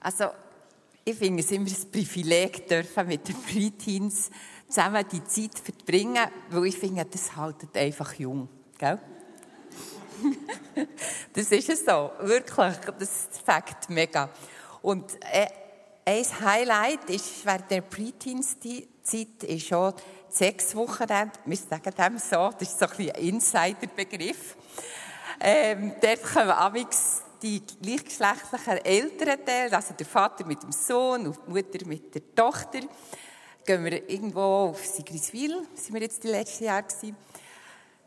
Also, 0.00 0.24
ich 1.06 1.16
finde 1.16 1.42
es 1.42 1.50
immer 1.52 1.70
ein 1.70 1.90
Privileg, 1.90 2.68
dürfen 2.68 3.06
mit 3.06 3.26
den 3.26 3.36
Preteens 3.36 4.28
zusammen 4.68 5.04
die 5.10 5.24
Zeit 5.24 5.58
verbringen, 5.58 6.26
weil 6.50 6.66
ich 6.66 6.78
finde, 6.78 7.04
das 7.04 7.34
haltet 7.36 7.76
einfach 7.76 8.12
jung. 8.14 8.48
Gell? 8.78 8.98
das 11.32 11.52
ist 11.52 11.68
es 11.68 11.84
so, 11.84 12.10
wirklich, 12.20 12.76
das 12.98 13.28
fängt 13.44 13.88
mega. 13.88 14.28
Und 14.82 15.14
äh, 15.32 15.46
ein 16.04 16.24
Highlight 16.40 17.10
ist, 17.10 17.44
während 17.44 17.70
der 17.70 17.82
Preteens-Zeit 17.82 19.42
ist 19.42 19.66
schon 19.66 19.92
sechs 20.28 20.74
Wochen, 20.74 21.08
wir 21.08 21.56
sagen 21.56 21.94
dem 21.96 22.18
so, 22.18 22.50
das 22.58 22.68
ist 22.68 22.78
so 22.78 22.86
ein, 22.86 23.10
ein 23.10 23.22
Insider-Begriff. 23.22 24.56
Ähm, 25.40 25.92
dort 26.00 26.22
kommen 26.22 26.50
amigs 26.50 27.22
die 27.42 27.62
gleichgeschlechtlichen 27.82 28.84
Elternteile, 28.84 29.76
also 29.76 29.94
der 29.94 30.06
Vater 30.06 30.44
mit 30.44 30.62
dem 30.62 30.72
Sohn 30.72 31.26
und 31.26 31.38
die 31.46 31.50
Mutter 31.50 31.86
mit 31.86 32.14
der 32.14 32.34
Tochter, 32.34 32.80
gehen 33.68 33.84
wir 33.84 34.08
irgendwo 34.08 34.40
auf 34.70 34.82
Sigriswil, 34.86 35.54
sind 35.74 35.92
wir 35.92 36.00
jetzt 36.00 36.24
die 36.24 36.28
letzten 36.28 36.64
Jahre 36.64 36.84
gewesen, 36.84 37.14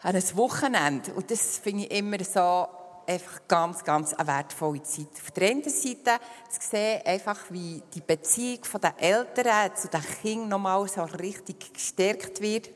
an 0.01 0.15
ein 0.15 0.35
Wochenende. 0.35 1.13
Und 1.13 1.29
das 1.29 1.59
finde 1.59 1.83
ich 1.83 1.91
immer 1.99 2.17
so 2.23 2.67
einfach 3.05 3.41
ganz, 3.47 3.83
ganz 3.83 4.15
eine 4.15 4.27
wertvolle 4.27 4.81
Zeit. 4.81 5.09
Auf 5.21 5.29
der 5.29 5.51
einen 5.51 5.63
Seite 5.63 6.19
zu 6.49 6.67
sehen, 6.67 7.01
einfach 7.05 7.37
wie 7.51 7.79
die 7.93 8.01
Beziehung 8.01 8.61
der 8.81 8.95
Eltern 8.97 9.75
zu 9.75 9.87
den 9.87 10.01
Kindern 10.23 10.49
nochmal 10.49 10.87
so 10.87 11.03
richtig 11.03 11.71
gestärkt 11.71 12.41
wird. 12.41 12.71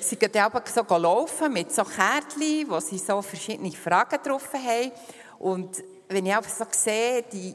Sie 0.00 0.14
gehen 0.14 0.42
aber 0.42 0.62
so 0.72 0.96
laufen 0.96 1.52
mit 1.52 1.74
so 1.74 1.82
Kärtchen, 1.82 2.70
wo 2.70 2.78
sie 2.78 2.98
so 2.98 3.20
verschiedene 3.20 3.72
Fragen 3.72 4.22
drauf 4.22 4.48
haben. 4.54 4.92
Und 5.40 5.82
wenn 6.06 6.24
ich 6.24 6.36
einfach 6.36 6.52
so 6.52 6.66
sehe, 6.70 7.24
die, 7.24 7.52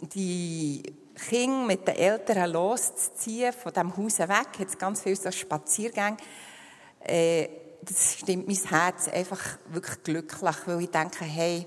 die 0.00 0.82
Kinder 1.16 1.66
mit 1.66 1.86
den 1.86 1.96
Eltern 1.96 2.52
loszuziehen, 2.52 3.52
von 3.52 3.72
diesem 3.72 3.96
Haus 3.96 4.18
weg, 4.18 4.30
hat 4.58 4.68
es 4.68 4.78
ganz 4.78 5.02
viele 5.02 5.16
so 5.16 5.30
Spaziergänge, 5.30 6.18
äh, 7.00 7.48
das 7.82 8.14
stimmt 8.18 8.48
mein 8.48 8.56
Herz 8.56 9.08
einfach 9.08 9.58
wirklich 9.68 10.02
glücklich, 10.02 10.56
weil 10.66 10.82
ich 10.82 10.90
denke, 10.90 11.24
hey, 11.24 11.66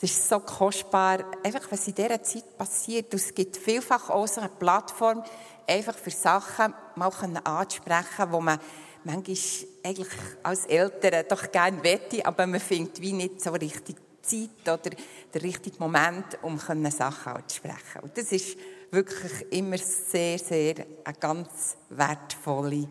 das 0.00 0.10
ist 0.10 0.28
so 0.28 0.40
kostbar, 0.40 1.24
einfach 1.42 1.62
was 1.70 1.88
in 1.88 1.94
dieser 1.94 2.22
Zeit 2.22 2.58
passiert. 2.58 3.14
Es 3.14 3.34
gibt 3.34 3.56
vielfach 3.56 4.10
auch 4.10 4.26
so 4.26 4.40
eine 4.40 4.50
Plattform, 4.50 5.22
einfach 5.66 5.96
für 5.96 6.10
Sachen 6.10 6.74
mal 6.96 7.10
anzusprechen, 7.44 8.30
wo 8.30 8.40
man 8.40 8.58
manchmal 9.04 9.36
eigentlich 9.84 10.08
als 10.42 10.66
Eltern 10.66 11.24
doch 11.28 11.50
gerne 11.50 11.82
wette, 11.82 12.24
aber 12.26 12.46
man 12.46 12.60
findet 12.60 13.00
wie 13.00 13.12
nicht 13.12 13.40
so 13.40 13.50
richtig 13.52 13.96
Zeit 14.20 14.50
oder 14.62 14.96
der 15.32 15.42
richtige 15.42 15.76
Moment, 15.78 16.38
um 16.42 16.58
Sachen 16.58 17.32
auszusprechen. 17.32 18.00
Und 18.02 18.16
das 18.16 18.32
ist 18.32 18.56
wirklich 18.94 19.52
immer 19.52 19.78
sehr, 19.78 20.38
sehr 20.38 20.86
eine 21.04 21.16
ganz 21.18 21.76
wertvolle, 21.90 22.88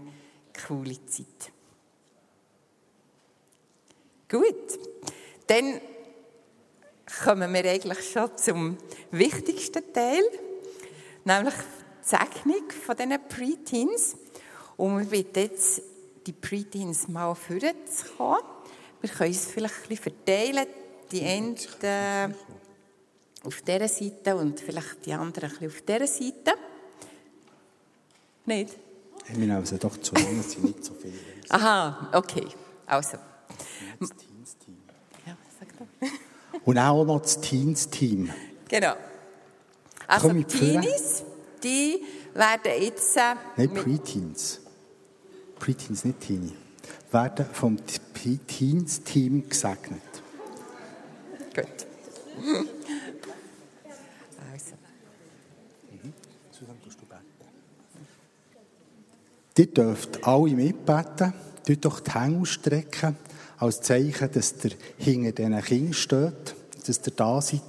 coole 0.67 1.05
Zeit. 1.05 1.51
Gut, 4.29 4.79
dann 5.47 5.79
kommen 7.23 7.53
wir 7.53 7.65
eigentlich 7.65 8.11
schon 8.11 8.35
zum 8.37 8.77
wichtigsten 9.11 9.93
Teil, 9.93 10.23
nämlich 11.23 11.53
die 11.53 12.09
Segnung 12.09 12.69
von 12.69 12.95
diesen 12.95 13.27
Preteens. 13.27 14.15
Und 14.77 14.99
wir 14.99 15.05
bitten 15.05 15.39
jetzt 15.39 15.81
die 16.25 16.33
Preteens 16.33 17.07
mal 17.07 17.35
vorzukommen. 17.35 18.43
Wir 19.01 19.09
können 19.09 19.31
es 19.31 19.45
vielleicht 19.45 19.83
ein 19.83 19.89
bisschen 19.89 20.03
verteilen 20.03 20.67
die 21.13 21.23
einen 21.23 21.55
auf 23.43 23.61
dieser 23.61 23.87
Seite 23.87 24.35
und 24.35 24.59
vielleicht 24.59 25.05
die 25.05 25.13
anderen 25.13 25.51
ein 25.51 25.57
bisschen 25.57 25.67
auf 25.67 25.81
dieser 25.81 26.07
Seite. 26.07 26.53
Nicht? 28.45 28.77
Wir 29.27 29.47
nehmen 29.47 29.65
sie 29.65 29.77
doch 29.77 29.97
zu 29.97 30.15
lang, 30.15 30.39
es 30.39 30.51
sind 30.51 30.63
nicht 30.65 30.83
so 30.83 30.93
viele. 30.93 31.13
Aha, 31.49 32.09
okay. 32.13 32.47
Also. 32.85 33.17
Das 33.99 34.09
Teens-Team. 34.09 34.77
Ja, 35.25 35.37
sag 35.59 35.69
doch. 35.77 36.09
Und 36.65 36.77
auch 36.77 37.05
noch 37.05 37.21
das 37.21 37.39
Teens-Team. 37.39 38.29
Genau. 38.67 38.95
Also 40.07 40.29
die 40.29 40.43
Teenies, 40.43 41.23
die 41.63 42.03
werden 42.33 42.81
jetzt... 42.81 43.17
Äh, 43.17 43.35
Nicht 43.57 43.73
Preteens. 43.75 44.59
Preteens, 45.59 46.03
nicht 46.03 46.19
Teenie. 46.19 46.53
Werden 47.11 47.45
vom 47.53 47.77
Teens-Team 48.47 49.47
gesegnet. 49.49 50.01
Gut. 51.55 51.65
Also. 54.51 54.75
Mhm. 55.91 56.13
Ihr 59.55 59.67
dürft 59.67 60.23
alle 60.25 60.55
mitbeten, 60.55 61.33
dürft 61.67 61.85
doch 61.85 61.99
die 61.99 62.11
Hände 62.11 62.39
ausstrecken, 62.39 63.15
als 63.57 63.81
Zeichen, 63.81 64.31
dass 64.31 64.55
ihr 64.63 64.71
hinter 64.97 65.31
diesen 65.31 65.61
Kindern 65.61 65.93
steht, 65.93 66.55
dass 66.85 67.01
ihr 67.05 67.13
da 67.15 67.39
seid. 67.39 67.61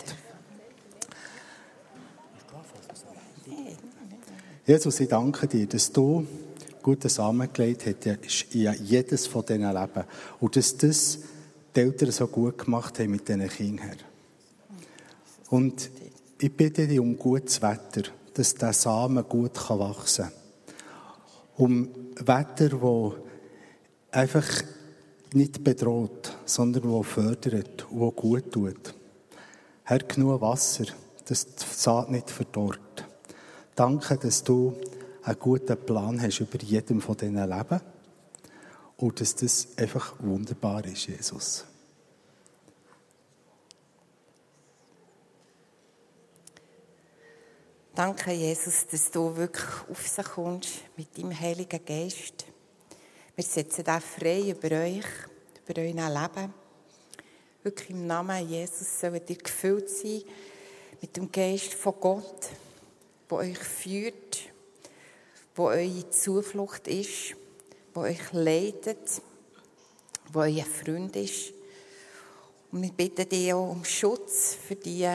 Jesus, 4.67 4.99
ich 5.01 5.09
danke 5.09 5.47
dir, 5.47 5.67
dass 5.67 5.93
du 5.93 6.27
guten 6.83 7.11
Samen 7.11 7.53
gelegt 7.53 7.85
hast 7.87 8.55
in 8.55 8.73
jedes 8.83 9.27
von 9.27 9.45
diesen 9.45 9.61
Leben 9.63 10.05
und 10.41 10.57
dass 10.57 10.77
das 10.79 11.19
die 11.77 11.81
Eltern 11.81 12.13
so 12.13 12.27
gut 12.29 12.59
gemacht 12.59 12.99
haben 12.99 13.11
mit 13.11 13.29
diesen 13.29 13.47
Kindern. 13.49 13.97
Und 15.51 15.91
ich 16.39 16.53
bitte 16.53 16.87
dich 16.87 16.99
um 16.99 17.19
gutes 17.19 17.61
Wetter, 17.61 18.11
dass 18.33 18.55
der 18.55 18.73
Samen 18.73 19.29
gut 19.29 19.69
wachsen 19.69 20.25
kann. 20.25 20.44
Um 21.57 21.89
Wetter, 22.17 22.69
das 22.69 23.13
einfach 24.11 24.63
nicht 25.35 25.63
bedroht, 25.65 26.37
sondern 26.45 26.91
das 26.91 27.07
fördert 27.07 27.87
das 27.91 28.15
gut 28.17 28.53
tut. 28.53 28.95
Herr, 29.85 29.99
genug 29.99 30.41
Wasser, 30.41 30.85
dass 31.27 31.47
die 31.47 31.65
Saat 31.71 32.11
nicht 32.11 32.31
verdorrt. 32.31 33.07
Danke, 33.75 34.17
dass 34.17 34.45
du 34.45 34.75
einen 35.23 35.39
guten 35.39 35.77
Plan 35.77 36.21
hast 36.21 36.41
über 36.41 36.59
jedem 36.63 37.01
von 37.01 37.17
diesen 37.17 37.37
Leben 37.37 37.81
und 38.97 39.21
dass 39.21 39.35
das 39.35 39.69
einfach 39.77 40.15
wunderbar 40.21 40.85
ist, 40.85 41.07
Jesus. 41.07 41.65
Danke, 47.95 48.33
Jesus, 48.33 48.87
dass 48.87 49.11
du 49.11 49.37
wirklich 49.37 49.65
auf 49.89 50.07
sich 50.07 50.25
kommst 50.25 50.71
mit 50.97 51.17
deinem 51.17 51.39
Heiligen 51.39 51.85
Geist. 51.85 52.45
Wir 53.37 53.45
setzen 53.45 53.85
das 53.85 54.03
frei 54.03 54.51
über 54.51 54.77
euch, 54.77 55.05
über 55.67 55.81
euer 55.81 55.93
Leben. 55.93 56.55
Wirklich 57.63 57.91
im 57.91 58.07
Namen 58.07 58.49
Jesus 58.49 59.01
sollt 59.01 59.31
ihr 59.31 59.37
gefüllt 59.37 59.89
sein 59.89 60.23
mit 61.01 61.17
dem 61.17 61.31
Geist 61.31 61.75
von 61.75 61.95
Gott, 62.01 62.49
der 63.31 63.39
euch 63.39 63.59
führt, 63.59 64.41
wo 65.55 65.69
eure 65.69 66.11
Zuflucht 66.11 66.89
ist 66.89 67.37
wo 67.95 68.01
euch 68.01 68.33
leitet, 68.33 69.23
wo 70.33 70.41
euer 70.41 70.65
Freund 70.65 71.15
ist. 71.15 71.53
Und 72.73 72.83
wir 72.83 72.91
bitten 72.91 73.29
dich 73.29 73.53
auch 73.53 73.71
um 73.71 73.85
Schutz 73.85 74.57
für 74.67 74.75
die 74.75 75.09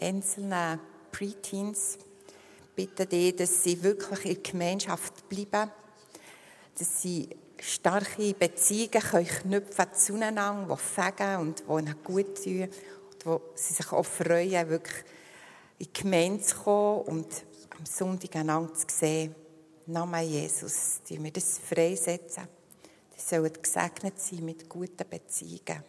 einzelnen 0.00 0.80
Preteens. 1.10 1.98
Bitte 2.74 3.06
dich, 3.06 3.36
dass 3.36 3.62
sie 3.62 3.82
wirklich 3.82 4.24
in 4.24 4.34
der 4.34 4.52
Gemeinschaft 4.52 5.28
bleiben, 5.28 5.70
dass 6.78 7.02
sie 7.02 7.28
starke 7.60 8.34
Beziehungen 8.34 9.02
können 9.02 9.26
knüpfen 9.26 9.86
zueinander, 9.94 10.76
die 10.76 10.80
fegen 10.80 11.36
und 11.40 11.60
die 11.60 11.72
ihnen 11.72 12.02
gut 12.04 12.42
tun 12.42 12.62
und 12.62 13.26
wo 13.26 13.40
sie 13.54 13.74
sich 13.74 13.92
auch 13.92 14.04
freuen, 14.04 14.68
wirklich 14.68 15.04
in 15.78 15.86
die 15.86 15.92
Gemeinde 15.92 16.42
zu 16.42 16.56
kommen 16.56 17.02
und 17.02 17.44
am 17.76 17.86
Sonntag 17.86 18.36
einander 18.36 18.72
zu 18.74 18.86
sehen. 18.88 19.34
Namen 19.86 20.28
Jesus, 20.28 21.00
die 21.08 21.22
wir 21.22 21.30
das 21.30 21.58
freisetzen. 21.58 22.46
Die 23.16 23.20
sollen 23.20 23.52
gesegnet 23.52 24.20
sein 24.20 24.44
mit 24.44 24.68
guten 24.68 25.08
Beziehungen. 25.08 25.82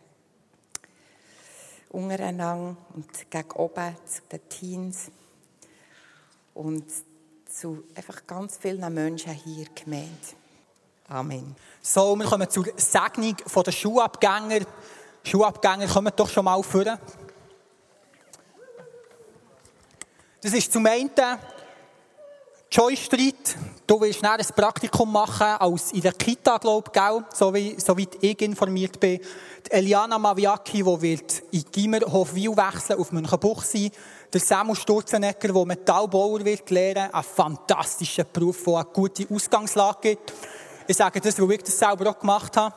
Untereinander 1.90 2.78
und 2.94 3.32
gegen 3.32 3.52
oben 3.52 3.96
zu 4.06 4.22
den 4.32 4.50
Teens 4.50 5.12
und 6.54 6.86
zu 7.50 7.84
einfach 7.96 8.26
ganz 8.28 8.58
vielen 8.58 8.94
Menschen 8.94 9.34
hier 9.34 9.66
gemeint. 9.74 10.36
Amen. 11.08 11.56
So, 11.82 12.16
wir 12.16 12.26
kommen 12.26 12.50
zur 12.50 12.66
Segnung 12.76 13.36
der 13.66 13.72
Schulabgänger. 13.72 14.66
Schulabgänger 15.24 15.88
kommen 15.88 16.14
doch 16.16 16.30
schon 16.30 16.46
mal 16.46 16.62
vor. 16.62 16.86
Das 20.42 20.54
ist 20.54 20.72
zum 20.72 20.86
einen 20.86 21.10
Joy 22.72 22.96
Street, 22.96 23.58
du 23.88 24.00
willst 24.00 24.24
ein 24.24 24.40
Praktikum 24.56 25.12
machen, 25.12 25.48
als 25.58 25.92
in 25.92 26.02
der 26.02 26.12
Kita, 26.12 26.60
glaube 26.60 26.92
ich, 26.94 27.36
so 27.36 27.52
wie, 27.52 27.76
soweit 27.80 28.16
ich 28.22 28.40
informiert 28.44 29.00
bin. 29.00 29.20
Die 29.66 29.72
Eliana 29.72 30.20
Maviaki, 30.20 30.84
die 30.84 31.02
wird 31.02 31.42
in 31.50 31.66
Gimmerhof 31.72 32.36
Wiel 32.36 32.56
wechseln, 32.56 33.00
auf 33.00 33.12
Münchenbuchsee. 33.12 33.90
Der 34.32 34.40
Samuel 34.40 34.76
Sturzenegger, 34.76 35.52
der 35.52 35.66
Metallbauer 35.66 36.46
wird 36.46 36.70
lernen, 36.70 37.12
ein 37.12 37.24
fantastischer 37.24 38.26
Beruf, 38.26 38.64
der 38.64 38.76
eine 38.76 38.86
gute 38.86 39.26
Ausgangslage 39.34 40.10
gibt. 40.10 40.32
Ich 40.86 40.98
sage 40.98 41.20
das, 41.20 41.42
weil 41.42 41.54
ich 41.54 41.64
das 41.64 41.80
selber 41.80 42.12
auch 42.12 42.20
gemacht 42.20 42.56
habe. 42.56 42.76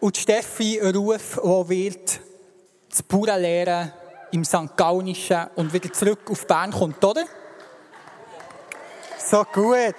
Und 0.00 0.16
Steffi 0.16 0.80
Ruf, 0.80 1.38
die 1.40 1.68
wird 1.68 2.20
das 2.90 3.04
Bauern 3.04 3.40
lehren 3.40 3.92
im 4.32 4.44
St. 4.44 4.76
Gallnischen 4.76 5.46
und 5.54 5.72
wieder 5.72 5.92
zurück 5.92 6.28
auf 6.28 6.48
Bern 6.48 6.72
kommt, 6.72 7.04
oder? 7.04 7.22
So 9.28 9.44
gut. 9.52 9.94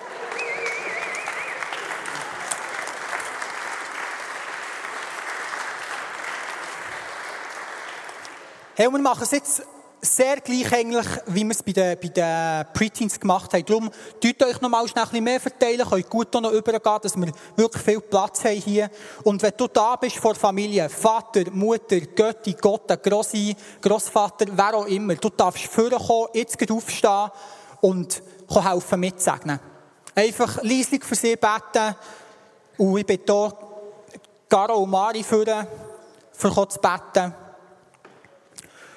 Hey, 8.76 8.90
wir 8.90 9.00
machen 9.00 9.24
es 9.24 9.32
jetzt 9.32 9.64
sehr 10.00 10.38
gleich 10.40 10.72
eigentlich, 10.72 11.06
wie 11.26 11.44
wir 11.44 11.52
es 11.52 11.62
bei 11.62 11.74
den, 11.74 12.00
bei 12.00 12.08
den 12.08 12.74
Preteens 12.74 13.20
gemacht 13.20 13.54
haben. 13.54 13.66
Darum, 13.66 13.90
tut 14.22 14.42
euch 14.44 14.62
noch 14.62 14.70
mal 14.70 14.88
schnell 14.88 15.06
ein 15.12 15.24
mehr 15.24 15.42
verteilen, 15.42 15.86
könnt 15.86 16.10
gut 16.10 16.34
noch 16.36 16.54
übergehen, 16.54 17.00
dass 17.02 17.18
wir 17.18 17.34
wirklich 17.58 17.84
viel 17.84 18.00
Platz 18.00 18.46
haben 18.46 18.62
hier. 18.62 18.90
Und 19.24 19.42
wenn 19.42 19.54
du 19.58 19.68
da 19.68 19.98
bist 19.98 20.16
vor 20.20 20.36
Familie, 20.36 20.88
Vater, 20.88 21.52
Mutter, 21.52 22.00
Götti, 22.00 22.54
Gott, 22.54 22.88
Grossi, 23.04 23.54
Grossvater, 23.82 24.46
wer 24.54 24.74
auch 24.74 24.88
immer, 24.88 25.16
du 25.16 25.30
darfst 25.32 25.66
vorkommen, 25.66 26.30
jetzt 26.34 26.72
aufstehen 26.72 27.32
und 27.82 28.22
helfen 28.50 29.00
mitsegnen. 29.00 29.60
Einfach 30.16 30.64
leislich 30.64 31.04
für 31.04 31.16
sie 31.16 31.36
beten. 31.36 31.96
Und 32.78 32.98
ich 32.98 33.06
bin 33.06 33.20
hier, 33.26 33.54
Garo 34.50 34.78
und 34.84 34.90
Mari 34.90 35.24
für 35.24 35.46
Gott 36.42 36.72
zu 36.72 36.80
beten. 36.80 37.34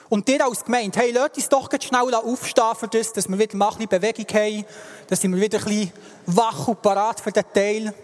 Und 0.08 0.26
dir 0.26 0.44
als 0.44 0.64
Gemeinde, 0.64 0.98
hey, 0.98 1.12
lasst 1.12 1.36
uns 1.36 1.48
doch 1.48 1.68
schnell 1.80 2.14
aufstehen 2.14 2.74
für 2.74 2.88
das, 2.88 3.12
dass 3.12 3.28
wir 3.28 3.38
wieder 3.38 3.54
ein 3.54 3.58
bisschen 3.60 3.88
Bewegung 3.88 4.26
haben, 4.34 4.64
dass 5.06 5.22
wir 5.22 5.30
wieder 5.36 5.58
ein 5.58 5.64
bisschen 5.64 5.92
wach 6.26 6.66
und 6.68 6.82
parat 6.82 7.20
für 7.20 7.30
den 7.30 7.44
Teil. 7.54 7.94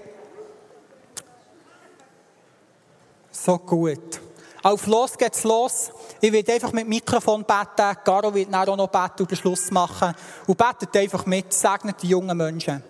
So 3.32 3.59
gut. 3.59 4.20
Auf 4.67 4.89
los 4.89 5.17
geht's 5.17 5.45
los. 5.45 5.93
Ich 6.21 6.33
werde 6.33 6.55
einfach 6.55 6.73
mit 6.73 6.87
dem 6.87 6.89
Mikrofon 6.89 7.45
beten. 7.45 7.97
Garo 8.05 8.35
wird 8.35 8.53
dann 8.53 8.69
auch 8.69 8.77
noch 8.77 8.89
beten 8.89 9.23
und 9.23 9.31
den 9.31 9.37
Schluss 9.37 9.71
machen. 9.71 10.12
Und 10.45 10.59
betet 10.59 10.97
einfach 10.97 11.25
mit, 11.25 11.53
segnet 11.53 12.03
die 12.03 12.09
jungen 12.09 12.37
Menschen. 12.37 12.83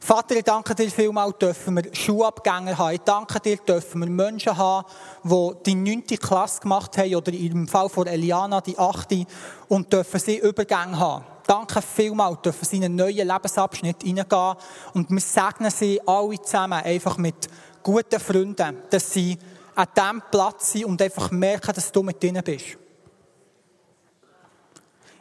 Vater, 0.00 0.36
ich 0.36 0.44
danke 0.44 0.74
dir 0.74 0.90
vielmals, 0.90 1.36
dürfen 1.36 1.76
wir 1.76 1.94
Schulabgänger 1.94 2.78
haben. 2.78 2.94
Ich 2.94 3.00
danke 3.02 3.38
dir, 3.38 3.58
dürfen 3.58 4.00
wir 4.00 4.08
Menschen 4.08 4.56
haben, 4.56 4.86
die 5.22 5.50
die 5.66 5.74
neunte 5.74 6.16
Klasse 6.16 6.62
gemacht 6.62 6.96
haben 6.96 7.14
oder 7.16 7.34
im 7.34 7.68
Fall 7.68 7.90
von 7.90 8.06
Eliana 8.06 8.62
die 8.62 8.78
achte 8.78 9.26
und 9.68 9.92
dürfen 9.92 10.20
sie 10.20 10.38
Übergänge 10.38 10.98
haben. 10.98 11.26
Danke 11.46 11.82
vielmals, 11.82 12.40
dürfen 12.40 12.64
sie 12.64 12.78
in 12.78 12.84
einen 12.84 12.96
neuen 12.96 13.28
Lebensabschnitt 13.28 14.02
hineingehen 14.02 14.54
und 14.94 15.10
wir 15.10 15.20
segnen 15.20 15.70
sie 15.70 16.00
alle 16.06 16.40
zusammen 16.40 16.82
einfach 16.82 17.18
mit 17.18 17.50
guten 17.82 18.18
Freunden, 18.18 18.78
dass 18.88 19.12
sie 19.12 19.38
an 19.74 19.88
diesem 19.96 20.22
Platz 20.30 20.72
sind 20.72 20.84
und 20.84 21.02
einfach 21.02 21.30
merken, 21.30 21.72
dass 21.74 21.90
du 21.90 22.02
mit 22.02 22.22
ihnen 22.22 22.42
bist. 22.42 22.78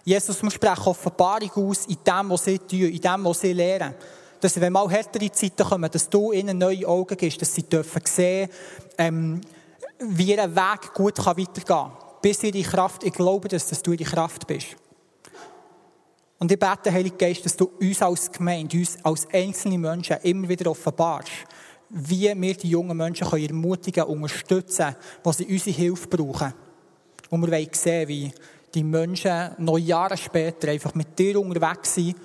Jesus, 0.06 0.44
wir 0.44 0.52
sprechen 0.52 0.88
Offenbarung 0.88 1.52
aus 1.52 1.86
in 1.86 1.98
dem, 2.06 2.30
was 2.30 2.44
sie 2.44 2.60
tun, 2.60 2.80
in 2.80 3.00
dem, 3.00 3.24
was 3.24 3.40
sie 3.40 3.54
lehren 3.54 3.96
dass 4.44 4.60
wenn 4.60 4.74
mal 4.74 4.90
härtere 4.90 5.32
Zeiten 5.32 5.64
kommen, 5.64 5.90
dass 5.90 6.10
du 6.10 6.34
ihnen 6.34 6.58
neue 6.58 6.86
Augen 6.86 7.16
gibst, 7.16 7.42
dass 7.42 7.56
sie 7.56 7.64
dürfen 7.64 8.02
sehen, 8.06 8.50
ähm, 8.98 9.40
wie 10.00 10.32
ihr 10.32 10.56
Weg 10.56 10.94
gut 10.94 11.16
kann 11.16 11.38
weitergehen 11.38 11.66
kann. 11.66 11.92
Bis 12.22 12.44
ihre 12.44 12.62
Kraft, 12.62 13.04
ich 13.06 13.14
glaube, 13.14 13.48
dass, 13.48 13.70
dass 13.70 13.82
du 13.82 13.94
ihre 13.94 14.04
Kraft 14.04 14.46
bist. 14.46 14.76
Und 16.40 16.52
ich 16.52 16.60
bete, 16.60 16.92
Heilige 16.92 17.16
Geist, 17.16 17.46
dass 17.46 17.56
du 17.56 17.72
uns 17.80 18.02
als 18.02 18.30
Gemeinde, 18.30 18.78
uns 18.78 18.98
als 19.02 19.28
einzelne 19.32 19.78
Menschen 19.78 20.18
immer 20.24 20.50
wieder 20.50 20.72
offenbarst, 20.72 21.32
wie 21.94 22.34
wir 22.36 22.54
die 22.56 22.70
jungen 22.70 22.98
Menschen 22.98 23.28
können 23.28 23.46
ermutigen, 23.46 24.04
unterstützen, 24.04 24.96
was 25.24 25.38
sie 25.38 25.46
unsere 25.46 25.76
Hilfe 25.76 26.08
brauchen. 26.08 26.54
Und 27.30 27.42
wir 27.42 27.52
wollen 27.52 27.70
sehen, 27.72 28.08
wie 28.08 28.34
die 28.74 28.84
Menschen 28.84 29.52
noch 29.60 29.78
Jahre 29.78 30.18
später 30.18 30.70
einfach 30.70 30.96
mit 30.96 31.18
dir 31.18 31.40
unterwegs 31.40 31.94
sind 31.94 32.16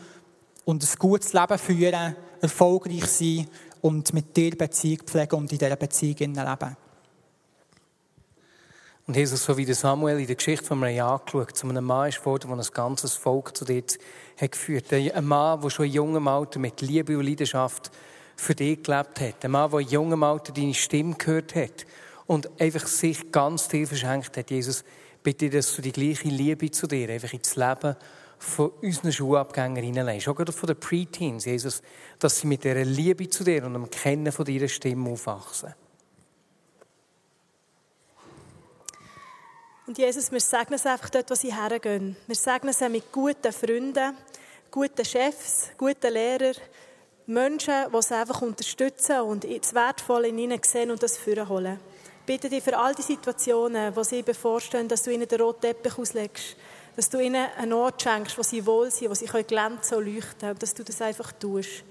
und 0.64 0.82
ein 0.82 0.98
gutes 0.98 1.34
Leben 1.34 1.58
führen, 1.58 2.16
erfolgreich 2.40 3.06
sein 3.06 3.46
und 3.82 4.12
mit 4.14 4.34
dir 4.34 4.56
Beziehung 4.56 5.02
pflegen 5.04 5.36
und 5.36 5.52
in 5.52 5.58
dieser 5.58 5.76
Beziehung 5.76 6.16
leben. 6.34 6.76
Und 9.06 9.16
Jesus, 9.16 9.44
so 9.44 9.56
wie 9.56 9.70
Samuel 9.72 10.20
in 10.20 10.26
der 10.26 10.36
Geschichte 10.36 10.66
von 10.66 10.82
einem 10.84 11.02
angeschaut, 11.02 11.56
zu 11.56 11.66
einem 11.66 11.84
Mann 11.84 12.08
ist 12.08 12.18
geworden, 12.18 12.48
der 12.48 12.58
ein 12.58 12.74
ganzes 12.74 13.14
Volk 13.14 13.56
zu 13.56 13.64
dir 13.64 13.82
geführt 14.38 14.92
hat. 14.92 15.14
Ein 15.14 15.24
Mann, 15.24 15.60
der 15.60 15.70
schon 15.70 15.86
in 15.86 15.92
jungem 15.92 16.28
Alter 16.28 16.58
mit 16.58 16.80
Liebe 16.80 17.16
und 17.16 17.24
Leidenschaft 17.24 17.90
für 18.38 18.54
dich 18.54 18.82
gelebt 18.82 19.20
hat. 19.20 19.44
Ein 19.44 19.50
Mann, 19.50 19.70
der 19.70 19.80
in 19.80 19.88
jungem 19.88 20.22
Alter 20.22 20.52
deine 20.52 20.72
Stimme 20.72 21.16
gehört 21.16 21.54
hat 21.56 21.86
und 22.26 22.48
einfach 22.60 22.86
sich 22.86 23.32
ganz 23.32 23.68
dir 23.68 23.86
verschenkt 23.86 24.36
hat. 24.36 24.50
Jesus, 24.50 24.84
bitte, 25.22 25.50
dass 25.50 25.74
du 25.74 25.82
die 25.82 25.92
gleiche 25.92 26.28
Liebe 26.28 26.70
zu 26.70 26.86
dir 26.86 27.10
einfach 27.10 27.32
ins 27.32 27.56
Leben 27.56 27.96
von 28.38 28.70
unseren 28.80 29.12
Schulabgängern 29.12 29.82
hineinlegst. 29.82 30.28
Auch 30.28 30.36
gerade 30.36 30.52
von 30.52 30.68
den 30.68 30.78
Preteens, 30.78 31.46
Jesus, 31.46 31.82
dass 32.20 32.38
sie 32.38 32.46
mit 32.46 32.62
dieser 32.62 32.84
Liebe 32.84 33.28
zu 33.28 33.42
dir 33.42 33.64
und 33.64 33.74
dem 33.74 33.90
Kennen 33.90 34.30
von 34.30 34.44
deiner 34.44 34.68
Stimme 34.68 35.10
aufwachsen. 35.10 35.74
Und 39.88 39.98
Jesus, 39.98 40.30
wir 40.30 40.40
segnen 40.40 40.74
es 40.74 40.86
einfach 40.86 41.10
dort, 41.10 41.28
wo 41.30 41.34
sie 41.34 41.52
hergehen. 41.52 42.16
Wir 42.26 42.36
segnen 42.36 42.70
es 42.70 42.80
mit 42.88 43.10
guten 43.10 43.52
Freunden, 43.52 44.16
guten 44.70 45.04
Chefs, 45.04 45.70
guten 45.76 46.12
Lehrern, 46.12 46.54
Menschen, 47.28 47.74
die 47.94 48.02
sie 48.02 48.14
einfach 48.14 48.42
unterstützen 48.42 49.20
und 49.20 49.44
das 49.44 49.74
Wertvolle 49.74 50.28
in 50.28 50.38
ihnen 50.38 50.60
sehen 50.64 50.90
und 50.90 51.02
das 51.02 51.18
führen 51.18 51.78
Bitte 52.26 52.48
dich 52.48 52.62
für 52.62 52.76
all 52.76 52.94
die 52.94 53.02
Situationen, 53.02 53.94
wo 53.94 54.02
sie 54.02 54.22
bevorstehen, 54.22 54.88
dass 54.88 55.02
du 55.02 55.10
ihnen 55.10 55.28
den 55.28 55.40
roten 55.40 55.60
Teppich 55.60 55.96
auslegst 55.98 56.56
dass 56.98 57.08
du 57.08 57.20
ihnen 57.20 57.46
einen 57.56 57.74
Ort 57.74 58.02
schenkst, 58.02 58.36
wo 58.36 58.42
sie 58.42 58.66
wohl 58.66 58.90
sind, 58.90 59.08
wo 59.08 59.14
sie 59.14 59.26
glänzen 59.26 59.98
und 59.98 60.12
leuchten 60.12 60.50
und 60.50 60.60
dass 60.60 60.74
du 60.74 60.82
das 60.82 61.00
einfach 61.00 61.30
tust. 61.30 61.84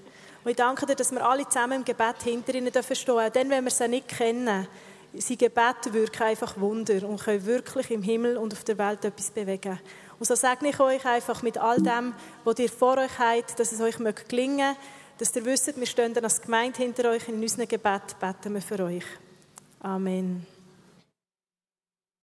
Und 0.44 0.50
ich 0.50 0.56
danke 0.56 0.84
dir, 0.84 0.96
dass 0.96 1.10
wir 1.12 1.26
alle 1.26 1.48
zusammen 1.48 1.78
im 1.78 1.84
Gebet 1.86 2.16
hinter 2.24 2.54
ihnen 2.54 2.70
stehen 2.70 2.84
dürfen. 3.06 3.32
Denn 3.32 3.48
wenn 3.48 3.64
wir 3.64 3.70
sie 3.70 3.88
nicht 3.88 4.06
kennen, 4.06 4.68
sein 5.14 5.38
Gebet 5.38 5.92
wirken 5.92 6.24
einfach 6.24 6.60
Wunder 6.60 7.08
und 7.08 7.22
können 7.22 7.46
wirklich 7.46 7.90
im 7.90 8.02
Himmel 8.02 8.36
und 8.36 8.52
auf 8.52 8.64
der 8.64 8.76
Welt 8.76 9.02
etwas 9.02 9.30
bewegen. 9.30 9.80
Und 10.18 10.26
so 10.26 10.34
sage 10.34 10.68
ich 10.68 10.78
euch 10.78 11.06
einfach 11.06 11.42
mit 11.42 11.56
all 11.56 11.78
dem, 11.78 12.12
was 12.44 12.58
ihr 12.58 12.68
vor 12.68 12.98
euch 12.98 13.18
habt, 13.18 13.58
dass 13.58 13.72
es 13.72 13.80
euch 13.80 13.96
gelingen 14.28 14.58
möge, 14.58 14.76
dass 15.18 15.34
ihr 15.34 15.44
wisst, 15.44 15.76
wir 15.76 15.86
stehen 15.86 16.16
als 16.16 16.40
Gemeinde 16.40 16.78
hinter 16.78 17.10
euch 17.10 17.28
in 17.28 17.40
unserem 17.42 17.68
Gebet, 17.68 18.18
beten 18.20 18.54
wir 18.54 18.62
für 18.62 18.82
euch. 18.84 19.04
Amen. 19.80 20.46